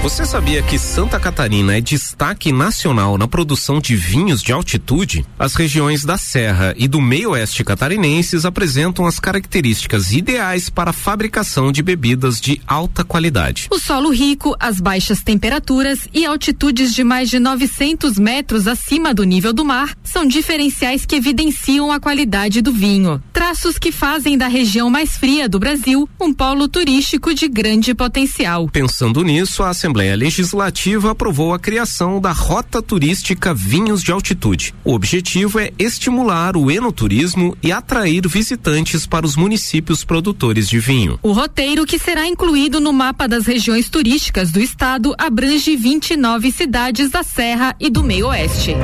Você 0.00 0.24
sabia 0.24 0.62
que 0.62 0.78
Santa 0.78 1.18
Catarina 1.18 1.76
é 1.76 1.80
destaque 1.80 2.52
nacional 2.52 3.18
na 3.18 3.26
produção 3.26 3.80
de 3.80 3.96
vinhos 3.96 4.40
de 4.40 4.52
altitude? 4.52 5.26
As 5.36 5.56
regiões 5.56 6.04
da 6.04 6.16
Serra 6.16 6.72
e 6.78 6.86
do 6.86 7.00
meio-oeste 7.00 7.64
catarinenses 7.64 8.44
apresentam 8.44 9.06
as 9.06 9.18
características 9.18 10.12
ideais 10.12 10.70
para 10.70 10.90
a 10.90 10.92
fabricação 10.92 11.72
de 11.72 11.82
bebidas 11.82 12.40
de 12.40 12.62
alta 12.64 13.02
qualidade. 13.02 13.66
O 13.72 13.78
solo 13.78 14.10
rico, 14.10 14.54
as 14.60 14.80
baixas 14.80 15.20
temperaturas 15.20 16.08
e 16.14 16.24
altitudes 16.24 16.94
de 16.94 17.02
mais 17.02 17.28
de 17.28 17.40
900 17.40 18.20
metros 18.20 18.68
acima 18.68 19.12
do 19.12 19.24
nível 19.24 19.52
do 19.52 19.64
mar 19.64 19.96
são 20.04 20.24
diferenciais 20.24 21.04
que 21.04 21.16
evidenciam 21.16 21.90
a 21.90 21.98
qualidade 21.98 22.62
do 22.62 22.72
vinho. 22.72 23.20
Traços 23.32 23.76
que 23.78 23.90
fazem 23.90 24.38
da 24.38 24.46
região 24.46 24.88
mais 24.88 25.16
fria 25.16 25.48
do 25.48 25.58
Brasil 25.58 26.08
um 26.20 26.32
polo 26.32 26.68
turístico 26.68 27.34
de 27.34 27.48
grande 27.48 27.92
potencial. 27.94 28.68
Pensando 28.68 29.24
nisso, 29.24 29.64
a 29.64 29.70
Assembleia 29.88 30.14
Legislativa 30.14 31.12
aprovou 31.12 31.54
a 31.54 31.58
criação 31.58 32.20
da 32.20 32.30
Rota 32.30 32.82
Turística 32.82 33.54
Vinhos 33.54 34.02
de 34.02 34.12
Altitude. 34.12 34.74
O 34.84 34.92
objetivo 34.92 35.58
é 35.58 35.72
estimular 35.78 36.58
o 36.58 36.70
enoturismo 36.70 37.56
e 37.62 37.72
atrair 37.72 38.28
visitantes 38.28 39.06
para 39.06 39.24
os 39.24 39.34
municípios 39.34 40.04
produtores 40.04 40.68
de 40.68 40.78
vinho. 40.78 41.18
O 41.22 41.32
roteiro, 41.32 41.86
que 41.86 41.98
será 41.98 42.26
incluído 42.26 42.80
no 42.80 42.92
mapa 42.92 43.26
das 43.26 43.46
regiões 43.46 43.88
turísticas 43.88 44.52
do 44.52 44.60
estado, 44.60 45.14
abrange 45.16 45.74
29 45.74 46.52
cidades 46.52 47.08
da 47.08 47.22
Serra 47.22 47.74
e 47.80 47.88
do 47.88 48.04
Meio-Oeste. 48.04 48.74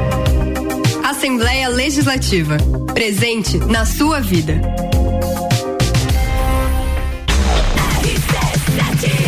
Assembleia 1.04 1.68
Legislativa. 1.68 2.56
Presente 2.94 3.58
na 3.58 3.84
sua 3.84 4.20
vida. 4.20 4.58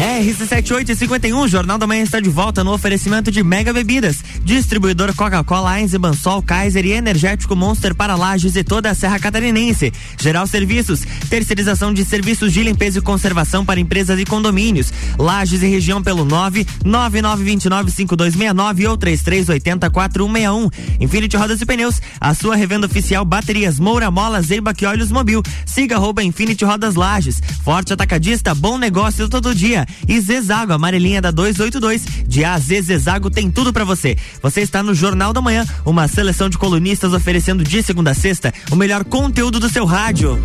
RC7851, 0.07 1.49
Jornal 1.49 1.79
da 1.79 1.87
Manhã 1.87 2.05
está 2.05 2.21
de 2.21 2.31
volta 2.31 2.63
no 2.63 2.73
oferecimento 2.73 3.29
de 3.29 3.43
Mega 3.43 3.73
Bebidas. 3.73 4.23
Distribuidor 4.45 5.13
Coca-Cola, 5.17 5.81
Eisenbahn, 5.81 6.15
Sol, 6.15 6.41
Kaiser 6.41 6.87
e 6.87 6.93
Energético 6.93 7.57
Monster 7.57 7.93
para 7.93 8.15
Lages 8.15 8.55
e 8.55 8.63
toda 8.63 8.89
a 8.89 8.95
Serra 8.95 9.19
Catarinense. 9.19 9.93
Geral 10.17 10.47
Serviços, 10.47 11.01
terceirização 11.29 11.93
de 11.93 12.05
serviços 12.05 12.53
de 12.53 12.63
limpeza 12.63 13.01
e 13.01 13.03
conservação 13.03 13.65
para 13.65 13.81
empresas 13.81 14.21
e 14.21 14.25
condomínios. 14.25 14.93
Lages 15.19 15.61
e 15.63 15.67
região 15.67 16.01
pelo 16.01 16.25
999295269 16.25 18.89
ou 18.89 18.97
33804161. 18.97 20.71
Infinity 21.01 21.37
Rodas 21.37 21.61
e 21.61 21.67
Pneus, 21.67 22.01
a 22.21 22.33
sua 22.33 22.55
revenda 22.55 22.87
oficial 22.87 23.25
Baterias 23.25 23.81
Moura 23.81 24.09
Mola, 24.09 24.41
Zeiba 24.41 24.73
Olhos 24.89 25.11
Mobil. 25.11 25.43
Siga 25.67 25.97
arroba 25.97 26.23
Infinity 26.23 26.65
Rodas 26.65 26.95
Lages. 26.95 27.43
Forte 27.65 27.93
Atacadista, 27.93 28.55
bom 28.55 28.79
negócio 28.79 29.29
todo 29.29 29.53
dia. 29.53 29.85
E 30.09 30.21
Zezago, 30.21 30.73
amarelinha 30.73 31.21
da 31.21 31.31
282. 31.31 32.05
De 32.27 32.45
A 32.45 32.59
Z, 32.59 32.83
Zezago 32.83 33.31
tem 33.31 33.51
tudo 33.51 33.73
pra 33.73 33.85
você. 33.85 34.17
Você 34.43 34.61
está 34.61 34.83
no 34.83 34.95
Jornal 34.95 35.33
da 35.33 35.41
Manhã, 35.41 35.67
uma 35.85 36.09
seleção 36.09 36.49
de 36.49 36.59
colunistas 36.59 37.13
oferecendo 37.13 37.65
de 37.65 37.83
segunda 37.83 38.11
a 38.11 38.15
sexta 38.15 38.53
o 38.71 38.77
melhor 38.77 39.05
conteúdo 39.05 39.59
do 39.59 39.69
seu 39.69 39.85
rádio. 39.85 40.41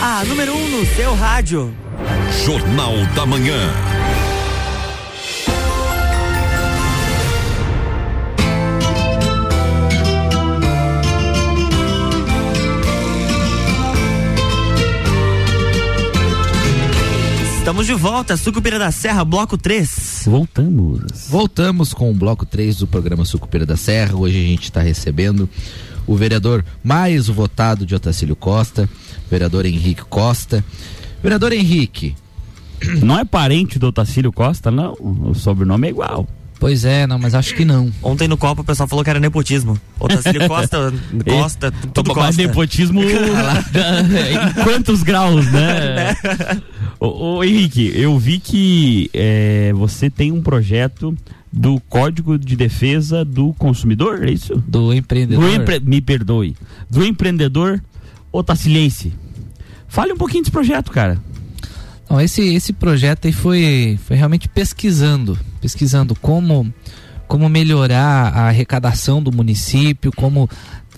A 0.00 0.24
número 0.24 0.54
1 0.54 0.56
um 0.56 0.68
no 0.80 0.86
seu 0.94 1.14
rádio. 1.14 1.74
Jornal 2.44 2.94
da 3.14 3.26
Manhã. 3.26 4.03
Estamos 17.64 17.86
de 17.86 17.94
volta, 17.94 18.36
Sucupira 18.36 18.78
da 18.78 18.90
Serra, 18.90 19.24
bloco 19.24 19.56
3. 19.56 20.24
Voltamos. 20.26 21.28
Voltamos 21.30 21.94
com 21.94 22.10
o 22.10 22.14
bloco 22.14 22.44
3 22.44 22.76
do 22.76 22.86
programa 22.86 23.24
Sucupira 23.24 23.64
da 23.64 23.74
Serra. 23.74 24.14
Hoje 24.14 24.36
a 24.36 24.46
gente 24.46 24.64
está 24.64 24.82
recebendo 24.82 25.48
o 26.06 26.14
vereador 26.14 26.62
mais 26.84 27.26
votado 27.26 27.86
de 27.86 27.94
Otacílio 27.94 28.36
Costa, 28.36 28.86
vereador 29.30 29.64
Henrique 29.64 30.04
Costa. 30.04 30.62
Vereador 31.22 31.54
Henrique. 31.54 32.14
Não 33.02 33.18
é 33.18 33.24
parente 33.24 33.78
do 33.78 33.86
Otacílio 33.86 34.30
Costa, 34.30 34.70
não. 34.70 34.92
O 35.00 35.34
sobrenome 35.34 35.86
é 35.86 35.90
igual. 35.90 36.28
Pois 36.60 36.84
é, 36.84 37.06
não, 37.06 37.18
mas 37.18 37.34
acho 37.34 37.54
que 37.54 37.64
não. 37.64 37.90
Ontem 38.02 38.28
no 38.28 38.36
Copa 38.36 38.62
o 38.62 38.64
pessoal 38.64 38.88
falou 38.88 39.04
que 39.04 39.10
era 39.10 39.20
nepotismo. 39.20 39.78
Otacílio 39.98 40.46
Costa, 40.48 40.92
Costa, 41.28 41.72
tudo 41.92 42.12
Mas 42.14 42.26
Costa. 42.26 42.42
nepotismo 42.42 43.02
em 43.04 44.62
quantos 44.62 45.02
graus, 45.02 45.50
né? 45.50 46.14
Ô, 47.00 47.36
ô, 47.36 47.44
Henrique, 47.44 47.92
eu 47.94 48.18
vi 48.18 48.38
que 48.38 49.10
é, 49.12 49.72
você 49.74 50.08
tem 50.10 50.32
um 50.32 50.42
projeto 50.42 51.16
do 51.52 51.80
Código 51.88 52.38
de 52.38 52.56
Defesa 52.56 53.24
do 53.24 53.52
Consumidor, 53.54 54.24
é 54.26 54.30
isso? 54.32 54.62
Do 54.66 54.92
empreendedor. 54.92 55.44
Do 55.44 55.54
empre- 55.54 55.80
Me 55.80 56.00
perdoe. 56.00 56.56
Do 56.90 57.04
empreendedor 57.04 57.82
otaciliense. 58.32 59.12
Fale 59.86 60.12
um 60.12 60.16
pouquinho 60.16 60.42
desse 60.42 60.50
projeto, 60.50 60.90
cara. 60.90 61.18
Não, 62.10 62.20
esse, 62.20 62.42
esse 62.54 62.72
projeto 62.72 63.26
aí 63.26 63.32
foi, 63.32 63.98
foi 64.04 64.16
realmente 64.16 64.48
pesquisando, 64.48 65.38
pesquisando 65.60 66.14
como, 66.16 66.72
como 67.28 67.48
melhorar 67.48 68.28
a 68.34 68.48
arrecadação 68.48 69.22
do 69.22 69.30
município, 69.32 70.10
como 70.14 70.48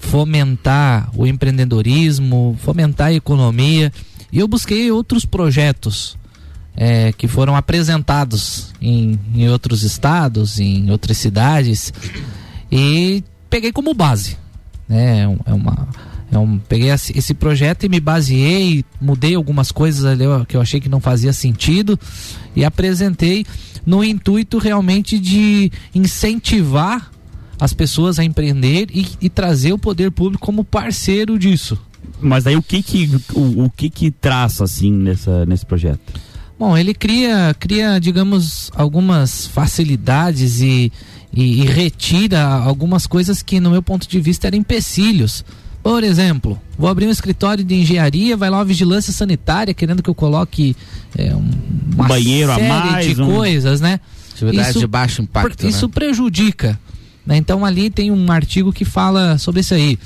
fomentar 0.01 1.11
o 1.15 1.27
empreendedorismo, 1.27 2.57
fomentar 2.63 3.09
a 3.09 3.13
economia. 3.13 3.93
E 4.33 4.39
eu 4.39 4.49
busquei 4.49 4.91
outros 4.91 5.25
projetos 5.25 6.17
eh, 6.77 7.13
que 7.17 7.27
foram 7.27 7.57
apresentados 7.57 8.73
em, 8.81 9.19
em 9.35 9.49
outros 9.49 9.83
estados, 9.83 10.61
em 10.61 10.91
outras 10.91 11.17
cidades, 11.17 11.93
e 12.71 13.25
peguei 13.49 13.73
como 13.73 13.95
base. 13.95 14.37
Né? 14.89 15.23
É 15.23 15.51
É 15.51 15.55
uma, 15.55 15.89
é 16.31 16.39
um, 16.39 16.59
peguei 16.59 16.91
esse 16.91 17.17
esse 17.17 17.35
projeto 17.35 17.85
e 17.85 17.89
me 17.89 18.01
baseei, 18.01 18.85
mudei 19.01 19.35
algumas 19.35 19.71
coisas 19.71 20.05
ali 20.05 20.25
que 20.49 20.57
eu 20.57 20.61
achei 20.61 20.81
que 20.81 20.89
não 20.89 21.01
fazia 21.01 21.33
sentido 21.33 21.99
e 22.55 22.65
apresentei 22.65 23.47
no 23.85 24.03
intuito 24.03 24.59
realmente 24.59 25.19
de 25.19 25.71
incentivar 25.95 27.11
as 27.59 27.73
pessoas 27.73 28.19
a 28.19 28.25
empreender 28.25 28.89
e, 28.93 29.07
e 29.21 29.31
trazer 29.31 29.73
o 29.73 29.79
poder 29.79 30.11
público 30.11 30.45
como 30.45 30.65
parceiro 30.65 31.39
disso. 31.39 31.79
Mas 32.21 32.47
aí 32.47 32.57
o 32.57 32.63
que 32.63 32.83
que 32.83 33.11
o, 33.35 33.65
o 33.65 33.71
que 33.71 33.91
que 33.91 34.11
traça 34.11 34.65
assim 34.65 34.91
nessa 34.93 35.45
nesse 35.47 35.65
projeto? 35.67 36.01
Bom, 36.59 36.77
ele 36.77 36.95
cria, 36.95 37.55
cria 37.61 37.99
digamos, 37.99 38.71
algumas 38.75 39.47
facilidades 39.47 40.61
e, 40.63 40.91
e, 41.33 41.61
e 41.63 41.67
retira 41.67 42.43
algumas 42.47 43.07
coisas 43.07 43.43
que, 43.43 43.61
no 43.61 43.71
meu 43.71 43.83
ponto 43.83 44.09
de 44.09 44.19
vista, 44.21 44.47
eram 44.47 44.57
empecilhos. 44.59 45.45
Por 45.83 46.03
exemplo, 46.03 46.59
vou 46.79 46.89
abrir 46.89 47.07
um 47.07 47.11
escritório 47.11 47.63
de 47.63 47.75
engenharia, 47.75 48.37
vai 48.37 48.49
lá 48.51 48.57
uma 48.59 48.65
vigilância 48.65 49.13
sanitária 49.13 49.75
querendo 49.75 50.03
que 50.03 50.09
eu 50.11 50.15
coloque 50.15 50.75
é, 51.17 51.35
um, 51.37 51.51
uma 51.95 52.09
banheiro 52.09 52.51
a 52.51 52.57
série 52.57 52.69
mais, 52.69 53.15
de 53.15 53.23
um- 53.23 53.35
coisas, 53.35 53.81
né? 53.81 54.01
Atividades 54.33 54.81
de 54.81 54.87
baixo 54.87 55.23
impacto, 55.23 55.67
Isso 55.67 55.87
né? 55.87 55.93
prejudica. 55.95 56.79
né? 57.25 57.37
Então 57.37 57.65
ali 57.65 57.89
tem 57.91 58.11
um 58.11 58.33
artigo 58.33 58.73
que 58.73 58.85
fala 58.85 59.37
sobre 59.39 59.61
isso 59.61 59.75
aí. 59.75 59.99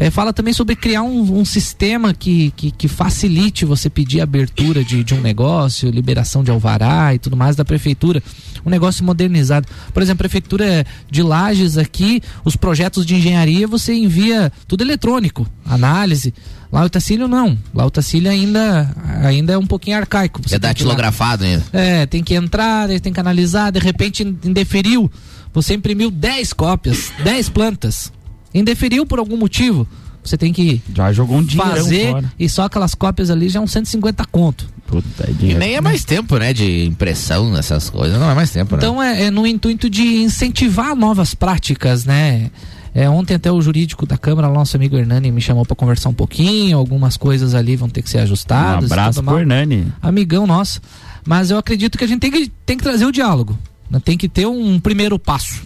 É, 0.00 0.10
fala 0.10 0.32
também 0.32 0.54
sobre 0.54 0.74
criar 0.74 1.02
um, 1.02 1.40
um 1.40 1.44
sistema 1.44 2.14
que, 2.14 2.54
que, 2.56 2.70
que 2.70 2.88
facilite 2.88 3.66
você 3.66 3.90
pedir 3.90 4.22
abertura 4.22 4.82
de, 4.82 5.04
de 5.04 5.14
um 5.14 5.20
negócio, 5.20 5.90
liberação 5.90 6.42
de 6.42 6.50
alvará 6.50 7.14
e 7.14 7.18
tudo 7.18 7.36
mais 7.36 7.54
da 7.54 7.66
prefeitura. 7.66 8.22
Um 8.64 8.70
negócio 8.70 9.04
modernizado. 9.04 9.68
Por 9.92 10.02
exemplo, 10.02 10.20
a 10.20 10.24
prefeitura 10.24 10.86
de 11.10 11.22
Lages 11.22 11.76
aqui, 11.76 12.22
os 12.42 12.56
projetos 12.56 13.04
de 13.04 13.14
engenharia 13.14 13.68
você 13.68 13.92
envia 13.92 14.50
tudo 14.66 14.82
eletrônico, 14.82 15.46
análise. 15.66 16.32
Lá 16.72 16.82
o 16.82 16.88
Tacílio 16.88 17.28
não. 17.28 17.58
Lá 17.74 17.84
o 17.84 17.90
Tacílio 17.90 18.30
ainda, 18.30 18.96
ainda 19.22 19.52
é 19.52 19.58
um 19.58 19.66
pouquinho 19.66 19.98
arcaico. 19.98 20.40
Você 20.42 20.54
É 20.54 20.58
datilografado 20.58 21.44
ainda. 21.44 21.62
é, 21.74 22.06
tem 22.06 22.24
que 22.24 22.34
entrar, 22.34 22.88
tem 23.00 23.12
que 23.12 23.20
analisar, 23.20 23.70
de 23.70 23.78
repente 23.78 24.22
indeferiu. 24.22 25.10
Você 25.52 25.74
imprimiu 25.74 26.10
10 26.10 26.54
cópias, 26.54 27.12
10 27.22 27.50
plantas. 27.50 28.10
Indeferiu 28.54 29.06
por 29.06 29.18
algum 29.18 29.36
motivo. 29.36 29.86
Você 30.22 30.36
tem 30.36 30.52
que 30.52 30.82
Já 30.94 31.12
jogou 31.12 31.38
um 31.38 31.42
dinheirão 31.42 31.76
fazer 31.76 32.10
fora. 32.10 32.32
e 32.38 32.48
só 32.48 32.64
aquelas 32.64 32.94
cópias 32.94 33.30
ali 33.30 33.48
já 33.48 33.58
é 33.58 33.62
uns 33.62 33.72
150 33.72 34.24
conto. 34.26 34.68
Puta, 34.86 35.24
é 35.26 35.30
E 35.30 35.34
dinheiro. 35.34 35.58
nem 35.60 35.76
é 35.76 35.80
mais 35.80 36.04
tempo, 36.04 36.36
né? 36.36 36.52
De 36.52 36.84
impressão 36.84 37.50
nessas 37.50 37.88
coisas. 37.88 38.18
Não 38.18 38.30
é 38.30 38.34
mais 38.34 38.50
tempo, 38.50 38.72
né? 38.76 38.80
Então 38.82 39.02
é, 39.02 39.22
é 39.24 39.30
no 39.30 39.46
intuito 39.46 39.88
de 39.88 40.02
incentivar 40.02 40.94
novas 40.94 41.34
práticas, 41.34 42.04
né? 42.04 42.50
É, 42.92 43.08
ontem 43.08 43.34
até 43.34 43.50
o 43.52 43.62
jurídico 43.62 44.04
da 44.04 44.18
Câmara, 44.18 44.48
nosso 44.48 44.76
amigo 44.76 44.96
Hernani, 44.98 45.30
me 45.30 45.40
chamou 45.40 45.64
para 45.64 45.76
conversar 45.76 46.08
um 46.10 46.12
pouquinho. 46.14 46.76
Algumas 46.76 47.16
coisas 47.16 47.54
ali 47.54 47.76
vão 47.76 47.88
ter 47.88 48.02
que 48.02 48.10
ser 48.10 48.18
Um 48.18 48.22
ajustadas. 48.24 48.90
abraço 48.90 49.20
tudo 49.20 49.28
pro. 49.30 49.38
Hernani. 49.38 49.86
amigão 50.02 50.46
nosso. 50.46 50.80
Mas 51.24 51.50
eu 51.50 51.56
acredito 51.56 51.96
que 51.96 52.04
a 52.04 52.06
gente 52.08 52.20
tem 52.20 52.30
que, 52.30 52.50
tem 52.66 52.76
que 52.76 52.82
trazer 52.82 53.06
o 53.06 53.12
diálogo. 53.12 53.56
né? 53.88 54.00
Tem 54.04 54.18
que 54.18 54.28
ter 54.28 54.46
um 54.46 54.78
primeiro 54.80 55.18
passo. 55.18 55.62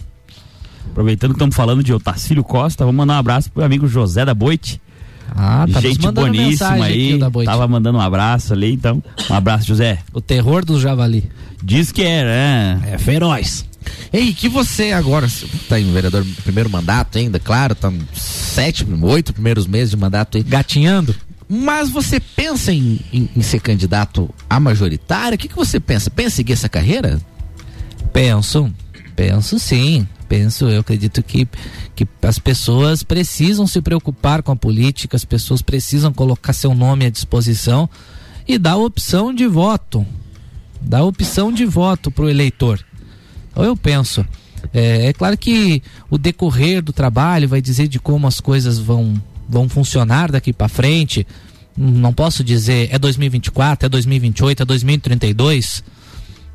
Aproveitando 0.91 1.31
que 1.31 1.35
estamos 1.35 1.55
falando 1.55 1.83
de 1.83 1.93
Otacílio 1.93 2.43
Costa, 2.43 2.85
vamos 2.85 2.97
mandar 2.97 3.15
um 3.15 3.19
abraço 3.19 3.51
pro 3.51 3.59
meu 3.59 3.65
amigo 3.65 3.87
José 3.87 4.23
da 4.25 4.33
Boite. 4.33 4.81
Ah, 5.35 5.65
tá 5.71 5.81
Gente 5.81 6.09
boníssima 6.11 6.85
aí. 6.85 7.15
o 7.15 7.19
da 7.19 7.29
Boite. 7.29 7.47
Tava 7.51 7.67
mandando 7.67 7.97
um 7.97 8.01
abraço 8.01 8.53
ali, 8.53 8.73
então. 8.73 9.03
Um 9.29 9.33
abraço, 9.33 9.65
José. 9.67 9.99
O 10.13 10.21
terror 10.21 10.63
do 10.63 10.79
javali. 10.79 11.29
Diz 11.63 11.91
que 11.91 12.03
é, 12.03 12.23
né? 12.23 12.81
É 12.93 12.97
feroz. 12.97 13.65
Ei, 14.13 14.33
que 14.33 14.47
você 14.47 14.91
agora 14.91 15.27
tá 15.67 15.79
em 15.79 15.91
vereador 15.91 16.25
primeiro 16.43 16.69
mandato 16.69 17.17
ainda, 17.17 17.39
claro, 17.39 17.75
tá 17.75 17.91
sete, 18.13 18.85
oito 19.01 19.33
primeiros 19.33 19.67
meses 19.67 19.91
de 19.91 19.97
mandato 19.97 20.37
aí. 20.37 20.43
Gatinhando? 20.43 21.13
Mas 21.47 21.89
você 21.89 22.19
pensa 22.19 22.71
em, 22.71 22.99
em- 23.13 23.29
em 23.35 23.41
ser 23.41 23.59
candidato 23.59 24.29
a 24.49 24.59
majoritário? 24.59 25.35
O 25.35 25.37
que, 25.37 25.47
que 25.47 25.55
você 25.55 25.79
pensa? 25.79 26.09
Pensa 26.09 26.27
em 26.27 26.37
seguir 26.37 26.53
essa 26.53 26.69
carreira? 26.69 27.19
Penso, 28.13 28.71
penso 29.15 29.59
sim. 29.59 30.07
Penso, 30.27 30.65
eu 30.65 30.79
acredito 30.79 31.21
que, 31.21 31.47
que 31.95 32.07
as 32.23 32.39
pessoas 32.39 33.03
precisam 33.03 33.67
se 33.67 33.81
preocupar 33.81 34.41
com 34.41 34.51
a 34.51 34.55
política, 34.55 35.15
as 35.15 35.25
pessoas 35.25 35.61
precisam 35.61 36.11
colocar 36.11 36.53
seu 36.53 36.73
nome 36.73 37.05
à 37.05 37.09
disposição 37.09 37.89
e 38.47 38.57
dar 38.57 38.77
opção 38.77 39.33
de 39.33 39.45
voto. 39.45 40.05
Dar 40.81 41.03
opção 41.03 41.51
de 41.51 41.65
voto 41.65 42.09
para 42.09 42.25
o 42.25 42.29
eleitor. 42.29 42.83
Então 43.51 43.63
eu 43.63 43.77
penso. 43.77 44.25
É, 44.73 45.07
é 45.07 45.13
claro 45.13 45.37
que 45.37 45.81
o 46.09 46.17
decorrer 46.17 46.81
do 46.81 46.91
trabalho 46.91 47.47
vai 47.47 47.61
dizer 47.61 47.87
de 47.87 47.99
como 47.99 48.25
as 48.25 48.39
coisas 48.39 48.79
vão, 48.79 49.21
vão 49.47 49.69
funcionar 49.69 50.31
daqui 50.31 50.51
para 50.51 50.67
frente. 50.67 51.25
Não 51.77 52.13
posso 52.13 52.43
dizer 52.43 52.89
é 52.91 52.97
2024, 52.97 53.85
é 53.85 53.89
2028, 53.89 54.63
é 54.63 54.65
2032 54.65 55.83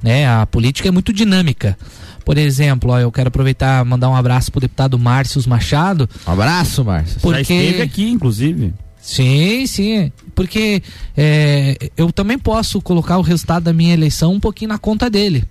né? 0.03 0.29
A 0.29 0.47
política 0.47 0.89
é 0.89 0.91
muito 0.91 1.13
dinâmica. 1.13 1.77
Por 2.25 2.39
exemplo, 2.39 2.91
ó, 2.93 2.99
eu 2.99 3.11
quero 3.11 3.29
aproveitar 3.29 3.85
e 3.85 3.89
mandar 3.89 4.09
um 4.09 4.15
abraço 4.17 4.51
pro 4.53 4.61
deputado 4.61 4.99
Márcio 4.99 5.43
Machado. 5.49 6.09
Um 6.27 6.33
abraço, 6.33 6.85
Márcio. 6.85 7.15
Já 7.15 7.21
Porque 7.21 7.41
esteve 7.53 7.83
aqui, 7.83 8.09
inclusive. 8.09 8.73
Sim, 9.01 9.67
sim. 9.67 10.13
Porque 10.35 10.83
é, 11.17 11.77
eu 11.97 12.13
também 12.13 12.39
posso 12.39 12.81
colocar 12.81 13.19
o 13.19 13.23
resultado 13.23 13.65
da 13.65 13.73
minha 13.73 13.95
eleição 13.95 14.35
um 14.35 14.41
pouquinho 14.41 14.69
na 14.69 14.79
conta 14.79 15.09
dele. 15.11 15.45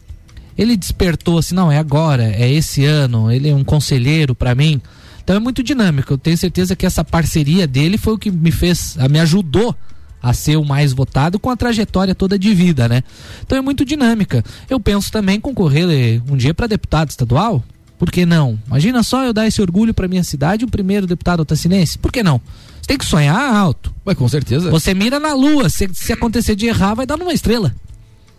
Ele 0.57 0.76
despertou 0.78 1.38
assim, 1.38 1.55
não, 1.55 1.72
é 1.72 1.78
agora, 1.78 2.24
é 2.36 2.51
esse 2.51 2.84
ano, 2.86 3.32
ele 3.32 3.49
é 3.49 3.55
um 3.55 3.63
conselheiro 3.63 4.36
para 4.36 4.53
mim. 4.53 4.82
Então 5.24 5.36
é 5.36 5.39
muito 5.39 5.63
dinâmico. 5.63 6.13
Eu 6.13 6.17
tenho 6.17 6.38
certeza 6.38 6.76
que 6.76 6.86
essa 6.86 7.03
parceria 7.03 7.65
dele 7.67 7.97
foi 7.97 8.13
o 8.13 8.17
que 8.17 8.30
me 8.30 8.51
fez, 8.51 8.95
a- 8.99 9.07
me 9.07 9.20
ajudou 9.20 9.76
a 10.22 10.34
ser 10.34 10.57
o 10.57 10.65
mais 10.65 10.91
votado 10.93 11.39
com 11.39 11.49
a 11.49 11.55
trajetória 11.55 12.13
toda 12.13 12.38
de 12.38 12.53
vida, 12.53 12.88
né? 12.89 13.03
Então 13.45 13.57
é 13.57 13.61
muito 13.61 13.86
dinâmica. 13.86 14.43
Eu 14.70 14.80
penso 14.80 15.11
também 15.11 15.39
concorrer 15.39 15.88
eh, 15.89 16.22
um 16.32 16.36
dia 16.36 16.53
para 16.53 16.67
deputado 16.67 17.09
estadual. 17.09 17.63
Por 17.97 18.11
que 18.11 18.26
não? 18.26 18.57
Imagina 18.67 19.03
só 19.03 19.24
eu 19.26 19.34
dar 19.34 19.45
esse 19.47 19.61
orgulho 19.61 19.93
para 19.93 20.07
minha 20.07 20.24
cidade, 20.24 20.63
o 20.65 20.70
primeiro 20.70 21.05
deputado 21.05 21.41
otacinense. 21.41 21.97
Por 21.97 22.11
que 22.11 22.24
não? 22.24 22.39
Você 22.82 22.88
tem 22.88 22.97
que 22.97 23.05
sonhar 23.05 23.53
alto. 23.55 23.93
Ué, 24.07 24.15
com 24.15 24.28
certeza. 24.28 24.70
Você 24.72 24.93
mira 24.93 25.20
na 25.20 25.34
lua, 25.34 25.70
se, 25.70 25.89
se 25.93 26.13
acontecer 26.13 26.55
de 26.55 26.65
errar, 26.67 26.93
vai 26.95 27.05
dar 27.05 27.17
numa 27.17 27.34
estrela. 27.34 27.74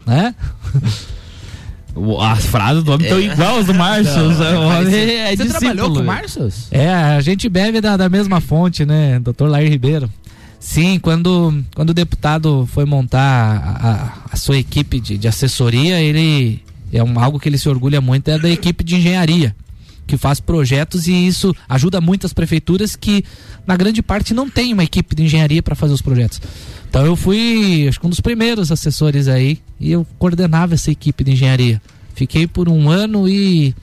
Né? 0.06 0.34
As 2.20 2.46
frases 2.46 2.82
do 2.84 2.92
homem 2.92 3.06
estão 3.06 3.20
igual 3.20 3.58
as 3.58 3.66
do 3.66 3.74
mas 3.74 4.08
homem 4.16 4.84
você- 4.84 4.96
é 5.12 5.26
você 5.30 5.36
discípulo. 5.36 5.58
trabalhou 5.60 5.92
com 5.94 6.00
o 6.00 6.04
Márcio? 6.04 6.48
É, 6.70 6.88
a 6.88 7.20
gente 7.20 7.48
bebe 7.48 7.80
da, 7.80 7.96
da 7.96 8.08
mesma 8.08 8.40
fonte, 8.40 8.86
né? 8.86 9.18
Doutor 9.18 9.48
Lair 9.50 9.68
Ribeiro. 9.70 10.08
Sim, 10.60 10.98
quando, 10.98 11.64
quando 11.74 11.90
o 11.90 11.94
deputado 11.94 12.68
foi 12.70 12.84
montar 12.84 13.18
a, 14.30 14.32
a- 14.32 14.36
sua 14.36 14.58
equipe 14.58 15.00
de, 15.00 15.16
de 15.16 15.26
assessoria, 15.26 16.00
ele 16.00 16.62
é 16.92 17.02
um, 17.02 17.18
algo 17.18 17.40
que 17.40 17.48
ele 17.48 17.56
se 17.58 17.68
orgulha 17.68 18.00
muito, 18.00 18.28
é 18.28 18.38
da 18.38 18.48
equipe 18.48 18.84
de 18.84 18.96
engenharia, 18.96 19.56
que 20.06 20.16
faz 20.18 20.38
projetos 20.38 21.08
e 21.08 21.12
isso 21.12 21.54
ajuda 21.68 22.00
muitas 22.00 22.32
prefeituras 22.34 22.94
que, 22.94 23.24
na 23.66 23.74
grande 23.76 24.02
parte, 24.02 24.34
não 24.34 24.50
tem 24.50 24.72
uma 24.74 24.84
equipe 24.84 25.14
de 25.16 25.22
engenharia 25.24 25.62
para 25.62 25.74
fazer 25.74 25.94
os 25.94 26.02
projetos. 26.02 26.40
Então 26.88 27.06
eu 27.06 27.16
fui, 27.16 27.86
acho 27.88 27.98
que 27.98 28.06
um 28.06 28.10
dos 28.10 28.20
primeiros 28.20 28.70
assessores 28.70 29.28
aí, 29.28 29.58
e 29.78 29.90
eu 29.92 30.06
coordenava 30.18 30.74
essa 30.74 30.90
equipe 30.90 31.24
de 31.24 31.32
engenharia. 31.32 31.80
Fiquei 32.14 32.46
por 32.46 32.68
um 32.68 32.90
ano 32.90 33.26
e 33.28 33.74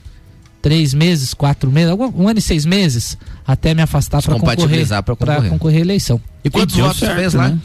três 0.60 0.92
meses, 0.94 1.32
quatro 1.34 1.70
meses, 1.70 1.90
algum- 1.90 2.12
um 2.22 2.28
ano 2.28 2.38
e 2.38 2.42
seis 2.42 2.64
meses, 2.66 3.16
até 3.46 3.74
me 3.74 3.82
afastar 3.82 4.22
para 4.22 4.34
concorrer, 4.34 4.56
compatibilizar 4.56 5.02
pra 5.02 5.14
pra 5.16 5.34
concorrer. 5.34 5.50
concorrer 5.52 5.78
à 5.78 5.80
eleição. 5.80 6.20
E 6.44 6.50
quantos 6.50 6.74
deu 6.74 6.84
votos 6.84 6.98
você 7.00 7.06
certo, 7.06 7.18
fez 7.18 7.34
lá? 7.34 7.48
né? 7.50 7.58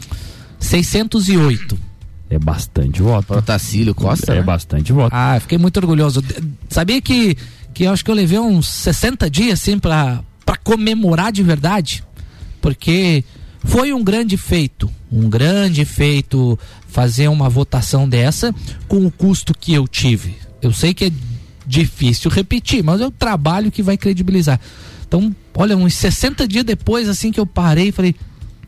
608. 0.60 1.78
É 2.30 2.38
bastante 2.38 3.02
voto. 3.02 3.26
Para 3.26 3.38
o 3.38 3.42
Tacílio 3.42 3.94
Costa, 3.94 4.32
É 4.32 4.36
né? 4.36 4.42
bastante 4.42 4.92
voto. 4.92 5.12
Ah, 5.14 5.38
fiquei 5.40 5.58
muito 5.58 5.76
orgulhoso. 5.76 6.22
Sabia 6.68 7.00
que, 7.00 7.36
que 7.72 7.84
eu 7.84 7.92
acho 7.92 8.04
que 8.04 8.10
eu 8.10 8.14
levei 8.14 8.38
uns 8.38 8.66
60 8.66 9.28
dias 9.30 9.60
assim 9.60 9.78
pra 9.78 10.22
comemorar 10.64 11.30
de 11.30 11.42
verdade? 11.42 12.02
Porque 12.60 13.22
foi 13.62 13.92
um 13.92 14.02
grande 14.02 14.36
feito, 14.36 14.90
um 15.12 15.28
grande 15.28 15.84
feito 15.84 16.58
fazer 16.88 17.28
uma 17.28 17.48
votação 17.48 18.08
dessa 18.08 18.54
com 18.88 19.04
o 19.06 19.10
custo 19.10 19.52
que 19.54 19.72
eu 19.74 19.86
tive. 19.86 20.36
Eu 20.62 20.72
sei 20.72 20.94
que 20.94 21.04
é 21.06 21.10
difícil 21.66 22.30
repetir, 22.30 22.82
mas 22.82 23.00
é 23.00 23.06
o 23.06 23.10
trabalho 23.10 23.70
que 23.70 23.82
vai 23.82 23.96
credibilizar. 23.96 24.60
Então, 25.06 25.34
olha, 25.54 25.76
uns 25.76 25.94
60 25.94 26.46
dias 26.48 26.64
depois, 26.64 27.08
assim 27.08 27.30
que 27.30 27.38
eu 27.38 27.46
parei, 27.46 27.92
falei, 27.92 28.14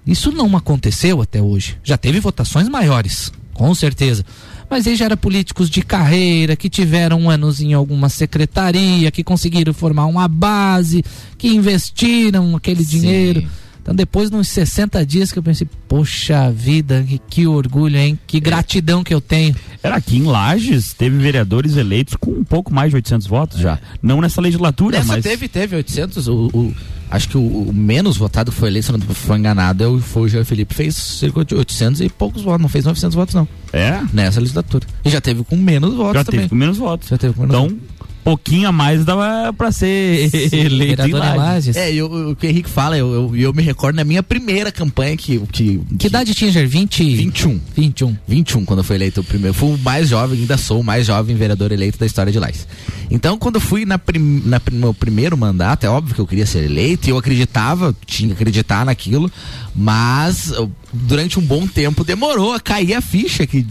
isso 0.07 0.30
não 0.30 0.57
aconteceu 0.57 1.20
até 1.20 1.42
hoje. 1.42 1.76
Já 1.82 1.97
teve 1.97 2.20
votações 2.20 2.68
maiores, 2.68 3.32
com 3.53 3.74
certeza. 3.74 4.24
Mas 4.68 4.86
aí 4.86 4.97
já 4.97 5.05
eram 5.05 5.16
políticos 5.16 5.70
de 5.70 5.82
carreira, 5.82 6.57
que 6.57 6.68
tiveram 6.68 7.30
anos 7.30 7.61
em 7.61 7.72
alguma 7.72 8.09
secretaria, 8.09 9.11
que 9.11 9.22
conseguiram 9.22 9.72
formar 9.72 10.07
uma 10.07 10.26
base, 10.26 11.05
que 11.38 11.49
investiram 11.49 12.57
aquele 12.57 12.84
dinheiro. 12.84 13.49
Então 13.87 13.95
depois 13.95 14.28
de 14.30 14.34
uns 14.34 14.49
60 14.49 15.07
dias 15.07 15.30
que 15.30 15.39
eu 15.39 15.43
pensei, 15.45 15.64
poxa 15.87 16.51
vida, 16.51 17.05
que, 17.07 17.20
que 17.30 17.47
orgulho, 17.47 17.97
hein? 17.97 18.18
Que 18.26 18.41
gratidão 18.41 19.05
que 19.05 19.14
eu 19.14 19.20
tenho. 19.20 19.55
Era 19.80 19.95
aqui 19.95 20.16
em 20.16 20.24
Lages, 20.24 20.93
teve 20.93 21.16
vereadores 21.18 21.76
eleitos 21.76 22.16
com 22.18 22.32
um 22.32 22.43
pouco 22.43 22.74
mais 22.74 22.91
de 22.91 22.97
800 22.97 23.28
votos 23.28 23.61
já. 23.61 23.78
Não 24.03 24.20
nessa 24.20 24.41
legislatura, 24.41 24.99
Nessa 24.99 25.12
mas. 25.12 25.22
teve, 25.22 25.47
teve 25.47 25.76
800. 25.76 26.26
O, 26.26 26.51
o- 26.53 26.74
acho 27.09 27.28
que 27.28 27.39
o, 27.39 27.41
o 27.68 27.72
menos 27.72 28.16
votado 28.16 28.51
que 28.51 28.59
foi 28.59 28.70
eleito, 28.70 28.87
se 28.87 28.93
não 28.93 28.99
for 29.01 29.39
enganado, 29.39 29.84
é 29.84 29.87
o- 29.87 30.01
foi 30.01 30.22
o 30.22 30.28
Jean 30.28 30.45
Felipe. 30.45 30.74
Fez 30.74 30.97
cerca 30.97 31.45
de 31.45 31.55
800 31.55 32.01
e 32.01 32.09
poucos 32.09 32.43
votos, 32.43 32.62
não 32.62 32.68
fez 32.68 32.84
900 32.84 33.14
votos, 33.14 33.37
não. 33.37 33.47
É? 33.72 34.01
Nessa 34.12 34.41
legislatura. 34.41 34.84
E 35.05 35.11
já 35.11 35.20
teve 35.20 35.45
com 35.45 35.55
menos 35.57 35.95
votos 35.95 36.14
Já 36.14 36.24
também. 36.24 36.41
teve 36.41 36.49
com 36.51 36.57
menos 36.57 36.76
votos. 36.76 37.09
Já 37.09 37.16
teve 37.16 37.34
com 37.34 37.43
menos 37.47 37.55
Então, 37.57 37.78
pouquinho 38.27 38.68
a 38.68 38.72
mais 38.72 39.05
dava 39.05 39.53
pra 39.53 39.70
ser 39.70 40.29
eleito 40.53 41.03
em 41.07 41.12
Lages. 41.12 41.37
Lages. 41.37 41.77
É, 41.77 41.93
eu- 41.95 42.31
o 42.31 42.35
que 42.37 42.45
o 42.47 42.51
Henrique 42.51 42.68
fala, 42.68 42.99
eu, 42.99 43.12
eu, 43.33 43.37
eu 43.37 43.53
me 43.55 43.62
recordo 43.62 43.95
na 43.95 44.03
minha 44.05 44.22
primeira 44.22 44.72
campanha 44.72 45.16
que. 45.16 45.39
Que, 45.53 45.81
Que 45.97 46.09
idade 46.09 46.35
tinha, 46.35 46.51
Jair? 46.51 46.68
20... 46.68 47.16
21. 47.16 47.61
21. 47.77 48.16
21, 48.27 48.64
quando 48.64 48.81
eu 48.81 48.85
fui 48.85 48.97
eleito 48.97 49.20
o 49.20 49.24
primeiro. 49.24 49.55
Fui 49.55 49.68
o 49.74 49.79
mais 49.79 50.09
jovem, 50.09 50.41
ainda 50.41 50.57
sou 50.59 50.81
o 50.81 50.85
mais 50.85 51.07
jovem 51.07 51.37
vereador 51.37 51.70
eleito 51.70 51.99
da 51.99 52.07
história 52.07 52.33
de 52.33 52.39
Lais. 52.41 52.66
Então, 53.09 53.39
quando 53.39 53.55
eu 53.55 53.61
fui 53.61 53.85
na, 53.87 53.97
prim, 53.99 54.43
na 54.45 54.61
meu 54.72 54.93
primeiro 54.93 55.37
mandato, 55.37 55.85
é 55.85 55.89
óbvio 55.89 56.14
que 56.16 56.20
eu 56.20 56.27
queria 56.27 56.45
ser 56.47 56.64
eleito 56.64 57.07
e 57.09 57.11
eu 57.11 57.16
acreditava, 57.18 57.95
tinha 58.05 58.29
que 58.31 58.35
acreditar 58.35 58.85
naquilo, 58.85 59.31
mas 59.74 60.51
eu- 60.51 60.70
durante 60.93 61.39
um 61.39 61.43
bom 61.43 61.66
tempo 61.66 62.03
demorou 62.03 62.53
a 62.55 62.59
cair 62.61 62.95
a 62.95 63.01
ficha 63.01 63.47
que 63.47 63.64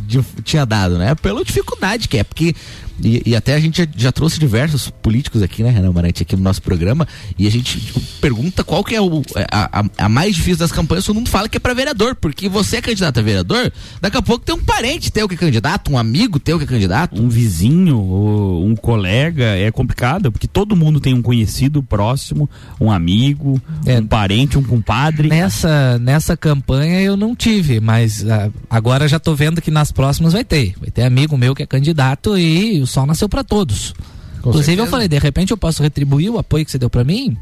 tinha 0.44 0.66
dado, 0.66 0.98
né? 0.98 1.16
Pela 1.16 1.44
dificuldade 1.44 2.08
que 2.08 2.18
é, 2.20 2.24
porque. 2.24 2.56
E, 3.04 3.22
e 3.26 3.36
até 3.36 3.56
a 3.56 3.60
gente 3.60 3.78
já, 3.80 3.88
já 3.96 4.12
trouxe 4.12 4.40
diversos 4.40 4.90
políticos 4.90 5.42
aqui, 5.42 5.62
né, 5.64 5.70
Renan 5.70 5.92
Marante, 5.92 6.24
aqui 6.24 6.36
no 6.36 6.42
nosso 6.42 6.62
programa, 6.62 7.08
e 7.38 7.46
a 7.48 7.52
gente 7.52 7.80
tipo, 7.80 8.00
pergunta 8.22 8.64
qual 8.64 8.84
que 8.84 8.96
é 8.96 9.02
o, 9.02 9.22
a, 9.52 9.80
a- 9.82 9.86
a 10.06 10.10
mais 10.10 10.36
difícil 10.36 10.58
das 10.58 10.72
campanhas, 10.72 11.06
todo 11.06 11.16
mundo 11.16 11.30
fala 11.30 11.50
que 11.50 11.58
é 11.58 11.60
pra 11.60 11.74
vereador, 11.74 12.16
porque 12.16 12.48
você 12.48 12.78
é 12.78 12.82
candidato 12.82 13.20
a 13.20 13.24
vereador, 13.24 13.72
daqui 14.02 14.18
a 14.18 14.22
pouco 14.22 14.46
tem 14.46 14.56
um 14.56 14.64
parente 14.64 15.12
teu 15.12 15.28
que 15.28 15.36
é 15.36 15.38
candidato, 15.38 15.92
um 15.92 15.98
amigo 15.98 16.40
teu 16.40 16.58
que 16.58 16.64
é 16.64 16.68
candidato. 16.68 17.22
Um 17.22 17.28
vizinho, 17.30 17.98
ou 18.00 18.66
um 18.66 18.76
colega, 18.76 19.44
é 19.44 19.70
complicado, 19.72 20.32
porque 20.32 20.48
todo 20.48 20.76
mundo 20.76 21.00
tem 21.00 21.14
um 21.14 21.22
conhecido 21.22 21.84
próximo, 21.84 22.50
um 22.80 22.92
amigo, 22.92 23.62
É. 23.86 24.00
um 24.00 24.08
parente, 24.08 24.58
um 24.58 24.64
compadre. 24.64 25.28
Nessa, 25.28 26.00
nessa 26.00 26.36
campanha 26.38 27.02
eu 27.02 27.18
não 27.18 27.36
tive, 27.36 27.80
mas 27.80 28.26
ah, 28.30 28.50
agora 28.70 29.08
já 29.08 29.20
tô 29.20 29.36
vendo 29.36 29.62
que 29.62 29.70
nas 29.72 29.92
próximas 29.92 30.34
vai 30.34 30.44
ter. 30.44 30.74
Vai 30.80 30.90
ter 30.90 31.04
amigo 31.04 31.38
meu 31.38 31.54
que 31.56 31.64
é 31.64 31.66
candidato 31.66 32.38
e 32.38 32.85
o 32.86 32.88
sol 32.88 33.06
nasceu 33.06 33.28
para 33.28 33.44
todos. 33.44 33.94
Inclusive 34.40 34.74
eu 34.74 34.78
certeza. 34.78 34.92
falei, 34.92 35.08
de 35.08 35.20
repente 35.20 35.52
eu 35.52 35.58
posso 35.58 35.82
retribuir 35.82 36.30
o 36.32 36.38
apoio 36.38 36.64
que 36.64 36.72
você 36.72 36.78
deu 36.78 36.90
para 36.90 37.04
mim, 37.04 37.36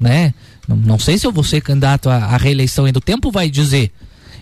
né? 0.00 0.34
Não, 0.66 0.76
não 0.76 0.98
sei 0.98 1.18
se 1.18 1.26
eu 1.26 1.32
vou 1.32 1.44
ser 1.44 1.60
candidato 1.60 2.08
à, 2.08 2.16
à 2.16 2.36
reeleição 2.36 2.84
ainda. 2.84 2.98
O 2.98 3.02
tempo 3.02 3.30
vai 3.30 3.50
dizer. 3.50 3.92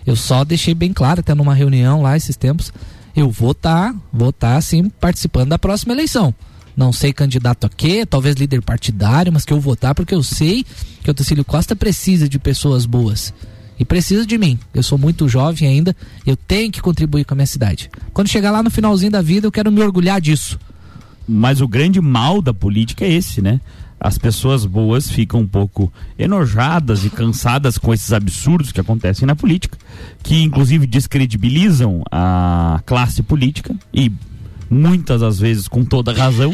Eu 0.05 0.15
só 0.15 0.43
deixei 0.43 0.73
bem 0.73 0.91
claro, 0.91 1.19
até 1.19 1.35
numa 1.35 1.53
reunião 1.53 2.01
lá 2.01 2.17
esses 2.17 2.35
tempos, 2.35 2.73
eu 3.15 3.29
vou 3.29 3.51
estar, 3.51 3.93
vou 4.11 4.29
estar 4.29 4.59
sim 4.61 4.89
participando 4.89 5.49
da 5.49 5.59
próxima 5.59 5.93
eleição. 5.93 6.33
Não 6.75 6.91
sei 6.91 7.13
candidato 7.13 7.65
a 7.65 7.69
quê, 7.69 8.05
talvez 8.05 8.35
líder 8.35 8.61
partidário, 8.61 9.31
mas 9.31 9.45
que 9.45 9.53
eu 9.53 9.59
vou 9.59 9.73
votar 9.73 9.93
porque 9.93 10.15
eu 10.15 10.23
sei 10.23 10.65
que 11.03 11.11
o 11.11 11.13
Tecílio 11.13 11.45
Costa 11.45 11.75
precisa 11.75 12.27
de 12.27 12.39
pessoas 12.39 12.85
boas. 12.85 13.33
E 13.81 13.85
precisa 13.85 14.27
de 14.27 14.37
mim. 14.37 14.59
Eu 14.75 14.83
sou 14.83 14.95
muito 14.95 15.27
jovem 15.27 15.67
ainda, 15.67 15.95
eu 16.23 16.35
tenho 16.37 16.71
que 16.71 16.79
contribuir 16.79 17.25
com 17.25 17.33
a 17.33 17.35
minha 17.35 17.47
cidade. 17.47 17.89
Quando 18.13 18.27
chegar 18.27 18.51
lá 18.51 18.61
no 18.61 18.69
finalzinho 18.69 19.11
da 19.11 19.23
vida, 19.23 19.47
eu 19.47 19.51
quero 19.51 19.71
me 19.71 19.81
orgulhar 19.81 20.21
disso. 20.21 20.59
Mas 21.27 21.61
o 21.61 21.67
grande 21.67 21.99
mal 21.99 22.43
da 22.43 22.53
política 22.53 23.03
é 23.03 23.11
esse, 23.11 23.41
né? 23.41 23.59
As 23.99 24.19
pessoas 24.19 24.67
boas 24.67 25.09
ficam 25.09 25.39
um 25.39 25.47
pouco 25.47 25.91
enojadas 26.15 27.05
e 27.05 27.09
cansadas 27.09 27.79
com 27.79 27.91
esses 27.91 28.13
absurdos 28.13 28.71
que 28.71 28.79
acontecem 28.79 29.25
na 29.25 29.35
política, 29.35 29.75
que 30.21 30.43
inclusive 30.43 30.85
descredibilizam 30.85 32.03
a 32.11 32.83
classe 32.85 33.23
política 33.23 33.75
e 33.91 34.11
muitas 34.69 35.21
das 35.21 35.39
vezes 35.39 35.67
com 35.67 35.83
toda 35.83 36.13
razão, 36.13 36.53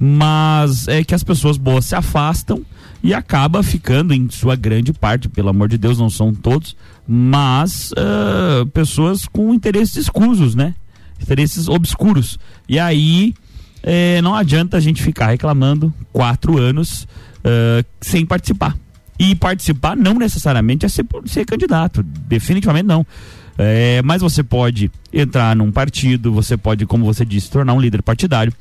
mas 0.00 0.88
é 0.88 1.04
que 1.04 1.14
as 1.14 1.22
pessoas 1.22 1.58
boas 1.58 1.84
se 1.84 1.94
afastam 1.94 2.64
e 3.06 3.14
acaba 3.14 3.62
ficando 3.62 4.12
em 4.12 4.28
sua 4.28 4.56
grande 4.56 4.92
parte, 4.92 5.28
pelo 5.28 5.48
amor 5.48 5.68
de 5.68 5.78
Deus, 5.78 5.96
não 5.96 6.10
são 6.10 6.34
todos, 6.34 6.76
mas 7.06 7.92
ah, 7.96 8.66
pessoas 8.74 9.28
com 9.28 9.54
interesses 9.54 9.94
escusos, 9.94 10.56
né? 10.56 10.74
Interesses 11.22 11.68
obscuros. 11.68 12.36
E 12.68 12.80
aí 12.80 13.32
eh, 13.80 14.20
não 14.22 14.34
adianta 14.34 14.76
a 14.76 14.80
gente 14.80 15.00
ficar 15.00 15.28
reclamando 15.28 15.94
quatro 16.12 16.58
anos 16.58 17.06
ah, 17.44 17.84
sem 18.00 18.26
participar. 18.26 18.76
E 19.16 19.36
participar 19.36 19.96
não 19.96 20.14
necessariamente 20.14 20.84
é 20.84 20.88
ser, 20.88 21.06
ser 21.26 21.44
candidato, 21.44 22.02
definitivamente 22.02 22.86
não. 22.86 23.06
É, 23.56 24.02
mas 24.02 24.20
você 24.20 24.42
pode 24.42 24.90
entrar 25.12 25.54
num 25.56 25.70
partido, 25.72 26.32
você 26.32 26.56
pode, 26.56 26.84
como 26.84 27.04
você 27.04 27.24
disse, 27.24 27.50
tornar 27.50 27.72
um 27.72 27.80
líder 27.80 28.02
partidário, 28.02 28.52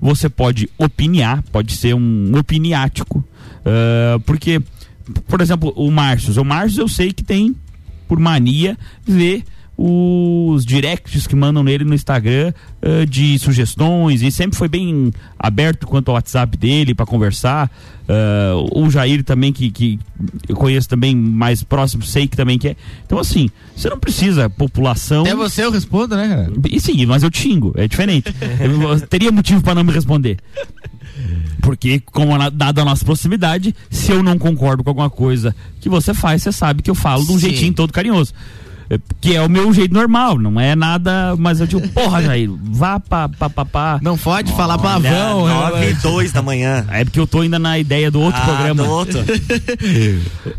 você 0.00 0.28
pode 0.28 0.68
opiniar, 0.76 1.42
pode 1.50 1.72
ser 1.72 1.94
um 1.94 2.36
opiniático, 2.36 3.24
ah, 3.64 4.18
porque, 4.24 4.60
por 5.26 5.40
exemplo, 5.40 5.72
o 5.76 5.90
Márcio, 5.90 6.40
o 6.40 6.44
Márcio 6.44 6.82
eu 6.82 6.88
sei 6.88 7.12
que 7.12 7.22
tem, 7.22 7.54
por 8.08 8.18
mania, 8.18 8.76
ver 9.06 9.44
os 9.76 10.64
directs 10.66 11.26
que 11.26 11.34
mandam 11.34 11.62
nele 11.62 11.84
no 11.84 11.94
Instagram 11.94 12.52
ah, 12.82 13.04
de 13.08 13.38
sugestões 13.38 14.22
e 14.22 14.30
sempre 14.30 14.56
foi 14.56 14.68
bem 14.68 15.12
aberto 15.38 15.86
quanto 15.86 16.10
ao 16.10 16.14
WhatsApp 16.14 16.56
dele 16.56 16.94
para 16.94 17.06
conversar. 17.06 17.70
Ah, 18.08 18.54
o 18.72 18.90
Jair 18.90 19.24
também, 19.24 19.52
que, 19.52 19.70
que 19.70 19.98
eu 20.48 20.56
conheço 20.56 20.88
também 20.88 21.16
mais 21.16 21.62
próximo, 21.62 22.02
sei 22.02 22.28
que 22.28 22.36
também 22.36 22.58
que 22.58 22.68
é. 22.68 22.76
Então, 23.04 23.18
assim, 23.18 23.48
você 23.74 23.88
não 23.88 23.98
precisa 23.98 24.50
população. 24.50 25.22
Até 25.22 25.34
você 25.34 25.64
eu 25.64 25.70
respondo, 25.70 26.16
né, 26.16 26.28
cara? 26.28 26.52
E 26.70 26.80
sim, 26.80 27.06
mas 27.06 27.22
eu 27.22 27.30
te 27.30 27.38
xingo, 27.38 27.72
é 27.76 27.88
diferente. 27.88 28.32
eu 28.60 29.00
teria 29.00 29.32
motivo 29.32 29.62
para 29.62 29.74
não 29.74 29.84
me 29.84 29.92
responder. 29.92 30.38
Porque, 31.60 32.00
como 32.12 32.36
na- 32.36 32.48
dada 32.50 32.82
a 32.82 32.84
nossa 32.84 33.04
proximidade, 33.04 33.74
se 33.90 34.10
eu 34.12 34.22
não 34.22 34.38
concordo 34.38 34.82
com 34.82 34.90
alguma 34.90 35.10
coisa 35.10 35.54
que 35.80 35.88
você 35.88 36.12
faz, 36.12 36.42
você 36.42 36.52
sabe 36.52 36.82
que 36.82 36.90
eu 36.90 36.94
falo 36.94 37.24
de 37.24 37.32
um 37.32 37.34
Sim. 37.38 37.48
jeitinho 37.48 37.72
todo 37.74 37.92
carinhoso. 37.92 38.32
É, 38.90 38.98
Que 39.20 39.36
é 39.36 39.40
o 39.40 39.48
meu 39.48 39.72
jeito 39.72 39.94
normal, 39.94 40.36
não 40.38 40.60
é 40.60 40.74
nada, 40.74 41.34
mas 41.38 41.60
eu 41.60 41.66
digo, 41.66 41.86
porra, 41.90 42.20
Jair, 42.22 42.50
vá 42.64 42.98
pra, 43.00 43.28
pra, 43.28 43.48
pra, 43.48 43.64
pra. 43.64 43.98
Não 44.02 44.18
pode 44.18 44.52
falar 44.52 44.74
Olha, 44.74 44.82
palavrão. 44.82 45.46
nove 45.46 45.90
e 45.90 45.94
dois 45.94 46.32
da 46.32 46.42
manhã. 46.42 46.84
É 46.90 47.04
porque 47.04 47.18
eu 47.20 47.26
tô 47.26 47.40
ainda 47.40 47.58
na 47.58 47.78
ideia 47.78 48.10
do 48.10 48.20
outro 48.20 48.40
Ah, 48.42 48.44
programa. 48.46 48.82
do 48.82 48.90
outro. 48.90 49.20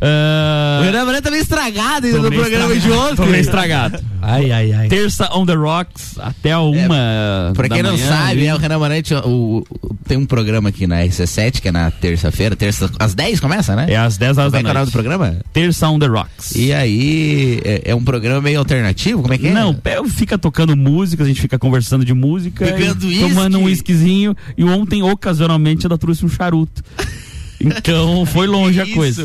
Ah, 0.01 0.79
O 0.81 0.83
Renan 0.85 1.21
tá 1.21 1.29
meio 1.29 1.41
estragado 1.43 2.07
ainda 2.07 2.19
no 2.19 2.31
programa 2.31 2.69
de 2.73 2.77
estragado, 2.79 3.01
ontem. 3.03 3.15
Tô 3.17 3.25
meio 3.25 3.41
estragado. 3.41 3.99
Ai, 4.25 4.51
ai, 4.51 4.71
ai. 4.73 4.87
Terça 4.87 5.29
on 5.35 5.45
the 5.45 5.53
rocks 5.53 6.17
até 6.19 6.51
a 6.53 6.59
uma. 6.61 7.51
Pra 7.53 7.67
da 7.67 7.75
quem 7.75 7.83
não 7.83 7.91
manhã, 7.93 8.07
sabe, 8.07 8.45
é 8.45 8.53
o 8.53 8.57
Renan 8.57 8.79
Morante, 8.79 9.13
o, 9.13 9.63
o- 9.69 9.95
tem 10.07 10.17
um 10.17 10.25
programa 10.25 10.69
aqui 10.69 10.85
na 10.87 11.01
RC7, 11.01 11.61
que 11.61 11.67
é 11.67 11.71
na 11.71 11.89
terça-feira, 11.91 12.55
terça, 12.55 12.89
às 12.99 13.13
10 13.13 13.39
começa, 13.39 13.75
né? 13.75 13.85
É 13.89 13.97
às 13.97 14.17
10 14.17 14.37
horas 14.37 14.51
Como 14.51 14.59
é 14.59 14.63
da 14.63 14.69
é 14.69 14.73
noite. 14.73 14.89
do 14.89 14.91
programa? 14.91 15.37
Terça 15.51 15.89
on 15.89 15.99
the 15.99 16.07
rocks. 16.07 16.55
E 16.55 16.73
aí, 16.73 17.61
é, 17.63 17.81
é 17.91 17.95
um 17.95 18.03
programa 18.03 18.41
meio 18.41 18.59
alternativo? 18.59 19.21
Como 19.21 19.33
é 19.33 19.37
que 19.37 19.47
é? 19.47 19.51
Não, 19.51 19.77
é, 19.83 20.03
fica 20.09 20.37
tocando 20.37 20.75
música, 20.75 21.23
a 21.23 21.27
gente 21.27 21.41
fica 21.41 21.57
conversando 21.59 22.03
de 22.05 22.13
música, 22.13 22.65
Bebendo 22.65 23.11
e 23.11 23.19
tomando 23.19 23.59
um 23.59 23.63
whiskyzinho. 23.65 24.35
E 24.57 24.63
ontem, 24.63 25.01
ocasionalmente, 25.03 25.85
ela 25.85 25.97
trouxe 25.97 26.25
um 26.25 26.29
charuto. 26.29 26.81
Então 27.65 28.25
foi 28.25 28.45
longe 28.45 28.81
a 28.81 28.87
coisa. 28.93 29.23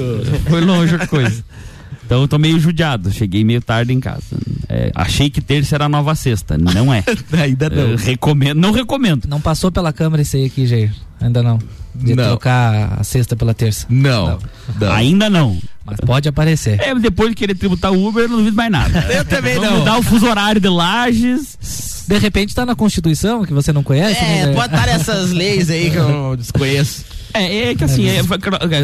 Foi 0.49 0.61
longe 0.61 0.94
a 0.94 1.07
coisa. 1.09 1.42
Então 2.09 2.22
eu 2.22 2.26
tô 2.26 2.38
meio 2.38 2.59
judiado, 2.59 3.12
cheguei 3.12 3.44
meio 3.44 3.61
tarde 3.61 3.92
em 3.92 4.00
casa. 4.00 4.22
É, 4.66 4.90
achei 4.94 5.28
que 5.28 5.42
terça 5.42 5.74
era 5.74 5.84
a 5.84 5.88
nova 5.90 6.14
sexta, 6.14 6.56
não 6.56 6.92
é. 6.92 7.04
Ainda 7.38 7.68
não. 7.68 7.82
Eu 7.82 7.96
recomendo, 7.98 8.59
não 8.59 8.72
recomendo. 8.72 9.26
Não 9.28 9.38
passou 9.38 9.70
pela 9.70 9.92
câmera 9.92 10.22
esse 10.22 10.38
aí 10.38 10.46
aqui, 10.46 10.66
Jair? 10.66 10.90
Ainda 11.20 11.42
não. 11.42 11.59
De 11.94 12.14
Não. 12.14 12.24
trocar 12.24 12.96
a 12.98 13.04
sexta 13.04 13.36
pela 13.36 13.52
terça. 13.52 13.84
Não. 13.90 14.38
não. 14.80 14.92
Ainda 14.92 15.28
não. 15.28 15.59
Mas 15.84 15.98
pode 16.00 16.26
aparecer. 16.30 16.80
É, 16.80 16.94
depois 16.94 17.28
de 17.30 17.36
querer 17.36 17.54
tributar 17.54 17.92
o 17.92 18.09
Uber, 18.09 18.24
eu 18.24 18.28
não 18.30 18.36
duvido 18.38 18.56
mais 18.56 18.70
nada. 18.70 19.00
Eu 19.12 19.24
também 19.26 19.56
Vamos 19.56 19.70
não. 19.70 19.78
mudar 19.80 19.98
o 19.98 20.02
fuso 20.02 20.26
horário 20.26 20.61
de 20.62 20.68
Lages. 20.68 22.04
De 22.09 22.16
repente 22.16 22.54
tá 22.54 22.64
na 22.64 22.74
Constituição, 22.74 23.44
que 23.44 23.52
você 23.52 23.70
não 23.70 23.82
conhece. 23.82 24.18
É, 24.18 24.46
né? 24.46 24.52
pode 24.54 24.72
estar 24.74 24.88
essas 24.88 25.30
leis 25.30 25.68
aí 25.68 25.90
que 25.90 25.96
eu 25.96 26.36
desconheço. 26.38 27.04
É, 27.35 27.70
é 27.70 27.74
que 27.74 27.85
assim, 27.85 28.07
é, 28.07 28.20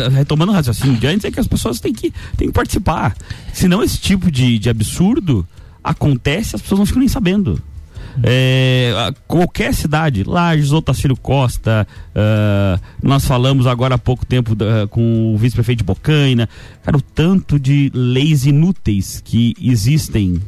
retomando 0.08 0.52
o 0.52 0.54
raciocínio 0.54 0.96
de 0.98 1.06
antes, 1.06 1.24
é 1.24 1.30
que 1.30 1.40
as 1.40 1.46
pessoas 1.46 1.80
têm 1.80 1.92
que, 1.92 2.12
têm 2.36 2.48
que 2.48 2.52
participar. 2.54 3.16
Senão 3.52 3.82
esse 3.82 3.98
tipo 3.98 4.30
de, 4.30 4.58
de 4.58 4.68
absurdo 4.68 5.46
acontece, 5.82 6.54
as 6.56 6.62
pessoas 6.62 6.78
não 6.78 6.86
ficam 6.86 7.00
nem 7.00 7.08
sabendo. 7.08 7.60
É, 8.22 9.12
qualquer 9.26 9.74
cidade, 9.74 10.22
Lages, 10.22 10.70
Otacílio 10.70 11.16
Costa, 11.16 11.86
ah, 12.14 12.78
nós 13.02 13.24
falamos 13.24 13.66
agora 13.66 13.96
há 13.96 13.98
pouco 13.98 14.24
tempo 14.24 14.54
da- 14.54 14.86
com 14.88 15.34
o 15.34 15.36
vice-prefeito 15.36 15.78
de 15.78 15.84
Bocaina, 15.84 16.48
cara, 16.84 16.96
o 16.96 17.00
tanto 17.02 17.58
de 17.58 17.90
leis 17.92 18.46
inúteis 18.46 19.20
que 19.24 19.54
existem 19.60 20.40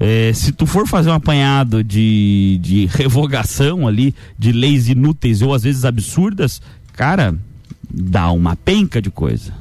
é, 0.00 0.30
se 0.32 0.52
tu 0.52 0.64
for 0.64 0.86
fazer 0.86 1.10
um 1.10 1.14
apanhado 1.14 1.82
de, 1.82 2.58
de 2.62 2.86
revogação 2.86 3.88
ali, 3.88 4.14
de 4.38 4.52
leis 4.52 4.88
inúteis 4.88 5.42
ou 5.42 5.52
às 5.52 5.64
vezes 5.64 5.84
absurdas, 5.84 6.62
cara, 6.98 7.32
dá 7.88 8.32
uma 8.32 8.56
penca 8.56 9.00
de 9.00 9.08
coisa. 9.08 9.54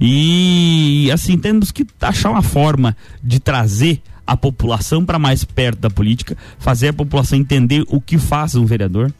E 0.00 1.10
assim, 1.12 1.36
temos 1.36 1.72
que 1.72 1.84
achar 2.00 2.30
uma 2.30 2.42
forma 2.42 2.96
de 3.20 3.40
trazer 3.40 4.00
a 4.24 4.36
população 4.36 5.04
para 5.04 5.18
mais 5.18 5.42
perto 5.42 5.80
da 5.80 5.90
política, 5.90 6.36
fazer 6.60 6.88
a 6.88 6.92
população 6.92 7.36
entender 7.36 7.84
o 7.88 8.00
que 8.00 8.18
faz 8.18 8.54
um 8.54 8.64
vereador, 8.64 9.12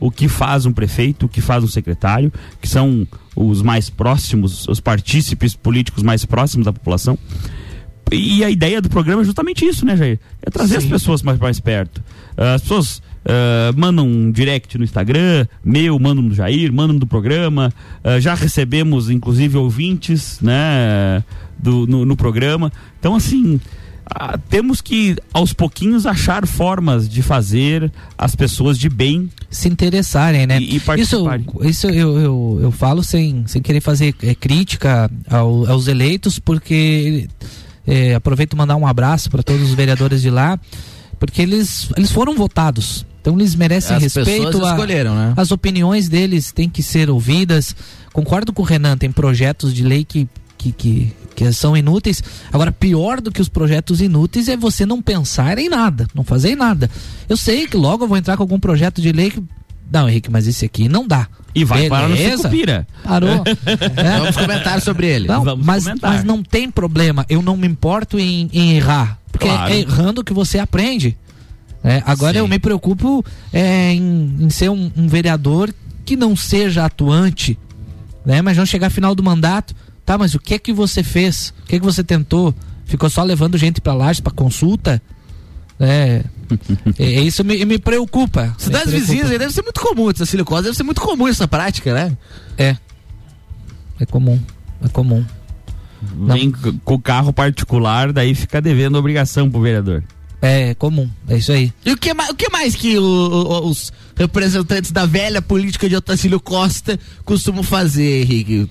o 0.00 0.10
que 0.10 0.26
faz 0.26 0.64
um 0.64 0.72
prefeito, 0.72 1.26
o 1.26 1.28
que 1.28 1.42
faz 1.42 1.62
um 1.62 1.68
secretário, 1.68 2.32
que 2.62 2.68
são 2.68 3.06
os 3.36 3.60
mais 3.60 3.90
próximos, 3.90 4.66
os 4.66 4.80
partícipes 4.80 5.54
políticos 5.54 6.02
mais 6.02 6.24
próximos 6.24 6.64
da 6.64 6.72
população. 6.72 7.18
E 8.10 8.42
a 8.42 8.48
ideia 8.48 8.80
do 8.80 8.88
programa 8.88 9.20
é 9.20 9.24
justamente 9.26 9.66
isso, 9.66 9.84
né, 9.84 9.98
Jair? 9.98 10.18
É 10.40 10.48
trazer 10.48 10.78
as 10.78 10.84
pessoas 10.86 11.22
mais, 11.22 11.38
mais 11.38 11.60
perto. 11.60 12.02
As 12.36 12.62
pessoas 12.62 13.02
ah, 13.24 13.72
mandam 13.76 14.06
um 14.06 14.30
direct 14.30 14.76
no 14.78 14.84
Instagram, 14.84 15.46
meu, 15.64 15.98
mandam 15.98 16.22
no 16.24 16.34
Jair, 16.34 16.72
mandam 16.72 16.96
do 16.98 17.06
programa. 17.06 17.72
Ah, 18.02 18.20
já 18.20 18.34
recebemos, 18.34 19.10
inclusive, 19.10 19.56
ouvintes, 19.56 20.38
né, 20.40 21.22
do, 21.58 21.86
no, 21.86 22.04
no 22.04 22.16
programa. 22.16 22.72
Então, 22.98 23.14
assim, 23.14 23.60
ah, 24.06 24.36
temos 24.50 24.80
que, 24.82 25.16
aos 25.32 25.52
pouquinhos, 25.54 26.04
achar 26.06 26.46
formas 26.46 27.08
de 27.08 27.22
fazer 27.22 27.90
as 28.18 28.34
pessoas 28.36 28.78
de 28.78 28.88
bem 28.90 29.30
se 29.50 29.68
interessarem, 29.68 30.46
né? 30.46 30.58
e, 30.60 30.74
e 30.74 30.76
Isso, 30.76 30.84
participarem. 30.86 31.46
isso 31.62 31.86
eu, 31.88 32.18
eu, 32.18 32.58
eu 32.62 32.70
falo 32.70 33.02
sem, 33.02 33.44
sem 33.46 33.62
querer 33.62 33.80
fazer 33.80 34.14
é, 34.22 34.34
crítica 34.34 35.10
ao- 35.30 35.66
aos 35.70 35.86
eleitos, 35.88 36.38
porque 36.38 37.28
é, 37.86 38.14
aproveito 38.14 38.56
mandar 38.56 38.76
um 38.76 38.86
abraço 38.86 39.30
para 39.30 39.42
todos 39.42 39.62
os 39.62 39.74
vereadores 39.74 40.20
de 40.20 40.28
lá, 40.28 40.58
porque 41.18 41.40
eles, 41.40 41.88
eles 41.96 42.10
foram 42.12 42.34
votados. 42.34 43.06
Então 43.24 43.38
eles 43.38 43.54
merecem 43.54 43.96
As 43.96 44.02
respeito. 44.02 44.62
a- 44.62 44.72
escolheram, 44.72 45.14
né? 45.14 45.32
As 45.34 45.50
opiniões 45.50 46.10
deles 46.10 46.52
têm 46.52 46.68
que 46.68 46.82
ser 46.82 47.08
ouvidas. 47.08 47.74
Concordo 48.12 48.52
com 48.52 48.60
o 48.60 48.64
Renan, 48.66 48.98
tem 48.98 49.10
projetos 49.10 49.72
de 49.72 49.82
lei 49.82 50.04
que, 50.04 50.28
que, 50.58 50.72
que, 50.72 51.12
que 51.34 51.50
são 51.54 51.74
inúteis. 51.74 52.22
Agora, 52.52 52.70
pior 52.70 53.22
do 53.22 53.32
que 53.32 53.40
os 53.40 53.48
projetos 53.48 54.02
inúteis 54.02 54.46
é 54.46 54.58
você 54.58 54.84
não 54.84 55.00
pensar 55.00 55.56
em 55.58 55.70
nada, 55.70 56.06
não 56.14 56.22
fazer 56.22 56.50
em 56.50 56.54
nada. 56.54 56.90
Eu 57.26 57.34
sei 57.38 57.66
que 57.66 57.78
logo 57.78 58.04
eu 58.04 58.08
vou 58.08 58.18
entrar 58.18 58.36
com 58.36 58.42
algum 58.42 58.60
projeto 58.60 59.00
de 59.00 59.10
lei 59.10 59.30
que. 59.30 59.42
Não, 59.90 60.06
Henrique, 60.06 60.30
mas 60.30 60.46
esse 60.46 60.66
aqui 60.66 60.86
não 60.86 61.06
dá. 61.08 61.26
E 61.54 61.64
vai 61.64 61.88
parar 61.88 62.08
no 62.10 62.16
Beleza? 62.16 62.36
Sucupira. 62.42 62.86
Parou. 63.02 63.42
É. 63.96 64.18
Vamos 64.20 64.36
comentar 64.36 64.82
sobre 64.82 65.06
ele. 65.06 65.28
Não, 65.28 65.42
Vamos 65.44 65.64
mas, 65.64 65.84
comentar. 65.84 66.12
mas 66.12 66.24
não 66.24 66.42
tem 66.42 66.70
problema. 66.70 67.24
Eu 67.30 67.40
não 67.40 67.56
me 67.56 67.66
importo 67.66 68.18
em, 68.18 68.50
em 68.52 68.72
errar. 68.76 69.18
Porque 69.32 69.46
Claro. 69.48 69.72
é 69.72 69.78
errando 69.80 70.22
que 70.22 70.34
você 70.34 70.58
aprende. 70.58 71.16
É, 71.84 72.02
agora 72.06 72.32
Sim. 72.32 72.38
eu 72.38 72.48
me 72.48 72.58
preocupo 72.58 73.22
é, 73.52 73.92
em, 73.92 74.36
em 74.40 74.48
ser 74.50 74.70
um, 74.70 74.90
um 74.96 75.06
vereador 75.06 75.72
que 76.04 76.16
não 76.16 76.34
seja 76.34 76.84
atuante, 76.86 77.58
né? 78.24 78.40
Mas 78.40 78.56
não 78.56 78.64
chegar 78.64 78.88
final 78.90 79.14
do 79.14 79.22
mandato, 79.22 79.74
tá? 80.04 80.16
Mas 80.16 80.34
o 80.34 80.38
que 80.40 80.54
é 80.54 80.58
que 80.58 80.72
você 80.72 81.02
fez? 81.02 81.52
O 81.62 81.66
que 81.66 81.76
é 81.76 81.78
que 81.78 81.84
você 81.84 82.02
tentou? 82.02 82.54
Ficou 82.86 83.10
só 83.10 83.22
levando 83.22 83.58
gente 83.58 83.82
pra 83.82 83.92
laje, 83.92 84.22
pra 84.22 84.32
consulta? 84.32 85.00
É, 85.78 86.24
é, 86.98 87.04
é 87.04 87.20
isso 87.20 87.44
me, 87.44 87.62
me 87.66 87.78
preocupa. 87.78 88.54
Cidades 88.56 88.86
Me 88.86 88.92
preocupa. 89.00 89.12
vizinhas 89.22 89.38
deve 89.38 89.52
ser 89.52 89.62
muito 89.62 89.80
comum, 89.80 90.10
Tacílio 90.12 90.44
Costa, 90.44 90.62
deve 90.64 90.76
ser 90.76 90.84
muito 90.84 91.02
comum 91.02 91.28
essa 91.28 91.46
prática, 91.46 91.92
né? 91.92 92.16
É. 92.56 92.76
É 94.00 94.06
comum. 94.06 94.40
É 94.82 94.88
comum. 94.88 95.22
Vem 96.02 96.50
c- 96.54 96.72
com 96.84 96.94
o 96.94 96.98
carro 96.98 97.32
particular, 97.32 98.12
daí 98.12 98.34
fica 98.34 98.60
devendo 98.60 98.96
obrigação 98.96 99.50
pro 99.50 99.60
vereador. 99.60 100.02
É 100.46 100.74
comum. 100.74 101.08
É 101.26 101.38
isso 101.38 101.52
aí. 101.52 101.72
E 101.86 101.92
o 101.92 101.96
que, 101.96 102.12
mais, 102.12 102.28
o 102.28 102.34
que 102.34 102.50
mais 102.50 102.74
que 102.74 102.98
o- 102.98 103.02
o- 103.02 103.66
os 103.68 103.90
representantes 104.14 104.92
da 104.92 105.06
velha 105.06 105.40
política 105.40 105.88
de 105.88 105.96
Otacílio 105.96 106.38
Costa 106.38 107.00
costumam 107.24 107.62
fazer, 107.62 108.22
Henrique? 108.22 108.70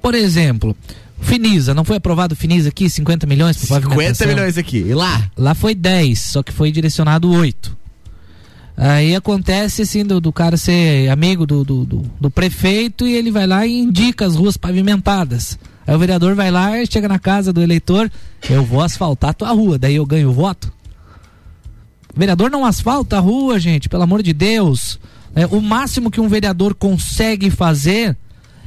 Por 0.00 0.14
exemplo, 0.14 0.74
Finisa, 1.20 1.74
não 1.74 1.84
foi 1.84 1.96
aprovado 1.96 2.34
Finisa 2.34 2.70
aqui, 2.70 2.88
50 2.88 3.26
milhões 3.26 3.58
para 3.58 3.66
50 3.82 4.24
milhões 4.34 4.56
aqui. 4.56 4.78
E 4.78 4.94
lá? 4.94 5.30
Lá 5.36 5.54
foi 5.54 5.74
10, 5.74 6.18
só 6.18 6.42
que 6.42 6.52
foi 6.52 6.72
direcionado 6.72 7.30
8. 7.30 7.76
Aí 8.76 9.14
acontece 9.14 9.82
assim 9.82 10.04
do, 10.06 10.20
do 10.22 10.32
cara 10.32 10.56
ser 10.56 11.08
amigo 11.10 11.44
do, 11.44 11.62
do, 11.64 11.84
do, 11.84 12.02
do 12.18 12.30
prefeito 12.30 13.06
e 13.06 13.12
ele 13.14 13.30
vai 13.30 13.46
lá 13.46 13.66
e 13.66 13.78
indica 13.78 14.24
as 14.24 14.34
ruas 14.36 14.56
pavimentadas. 14.56 15.58
Aí 15.86 15.94
o 15.94 15.98
vereador 15.98 16.34
vai 16.34 16.50
lá 16.50 16.80
e 16.80 16.86
chega 16.90 17.06
na 17.06 17.18
casa 17.18 17.52
do 17.52 17.60
eleitor, 17.60 18.10
eu 18.48 18.64
vou 18.64 18.80
asfaltar 18.80 19.30
a 19.30 19.34
tua 19.34 19.50
rua, 19.50 19.78
daí 19.78 19.96
eu 19.96 20.06
ganho 20.06 20.30
o 20.30 20.32
voto. 20.32 20.72
Vereador 22.14 22.50
não 22.50 22.64
asfalta 22.64 23.16
a 23.16 23.20
rua, 23.20 23.58
gente, 23.58 23.88
pelo 23.88 24.02
amor 24.02 24.22
de 24.22 24.32
Deus. 24.32 24.98
É, 25.34 25.46
o 25.46 25.60
máximo 25.60 26.10
que 26.10 26.20
um 26.20 26.28
vereador 26.28 26.74
consegue 26.74 27.50
fazer 27.50 28.16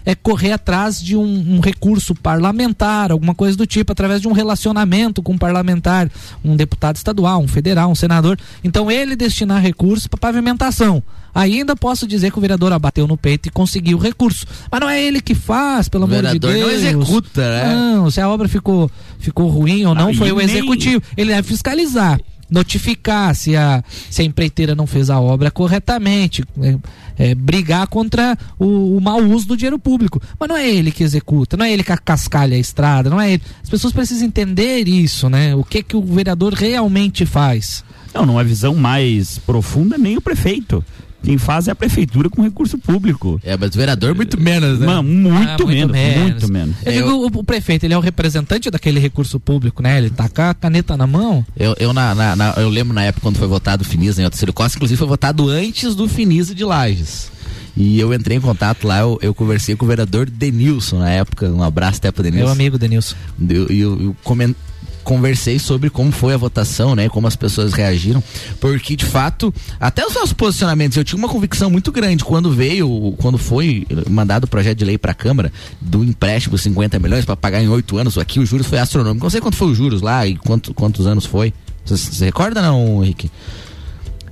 é 0.06 0.16
correr 0.16 0.52
atrás 0.52 1.02
de 1.02 1.16
um, 1.16 1.56
um 1.56 1.60
recurso 1.62 2.14
parlamentar, 2.14 3.10
alguma 3.12 3.34
coisa 3.34 3.56
do 3.58 3.66
tipo, 3.66 3.92
através 3.94 4.20
de 4.22 4.28
um 4.28 4.34
relacionamento 4.34 5.22
com 5.24 5.32
um 5.34 5.38
parlamentar, 5.38 6.10
um 6.44 6.58
deputado 6.58 6.98
estadual, 6.98 7.42
um 7.42 7.48
federal, 7.48 7.90
um 7.90 7.96
senador. 7.96 8.38
Então 8.64 8.92
ele 8.92 9.16
destinar 9.16 9.62
recursos 9.62 10.06
para 10.08 10.20
pavimentação. 10.20 11.02
Ainda 11.34 11.74
posso 11.76 12.06
dizer 12.06 12.32
que 12.32 12.38
o 12.38 12.42
vereador 12.42 12.72
abateu 12.74 13.08
no 13.08 13.18
peito 13.18 13.48
e 13.48 13.50
conseguiu 13.52 13.98
o 13.98 14.02
recurso. 14.02 14.46
Mas 14.70 14.82
não 14.82 14.90
é 14.90 15.02
ele 15.02 15.22
que 15.22 15.34
faz, 15.34 15.88
pelo 15.90 16.04
O 16.04 16.08
amor 16.08 16.32
de 16.32 16.38
Deus. 16.40 16.60
não 16.62 16.70
executa, 16.70 17.42
né? 17.42 17.74
Não, 17.74 18.12
se 18.12 18.20
a 18.22 18.30
obra 18.30 18.48
ficou, 18.50 18.92
ficou 19.20 19.48
ruim 19.50 19.86
ou 19.86 19.96
não, 19.96 20.10
Ah, 20.10 20.14
foi 20.14 20.32
o 20.34 20.36
nem- 20.38 20.46
executivo. 20.46 21.02
Ele 21.18 21.32
deve 21.34 21.48
fiscalizar, 21.48 22.20
notificar 22.54 23.36
se 23.36 23.56
a, 23.56 23.84
se 24.10 24.22
a 24.22 24.26
empreiteira 24.26 24.76
não 24.76 24.86
fez 24.86 25.10
a 25.10 25.20
obra 25.20 25.50
corretamente, 25.50 26.46
é, 26.62 26.78
é, 27.18 27.36
brigar 27.36 27.88
contra 27.88 28.38
o, 28.60 28.96
o 28.96 29.02
mau 29.02 29.20
uso 29.20 29.48
do 29.48 29.58
dinheiro 29.58 29.80
público. 29.80 30.22
Mas 30.40 30.48
não 30.48 30.56
é 30.56 30.70
ele 30.70 30.92
que 30.92 31.04
executa, 31.04 31.58
não 31.58 31.66
é 31.66 31.74
ele 31.74 31.84
que 31.84 31.96
cascalha 31.98 32.56
a 32.56 32.60
estrada, 32.60 33.10
não 33.10 33.20
é 33.20 33.34
ele. 33.34 33.44
As 33.64 33.70
pessoas 33.70 33.92
precisam 33.92 34.28
entender 34.28 34.88
isso, 34.88 35.30
né? 35.30 35.56
O 35.56 35.64
que 35.64 35.82
que 35.82 35.98
o 35.98 36.02
vereador 36.02 36.54
realmente 36.54 37.26
faz. 37.26 37.84
Não, 38.14 38.26
numa 38.26 38.44
visão 38.44 38.76
mais 38.76 39.40
profunda, 39.40 39.98
nem 39.98 40.16
o 40.16 40.22
prefeito. 40.22 40.86
Quem 41.24 41.38
faz 41.38 41.68
é 41.68 41.72
a 41.72 41.76
prefeitura 41.76 42.30
com 42.30 42.42
recurso 42.42 42.78
público. 42.78 43.40
É, 43.44 43.56
mas 43.58 43.70
o 43.74 43.78
vereador 43.78 44.14
muito 44.14 44.40
menos, 44.40 44.80
né? 44.80 44.86
Mano, 44.86 45.04
muito, 45.04 45.64
Ah, 45.64 45.68
menos, 45.68 45.98
muito 46.22 46.52
menos. 46.52 46.76
Eu 46.86 46.92
digo, 46.94 47.10
o, 47.10 47.26
o 47.40 47.44
prefeito, 47.44 47.86
ele 47.86 47.94
é 47.94 47.98
o 47.98 48.02
representante 48.02 48.70
daquele 48.70 49.00
recurso 49.00 49.40
público, 49.40 49.82
né? 49.82 49.98
Ele 49.98 50.10
tá 50.10 50.28
com 50.28 50.42
a 50.42 50.54
caneta 50.54 50.98
na 50.98 51.08
mão. 51.08 51.46
Eu, 51.58 51.76
eu, 51.80 51.94
na, 51.94 52.14
na- 52.14 52.36
na- 52.36 52.54
eu 52.58 52.68
lembro 52.70 52.94
na 52.94 53.04
época 53.04 53.22
quando 53.24 53.38
foi 53.38 53.48
votado 53.48 53.84
o 53.84 53.86
Finisa 53.86 54.22
em 54.22 54.26
Otacílio 54.26 54.54
Costa, 54.54 54.78
inclusive 54.78 54.98
foi 54.98 55.08
votado 55.08 55.48
antes 55.50 55.96
do 55.96 56.08
Finisa 56.08 56.54
de 56.54 56.64
Lages. 56.66 57.32
E 57.76 58.00
eu 58.00 58.14
entrei 58.14 58.38
em 58.38 58.42
contato 58.42 58.86
lá, 58.88 59.00
eu, 59.00 59.18
eu 59.22 59.34
conversei 59.34 59.76
com 59.76 59.84
o 59.86 59.88
vereador 59.88 60.30
Denilson 60.30 61.00
na 61.00 61.10
época, 61.10 61.50
um 61.50 61.64
abraço 61.64 61.98
até 61.98 62.12
pro 62.12 62.22
Denilson. 62.22 62.44
Meu 62.46 62.54
amigo 62.54 62.78
Denilson. 62.78 63.16
E 63.40 63.54
eu, 63.54 63.68
eu, 63.70 64.02
eu 64.02 64.16
comen- 64.24 64.56
conversei 65.04 65.60
sobre 65.60 65.90
como 65.90 66.12
foi 66.12 66.34
a 66.34 66.38
votação, 66.38 66.96
né? 66.96 67.10
Como 67.10 67.28
as 67.28 67.36
pessoas 67.36 67.74
reagiram, 67.74 68.24
porque 68.60 68.96
de 68.96 69.06
fato, 69.06 69.54
até 69.80 70.06
os 70.06 70.14
nossos 70.14 70.34
posicionamentos, 70.34 70.98
eu 70.98 71.04
tinha 71.04 71.18
uma 71.18 71.30
convicção 71.30 71.70
muito 71.70 71.92
grande 71.92 72.24
quando 72.24 72.52
veio, 72.52 73.14
quando 73.18 73.38
foi 73.38 73.86
mandado 74.10 74.46
o 74.46 74.48
projeto 74.48 74.78
de 74.78 74.86
lei 74.86 74.98
para 74.98 75.12
a 75.12 75.16
Câmara 75.16 75.52
do 75.80 76.04
empréstimo 76.04 76.58
50 76.58 76.98
milhões 77.00 77.26
para 77.26 77.36
pagar 77.36 77.62
em 77.62 77.68
oito 77.68 77.98
anos, 77.98 78.18
aqui 78.18 78.40
o 78.40 78.46
juros 78.46 78.68
foi 78.68 78.80
astronômico. 78.80 79.26
Não 79.26 79.30
sei 79.30 79.42
quanto 79.42 79.56
foi 79.58 79.70
os 79.70 79.78
juros 79.78 80.02
lá 80.02 80.26
e 80.26 80.36
quanto, 80.36 80.74
quantos 80.74 81.06
anos 81.06 81.26
foi. 81.26 81.54
Você, 81.86 81.98
você 81.98 82.26
recorda 82.26 82.62
não, 82.62 83.04
Henrique? 83.04 83.30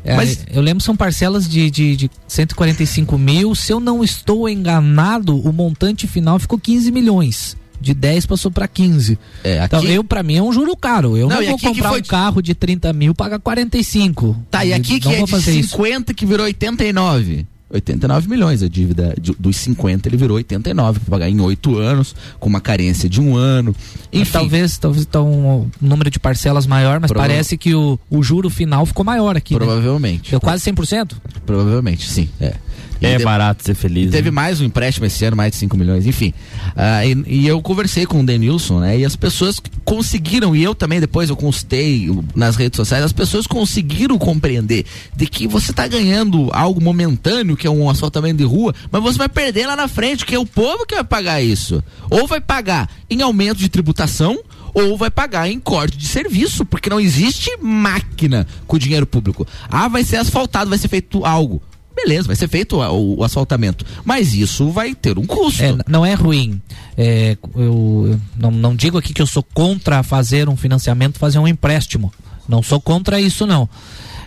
É, 0.03 0.15
Mas- 0.15 0.45
eu 0.51 0.61
lembro 0.61 0.84
são 0.84 0.95
parcelas 0.95 1.47
de, 1.47 1.69
de, 1.69 1.95
de 1.95 2.11
145 2.28 3.17
mil. 3.17 3.53
Se 3.53 3.72
eu 3.72 3.80
não 3.80 4.03
estou 4.03 4.49
enganado, 4.49 5.38
o 5.39 5.53
montante 5.53 6.07
final 6.07 6.39
ficou 6.39 6.57
15 6.57 6.91
milhões. 6.91 7.55
De 7.82 7.94
10 7.96 8.26
passou 8.28 8.52
para 8.52 8.68
15. 8.68 9.18
É, 9.44 9.64
Então, 9.66 9.80
aqui- 9.80 9.92
eu, 9.92 10.04
pra 10.04 10.22
mim, 10.22 10.36
é 10.38 10.42
um 10.44 10.54
juro 10.54 10.76
caro. 10.78 11.18
Eu 11.18 11.28
Não, 11.28 11.42
não, 11.42 11.48
vou 11.48 11.58
que 11.58 11.66
comprar 11.66 11.90
foi 11.90 12.00
um 12.00 12.04
carro 12.04 12.42
de 12.42 12.54
30 12.54 12.94
mil, 12.94 13.14
pagar 13.16 13.40
45. 13.40 14.38
Tá, 14.52 14.64
e 14.64 14.72
aqui 14.72 15.00
que 15.00 15.08
não 15.08 15.14
é 15.16 15.24
de 15.24 15.32
fazer 15.32 15.52
isso. 15.60 15.70
50 15.70 16.14
que 16.14 16.26
virou 16.26 16.46
89. 16.46 17.46
89 17.74 18.28
milhões 18.30 18.62
a 18.62 18.68
dívida 18.68 19.16
dos 19.40 19.56
50 19.56 20.10
ele 20.10 20.18
virou 20.18 20.36
89 20.36 21.00
para 21.00 21.10
pagar 21.10 21.30
em 21.30 21.40
oito 21.40 21.78
anos 21.78 22.14
com 22.38 22.50
uma 22.50 22.60
carência 22.60 23.08
de 23.08 23.22
um 23.22 23.38
ano 23.38 23.74
Mas 24.12 24.22
enfim 24.24 24.32
Talvez, 24.34 24.78
talvez 24.78 25.06
tá 25.06 25.22
um 25.22 25.70
número 25.82 26.10
de 26.12 26.20
parcelas 26.20 26.68
maior, 26.68 27.00
mas 27.00 27.10
Prova- 27.10 27.26
parece 27.26 27.58
que 27.58 27.74
o, 27.74 27.98
o 28.10 28.22
juro 28.22 28.50
final 28.50 28.86
ficou 28.86 29.06
maior 29.06 29.38
aqui. 29.38 29.54
né? 29.54 29.60
provavelmente 29.60 30.32
Deu 30.32 30.42
quase 30.42 30.70
100%? 30.70 31.14
provavelmente 31.46 32.10
sim 32.12 32.28
é 32.42 32.56
É 33.02 33.20
barato 33.20 33.64
ser 33.64 33.74
feliz. 33.74 34.12
Teve 34.12 34.30
né? 34.30 34.36
mais 34.36 34.62
um 34.62 34.66
empréstimo 34.66 35.06
esse 35.08 35.26
ano, 35.26 35.36
mais 35.36 35.52
de 35.52 35.58
5 35.58 35.76
milhões, 35.76 36.06
enfim. 36.06 36.34
Ah, 36.76 37.06
e, 37.06 37.24
e 37.26 37.47
eu 37.47 37.62
conversei 37.62 38.06
com 38.06 38.22
o 38.22 38.26
Denilson, 38.26 38.80
né? 38.80 38.99
E 38.99 39.06
as 39.06 39.16
pessoas 39.16 39.60
conseguiram, 39.84 40.56
e 40.56 40.64
eu 40.64 40.76
também 40.76 40.99
depois 40.99 41.30
eu 41.30 41.36
consultei 41.36 42.10
nas 42.36 42.56
redes 42.56 42.78
sociais, 42.78 43.04
as 43.04 43.12
pessoas 43.12 43.47
conseguiram 43.47 44.18
compreender 44.18 44.86
de 45.16 45.26
que 45.26 45.47
você 45.47 45.72
está 45.72 45.88
ganhando 45.88 46.49
algo 46.54 46.82
momentâneo, 46.82 47.58
que 47.58 47.66
é 47.66 47.70
um 47.70 47.89
asfaltamento 47.89 48.38
de 48.38 48.43
rua, 48.43 48.74
mas 48.91 49.02
você 49.02 49.18
vai 49.18 49.30
perder 49.30 49.66
lá 49.66 49.76
na 49.76 49.88
frente, 49.88 50.26
que 50.26 50.36
é 50.36 50.39
o 50.39 50.45
povo 50.45 50.86
que 50.86 50.95
vai 50.95 51.04
pagar 51.04 51.41
isso. 51.41 51.84
Ou 52.10 52.28
vai 52.28 52.39
pagar 52.39 52.89
em 53.10 53.22
aumento 53.22 53.58
de 53.58 53.70
tributação, 53.70 54.39
ou 54.74 54.97
vai 54.97 55.10
pagar 55.10 55.49
em 55.49 55.60
corte 55.60 55.97
de 55.97 56.08
serviço, 56.08 56.64
porque 56.66 56.89
não 56.89 56.99
existe 56.99 57.52
máquina 57.62 58.47
com 58.68 58.78
dinheiro 58.78 59.06
público. 59.06 59.45
Ah, 59.70 59.88
vai 59.88 60.04
ser 60.04 60.18
asfaltado, 60.18 60.70
vai 60.70 60.80
ser 60.80 60.88
feito 60.88 61.26
algo. 61.26 61.62
Beleza, 62.04 62.28
vai 62.28 62.36
ser 62.36 62.47
feito 62.47 62.78
o, 62.80 63.20
o 63.20 63.24
asfaltamento. 63.24 63.86
Mas 64.04 64.34
isso 64.34 64.70
vai 64.70 64.95
ter 64.95 65.18
um 65.20 65.26
custo. 65.26 65.64
É, 65.64 65.76
não 65.88 66.06
é 66.06 66.14
ruim. 66.14 66.62
É, 66.97 67.38
eu 67.56 67.82
eu 68.12 68.20
não, 68.38 68.52
não 68.52 68.76
digo 68.76 68.97
aqui 68.97 69.14
que 69.14 69.22
eu 69.22 69.28
sou 69.28 69.43
contra 69.43 70.04
fazer 70.04 70.49
um 70.49 70.58
financiamento, 70.58 71.20
fazer 71.20 71.39
um 71.39 71.47
empréstimo. 71.47 72.12
Não 72.47 72.62
sou 72.62 72.82
contra 72.82 73.20
isso, 73.20 73.45
não. 73.45 73.70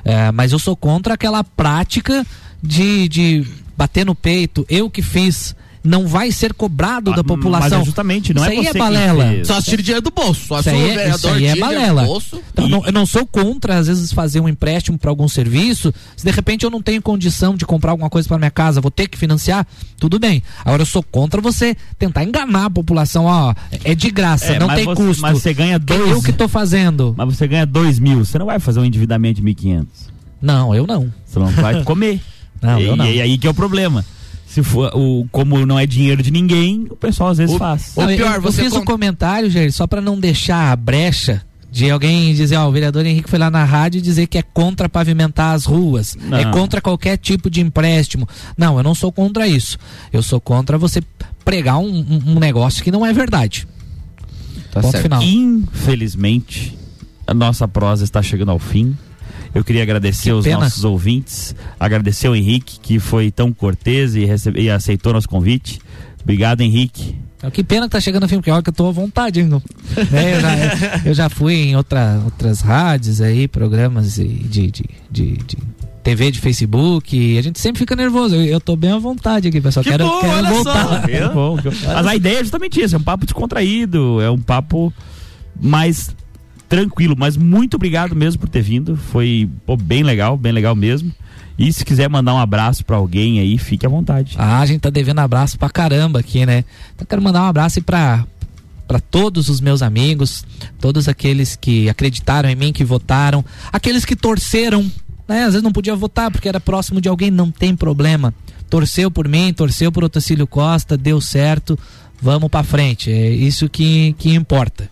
É, 0.05 0.31
mas 0.33 0.53
eu 0.53 0.59
sou 0.59 0.77
contra 0.77 1.15
aquela 1.15 1.43
prática 1.43 2.27
de, 2.63 3.09
de 3.09 3.47
bater 3.77 4.07
no 4.07 4.15
peito. 4.15 4.65
Eu 4.69 4.89
que 4.89 5.03
fiz. 5.03 5.55
Não 5.85 6.07
vai 6.07 6.33
ser 6.33 6.55
cobrado 6.55 7.13
da 7.13 7.23
população. 7.23 7.69
mas 7.79 7.83
é 7.83 7.85
justamente, 7.85 8.33
não 8.33 8.41
isso 8.43 8.51
é 8.51 8.57
aí 8.57 8.63
você 8.65 8.71
é 8.71 8.73
balela. 8.81 9.25
fez. 9.29 9.47
Só 9.47 9.61
se 9.61 9.67
tira 9.69 9.83
dinheiro 9.83 10.01
do 10.03 10.11
bolso. 10.11 10.47
Só 10.47 10.61
Isso 10.61 10.71
aí, 10.71 10.77
o 10.77 10.99
é, 10.99 11.11
isso 11.11 11.29
aí 11.29 11.45
é 11.47 11.57
balela. 11.57 12.07
Então, 12.53 12.69
não- 12.69 12.87
eu 12.87 12.93
não 12.93 13.05
sou 13.05 13.27
contra, 13.27 13.77
às 13.77 13.87
vezes, 13.87 14.11
fazer 14.11 14.41
um 14.41 14.49
empréstimo 14.49 14.97
para 14.99 15.11
algum 15.11 15.29
serviço. 15.29 15.93
Se 16.17 16.25
de 16.25 16.31
repente 16.31 16.65
eu 16.65 16.71
não 16.71 16.81
tenho 16.81 17.03
condição 17.03 17.55
de 17.55 17.67
comprar 17.67 17.91
alguma 17.91 18.09
coisa 18.09 18.27
para 18.27 18.39
minha 18.39 18.51
casa, 18.51 18.81
vou 18.81 18.91
ter 18.91 19.07
que 19.09 19.19
financiar, 19.19 19.67
tudo 19.99 20.19
bem. 20.19 20.43
Agora 20.65 20.81
eu 20.81 20.87
sou 20.87 21.03
contra 21.03 21.39
você 21.43 21.77
tentar 21.99 22.25
enganar 22.25 22.65
a 22.65 22.71
população, 22.71 23.27
ó, 23.27 23.55
é 23.85 23.95
de 23.95 24.11
graça, 24.11 24.55
É, 24.55 24.59
não 24.59 24.69
tem 24.69 24.85
você- 24.87 24.95
custo. 24.95 25.21
mas 25.21 25.39
você 25.43 25.53
ganha 25.53 25.79
dois- 25.79 26.11
Eu 26.11 26.23
que 26.23 26.33
tô 26.33 26.49
fazendo. 26.49 27.15
Mas 27.17 27.37
você 27.37 27.47
ganha 27.47 27.67
dois 27.67 27.99
mil, 27.99 28.25
você 28.25 28.39
não 28.39 28.47
vai 28.47 28.59
fazer 28.59 28.81
um 28.81 28.85
endividamento 28.87 29.37
de 29.37 29.43
1.500. 29.43 29.87
Não, 30.41 30.75
eu 30.75 30.87
não. 30.87 31.13
Você 31.27 31.39
não 31.39 31.49
vai 31.49 31.83
comer. 31.85 32.21
Não, 32.63 32.81
e, 32.81 32.87
eu 32.87 32.97
não. 32.97 33.05
E 33.05 33.21
aí 33.21 33.37
que 33.37 33.47
é 33.47 33.51
o 33.51 33.53
problema. 33.55 34.03
Se 34.55 34.63
for, 34.63 34.93
o, 34.95 35.27
como 35.33 35.67
não 35.67 35.77
é 35.77 35.85
dinheiro 35.85 36.23
de 36.23 36.31
ninguém, 36.31 36.87
o 36.89 36.95
pessoal 36.95 37.31
às 37.31 37.39
vezes 37.39 37.57
faz. 37.57 37.93
Não, 37.97 38.09
eu- 38.09 38.25
eu, 38.25 38.53
fiz 38.53 38.73
um 38.73 38.85
comentário, 38.85 39.51
Jair, 39.51 39.73
só 39.73 39.85
para 39.85 40.01
não 40.01 40.17
deixar 40.21 40.71
a 40.71 40.77
brecha 40.77 41.43
de 41.73 41.91
alguém 41.91 42.33
dizer, 42.33 42.55
ó, 42.57 42.69
o 42.69 42.71
vereador 42.71 43.05
Henrique 43.05 43.29
foi 43.29 43.37
lá 43.41 43.51
na 43.51 43.65
rádio 43.65 44.01
dizer 44.01 44.29
que 44.29 44.39
é 44.39 44.43
contra 44.43 44.89
pavimentar 44.89 45.57
as 45.57 45.65
ruas, 45.65 46.17
Não. 46.21 46.39
é 46.39 46.45
contra 46.53 46.81
qualquer 46.81 47.17
tipo 47.19 47.51
de 47.51 47.61
empréstimo. 47.61 48.29
Não, 48.57 48.77
eu 48.77 48.85
não 48.85 48.95
sou 48.95 49.11
contra 49.11 49.49
isso. 49.49 49.77
Eu 50.13 50.23
sou 50.23 50.41
contra 50.41 50.79
você 50.79 51.03
pregar 51.45 51.79
um, 51.79 51.89
um- 51.89 52.23
um 52.37 52.39
negócio 52.39 52.85
que 52.85 52.93
não 52.93 53.05
é 53.05 53.13
verdade. 53.13 53.67
Tá 54.71 54.81
Ponto 54.83 54.93
certo. 54.93 55.03
final. 55.03 55.21
Infelizmente, 55.21 56.79
a 57.27 57.35
nossa 57.35 57.67
prosa 57.67 58.05
está 58.05 58.23
chegando 58.23 58.51
ao 58.53 58.59
fim. 58.61 58.97
Eu 59.55 59.63
queria 59.65 59.83
agradecer 59.83 60.25
Que 60.25 60.31
aos 60.31 60.45
pena. 60.45 60.61
nossos 60.61 60.83
ouvintes, 60.85 61.55
agradecer 61.79 62.27
ao 62.27 62.35
Henrique, 62.35 62.79
que 62.81 62.99
foi 62.99 63.31
tão 63.31 63.53
cortês 63.53 64.17
e, 64.17 64.25
recebe- 64.25 64.61
e 64.63 64.69
aceitou 64.71 65.13
nosso 65.13 65.29
convite. 65.29 65.81
Obrigado, 66.23 66.61
Henrique. 66.63 67.15
Então, 67.37 67.51
Que 67.51 67.63
pena 67.63 67.87
que 67.87 67.93
tá 67.93 68.01
chegando 68.01 68.25
o 68.25 68.29
filme, 68.29 68.41
porque 68.41 68.51
olha 68.51 68.63
que 68.63 68.71
eu 68.71 68.75
tô 68.75 68.89
à 68.89 68.91
vontade, 68.93 69.41
hein? 69.41 69.47
Né, 69.49 70.37
eu, 70.37 70.41
já, 70.41 71.03
eu 71.11 71.15
já 71.15 71.29
fui 71.29 71.55
em 71.55 71.77
outra, 71.77 72.21
outras 72.25 72.61
rádios 72.63 73.21
aí, 73.21 73.47
programas 73.47 74.15
de, 74.15 74.27
de, 74.27 74.71
de, 74.71 74.85
de- 75.11 75.59
TV 76.03 76.31
de 76.31 76.39
Facebook, 76.41 77.39
a 77.39 77.43
gente 77.43 77.59
sempre 77.59 77.79
fica 77.79 77.95
nervoso. 77.97 78.35
Eu, 78.35 78.45
eu 78.45 78.61
tô 78.61 78.77
bem 78.77 78.91
à 78.93 78.99
vontade 78.99 79.49
aqui, 79.49 79.59
pessoal. 79.61 79.83
Que 79.85 79.91
quero 79.91 80.05
bom, 80.07 80.21
quero 80.21 80.47
voltar. 80.49 81.03
que 81.07 81.29
bom. 81.33 81.57
Mas 81.95 82.07
a 82.07 82.15
ideia 82.17 82.39
é 82.41 82.43
justamente 82.43 82.79
isso, 82.83 82.95
é 82.95 82.99
um 82.99 83.03
papo 83.03 83.25
descontraído, 83.25 84.21
é 84.21 84.31
um 84.31 84.39
papo 84.39 84.93
mais 85.61 86.15
tranquilo, 86.69 87.15
mas 87.19 87.37
muito 87.37 87.75
obrigado 87.75 88.15
mesmo 88.15 88.41
por 88.41 88.49
ter 88.49 88.63
vindo, 88.63 88.97
foi 88.97 89.49
pô, 89.67 89.77
bem 89.77 90.03
legal, 90.03 90.37
bem 90.37 90.53
legal 90.53 90.75
mesmo. 90.75 91.13
E 91.59 91.73
se 91.73 91.85
quiser 91.85 92.09
mandar 92.09 92.35
um 92.35 92.39
abraço 92.39 92.85
pra 92.85 92.97
alguém 92.97 93.39
aí, 93.39 93.57
fique 93.59 93.87
à 93.87 93.89
vontade. 93.89 94.35
Ah, 94.37 94.59
a 94.59 94.67
gente 94.67 94.81
tá 94.81 94.91
devendo 94.91 95.21
abraço 95.21 95.57
pra 95.57 95.71
caramba 95.71 96.19
aqui, 96.19 96.45
né? 96.45 96.65
Então 96.95 97.07
quero 97.07 97.23
mandar 97.23 97.43
um 97.43 97.47
abraço 97.47 97.79
aí 97.79 97.83
pra, 97.83 98.27
pra 98.89 98.99
todos 98.99 99.49
os 99.49 99.61
meus 99.61 99.81
amigos, 99.81 100.45
todos 100.81 101.09
aqueles 101.09 101.55
que 101.55 101.89
acreditaram 101.89 102.49
em 102.49 102.57
mim, 102.57 102.73
que 102.73 102.85
votaram, 102.85 103.45
aqueles 103.73 104.05
que 104.05 104.17
torceram, 104.17 104.83
né? 105.29 105.45
Às 105.45 105.53
vezes 105.53 105.63
não 105.63 105.73
podia 105.73 105.95
votar 105.95 106.31
porque 106.31 106.49
era 106.49 106.59
próximo 106.59 107.01
de 107.01 107.09
alguém, 107.09 107.31
não 107.31 107.51
tem 107.51 107.77
problema. 107.77 108.35
Torceu 108.69 109.09
por 109.11 109.29
mim, 109.29 109.53
torceu 109.53 109.93
por 109.93 110.03
Otacílio 110.03 110.49
Costa, 110.49 110.97
deu 110.97 111.21
certo, 111.21 111.79
vamos 112.21 112.51
pra 112.51 112.65
frente. 112.65 113.13
É 113.13 113.29
isso 113.29 113.69
que, 113.69 114.13
que 114.19 114.35
importa. 114.35 114.91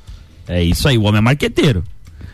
É 0.52 0.62
isso 0.62 0.86
aí, 0.86 0.98
o 0.98 1.02
homem 1.02 1.18
é 1.18 1.22
marqueteiro. 1.22 1.82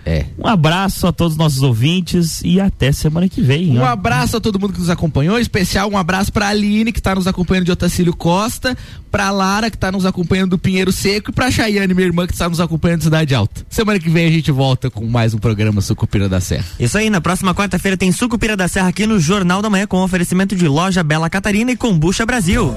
É. 0.09 0.25
Um 0.39 0.47
abraço 0.47 1.07
a 1.07 1.13
todos 1.13 1.35
os 1.35 1.39
nossos 1.39 1.63
ouvintes 1.63 2.41
e 2.43 2.59
até 2.59 2.91
semana 2.93 3.29
que 3.29 3.43
vem. 3.43 3.77
Um 3.77 3.83
ó. 3.83 3.85
abraço 3.85 4.39
a 4.39 4.41
todo 4.41 4.59
mundo 4.59 4.73
que 4.73 4.79
nos 4.79 4.89
acompanhou, 4.89 5.39
em 5.39 5.43
especial 5.43 5.91
um 5.91 5.99
abraço 5.99 6.33
pra 6.33 6.49
Aline, 6.49 6.93
que 6.93 7.03
tá 7.03 7.15
nos 7.15 7.27
acompanhando 7.27 7.67
de 7.67 7.73
Otacílio 7.73 8.17
Costa, 8.17 8.75
pra 9.11 9.31
Lara, 9.31 9.71
que 9.71 9.77
tá 9.77 9.93
nos 9.93 10.07
acompanhando 10.07 10.51
do 10.51 10.59
Pinheiro 10.59 10.91
Seco, 10.91 11.31
e 11.31 11.35
pra 11.35 11.51
Chayane, 11.51 11.93
minha 11.93 12.07
irmã, 12.07 12.27
que 12.27 12.33
está 12.33 12.49
nos 12.49 12.59
acompanhando 12.59 13.01
de 13.01 13.05
Cidade 13.05 13.35
Alta. 13.35 13.67
Semana 13.69 13.99
que 13.99 14.09
vem 14.09 14.27
a 14.27 14.31
gente 14.31 14.51
volta 14.51 14.89
com 14.89 15.07
mais 15.07 15.35
um 15.35 15.39
programa 15.39 15.83
Sucupira 15.83 16.27
da 16.27 16.41
Serra. 16.41 16.65
Isso 16.81 16.97
aí, 16.97 17.11
na 17.11 17.21
próxima 17.21 17.55
quarta-feira 17.55 17.97
tem 17.97 18.11
Sucupira 18.11 18.57
da 18.57 18.67
Serra 18.67 18.89
aqui 18.89 19.07
no 19.07 19.21
Jornal 19.21 19.61
da 19.61 19.69
Manhã 19.69 19.87
com 19.87 20.03
oferecimento 20.03 20.57
de 20.57 20.67
loja 20.67 21.03
Bela 21.03 21.29
Catarina 21.29 21.71
e 21.71 21.77
Combucha 21.77 22.25
Brasil. 22.25 22.75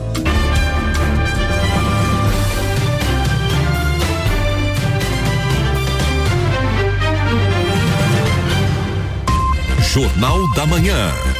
Jornal 9.93 10.47
da 10.55 10.65
Manhã. 10.65 11.30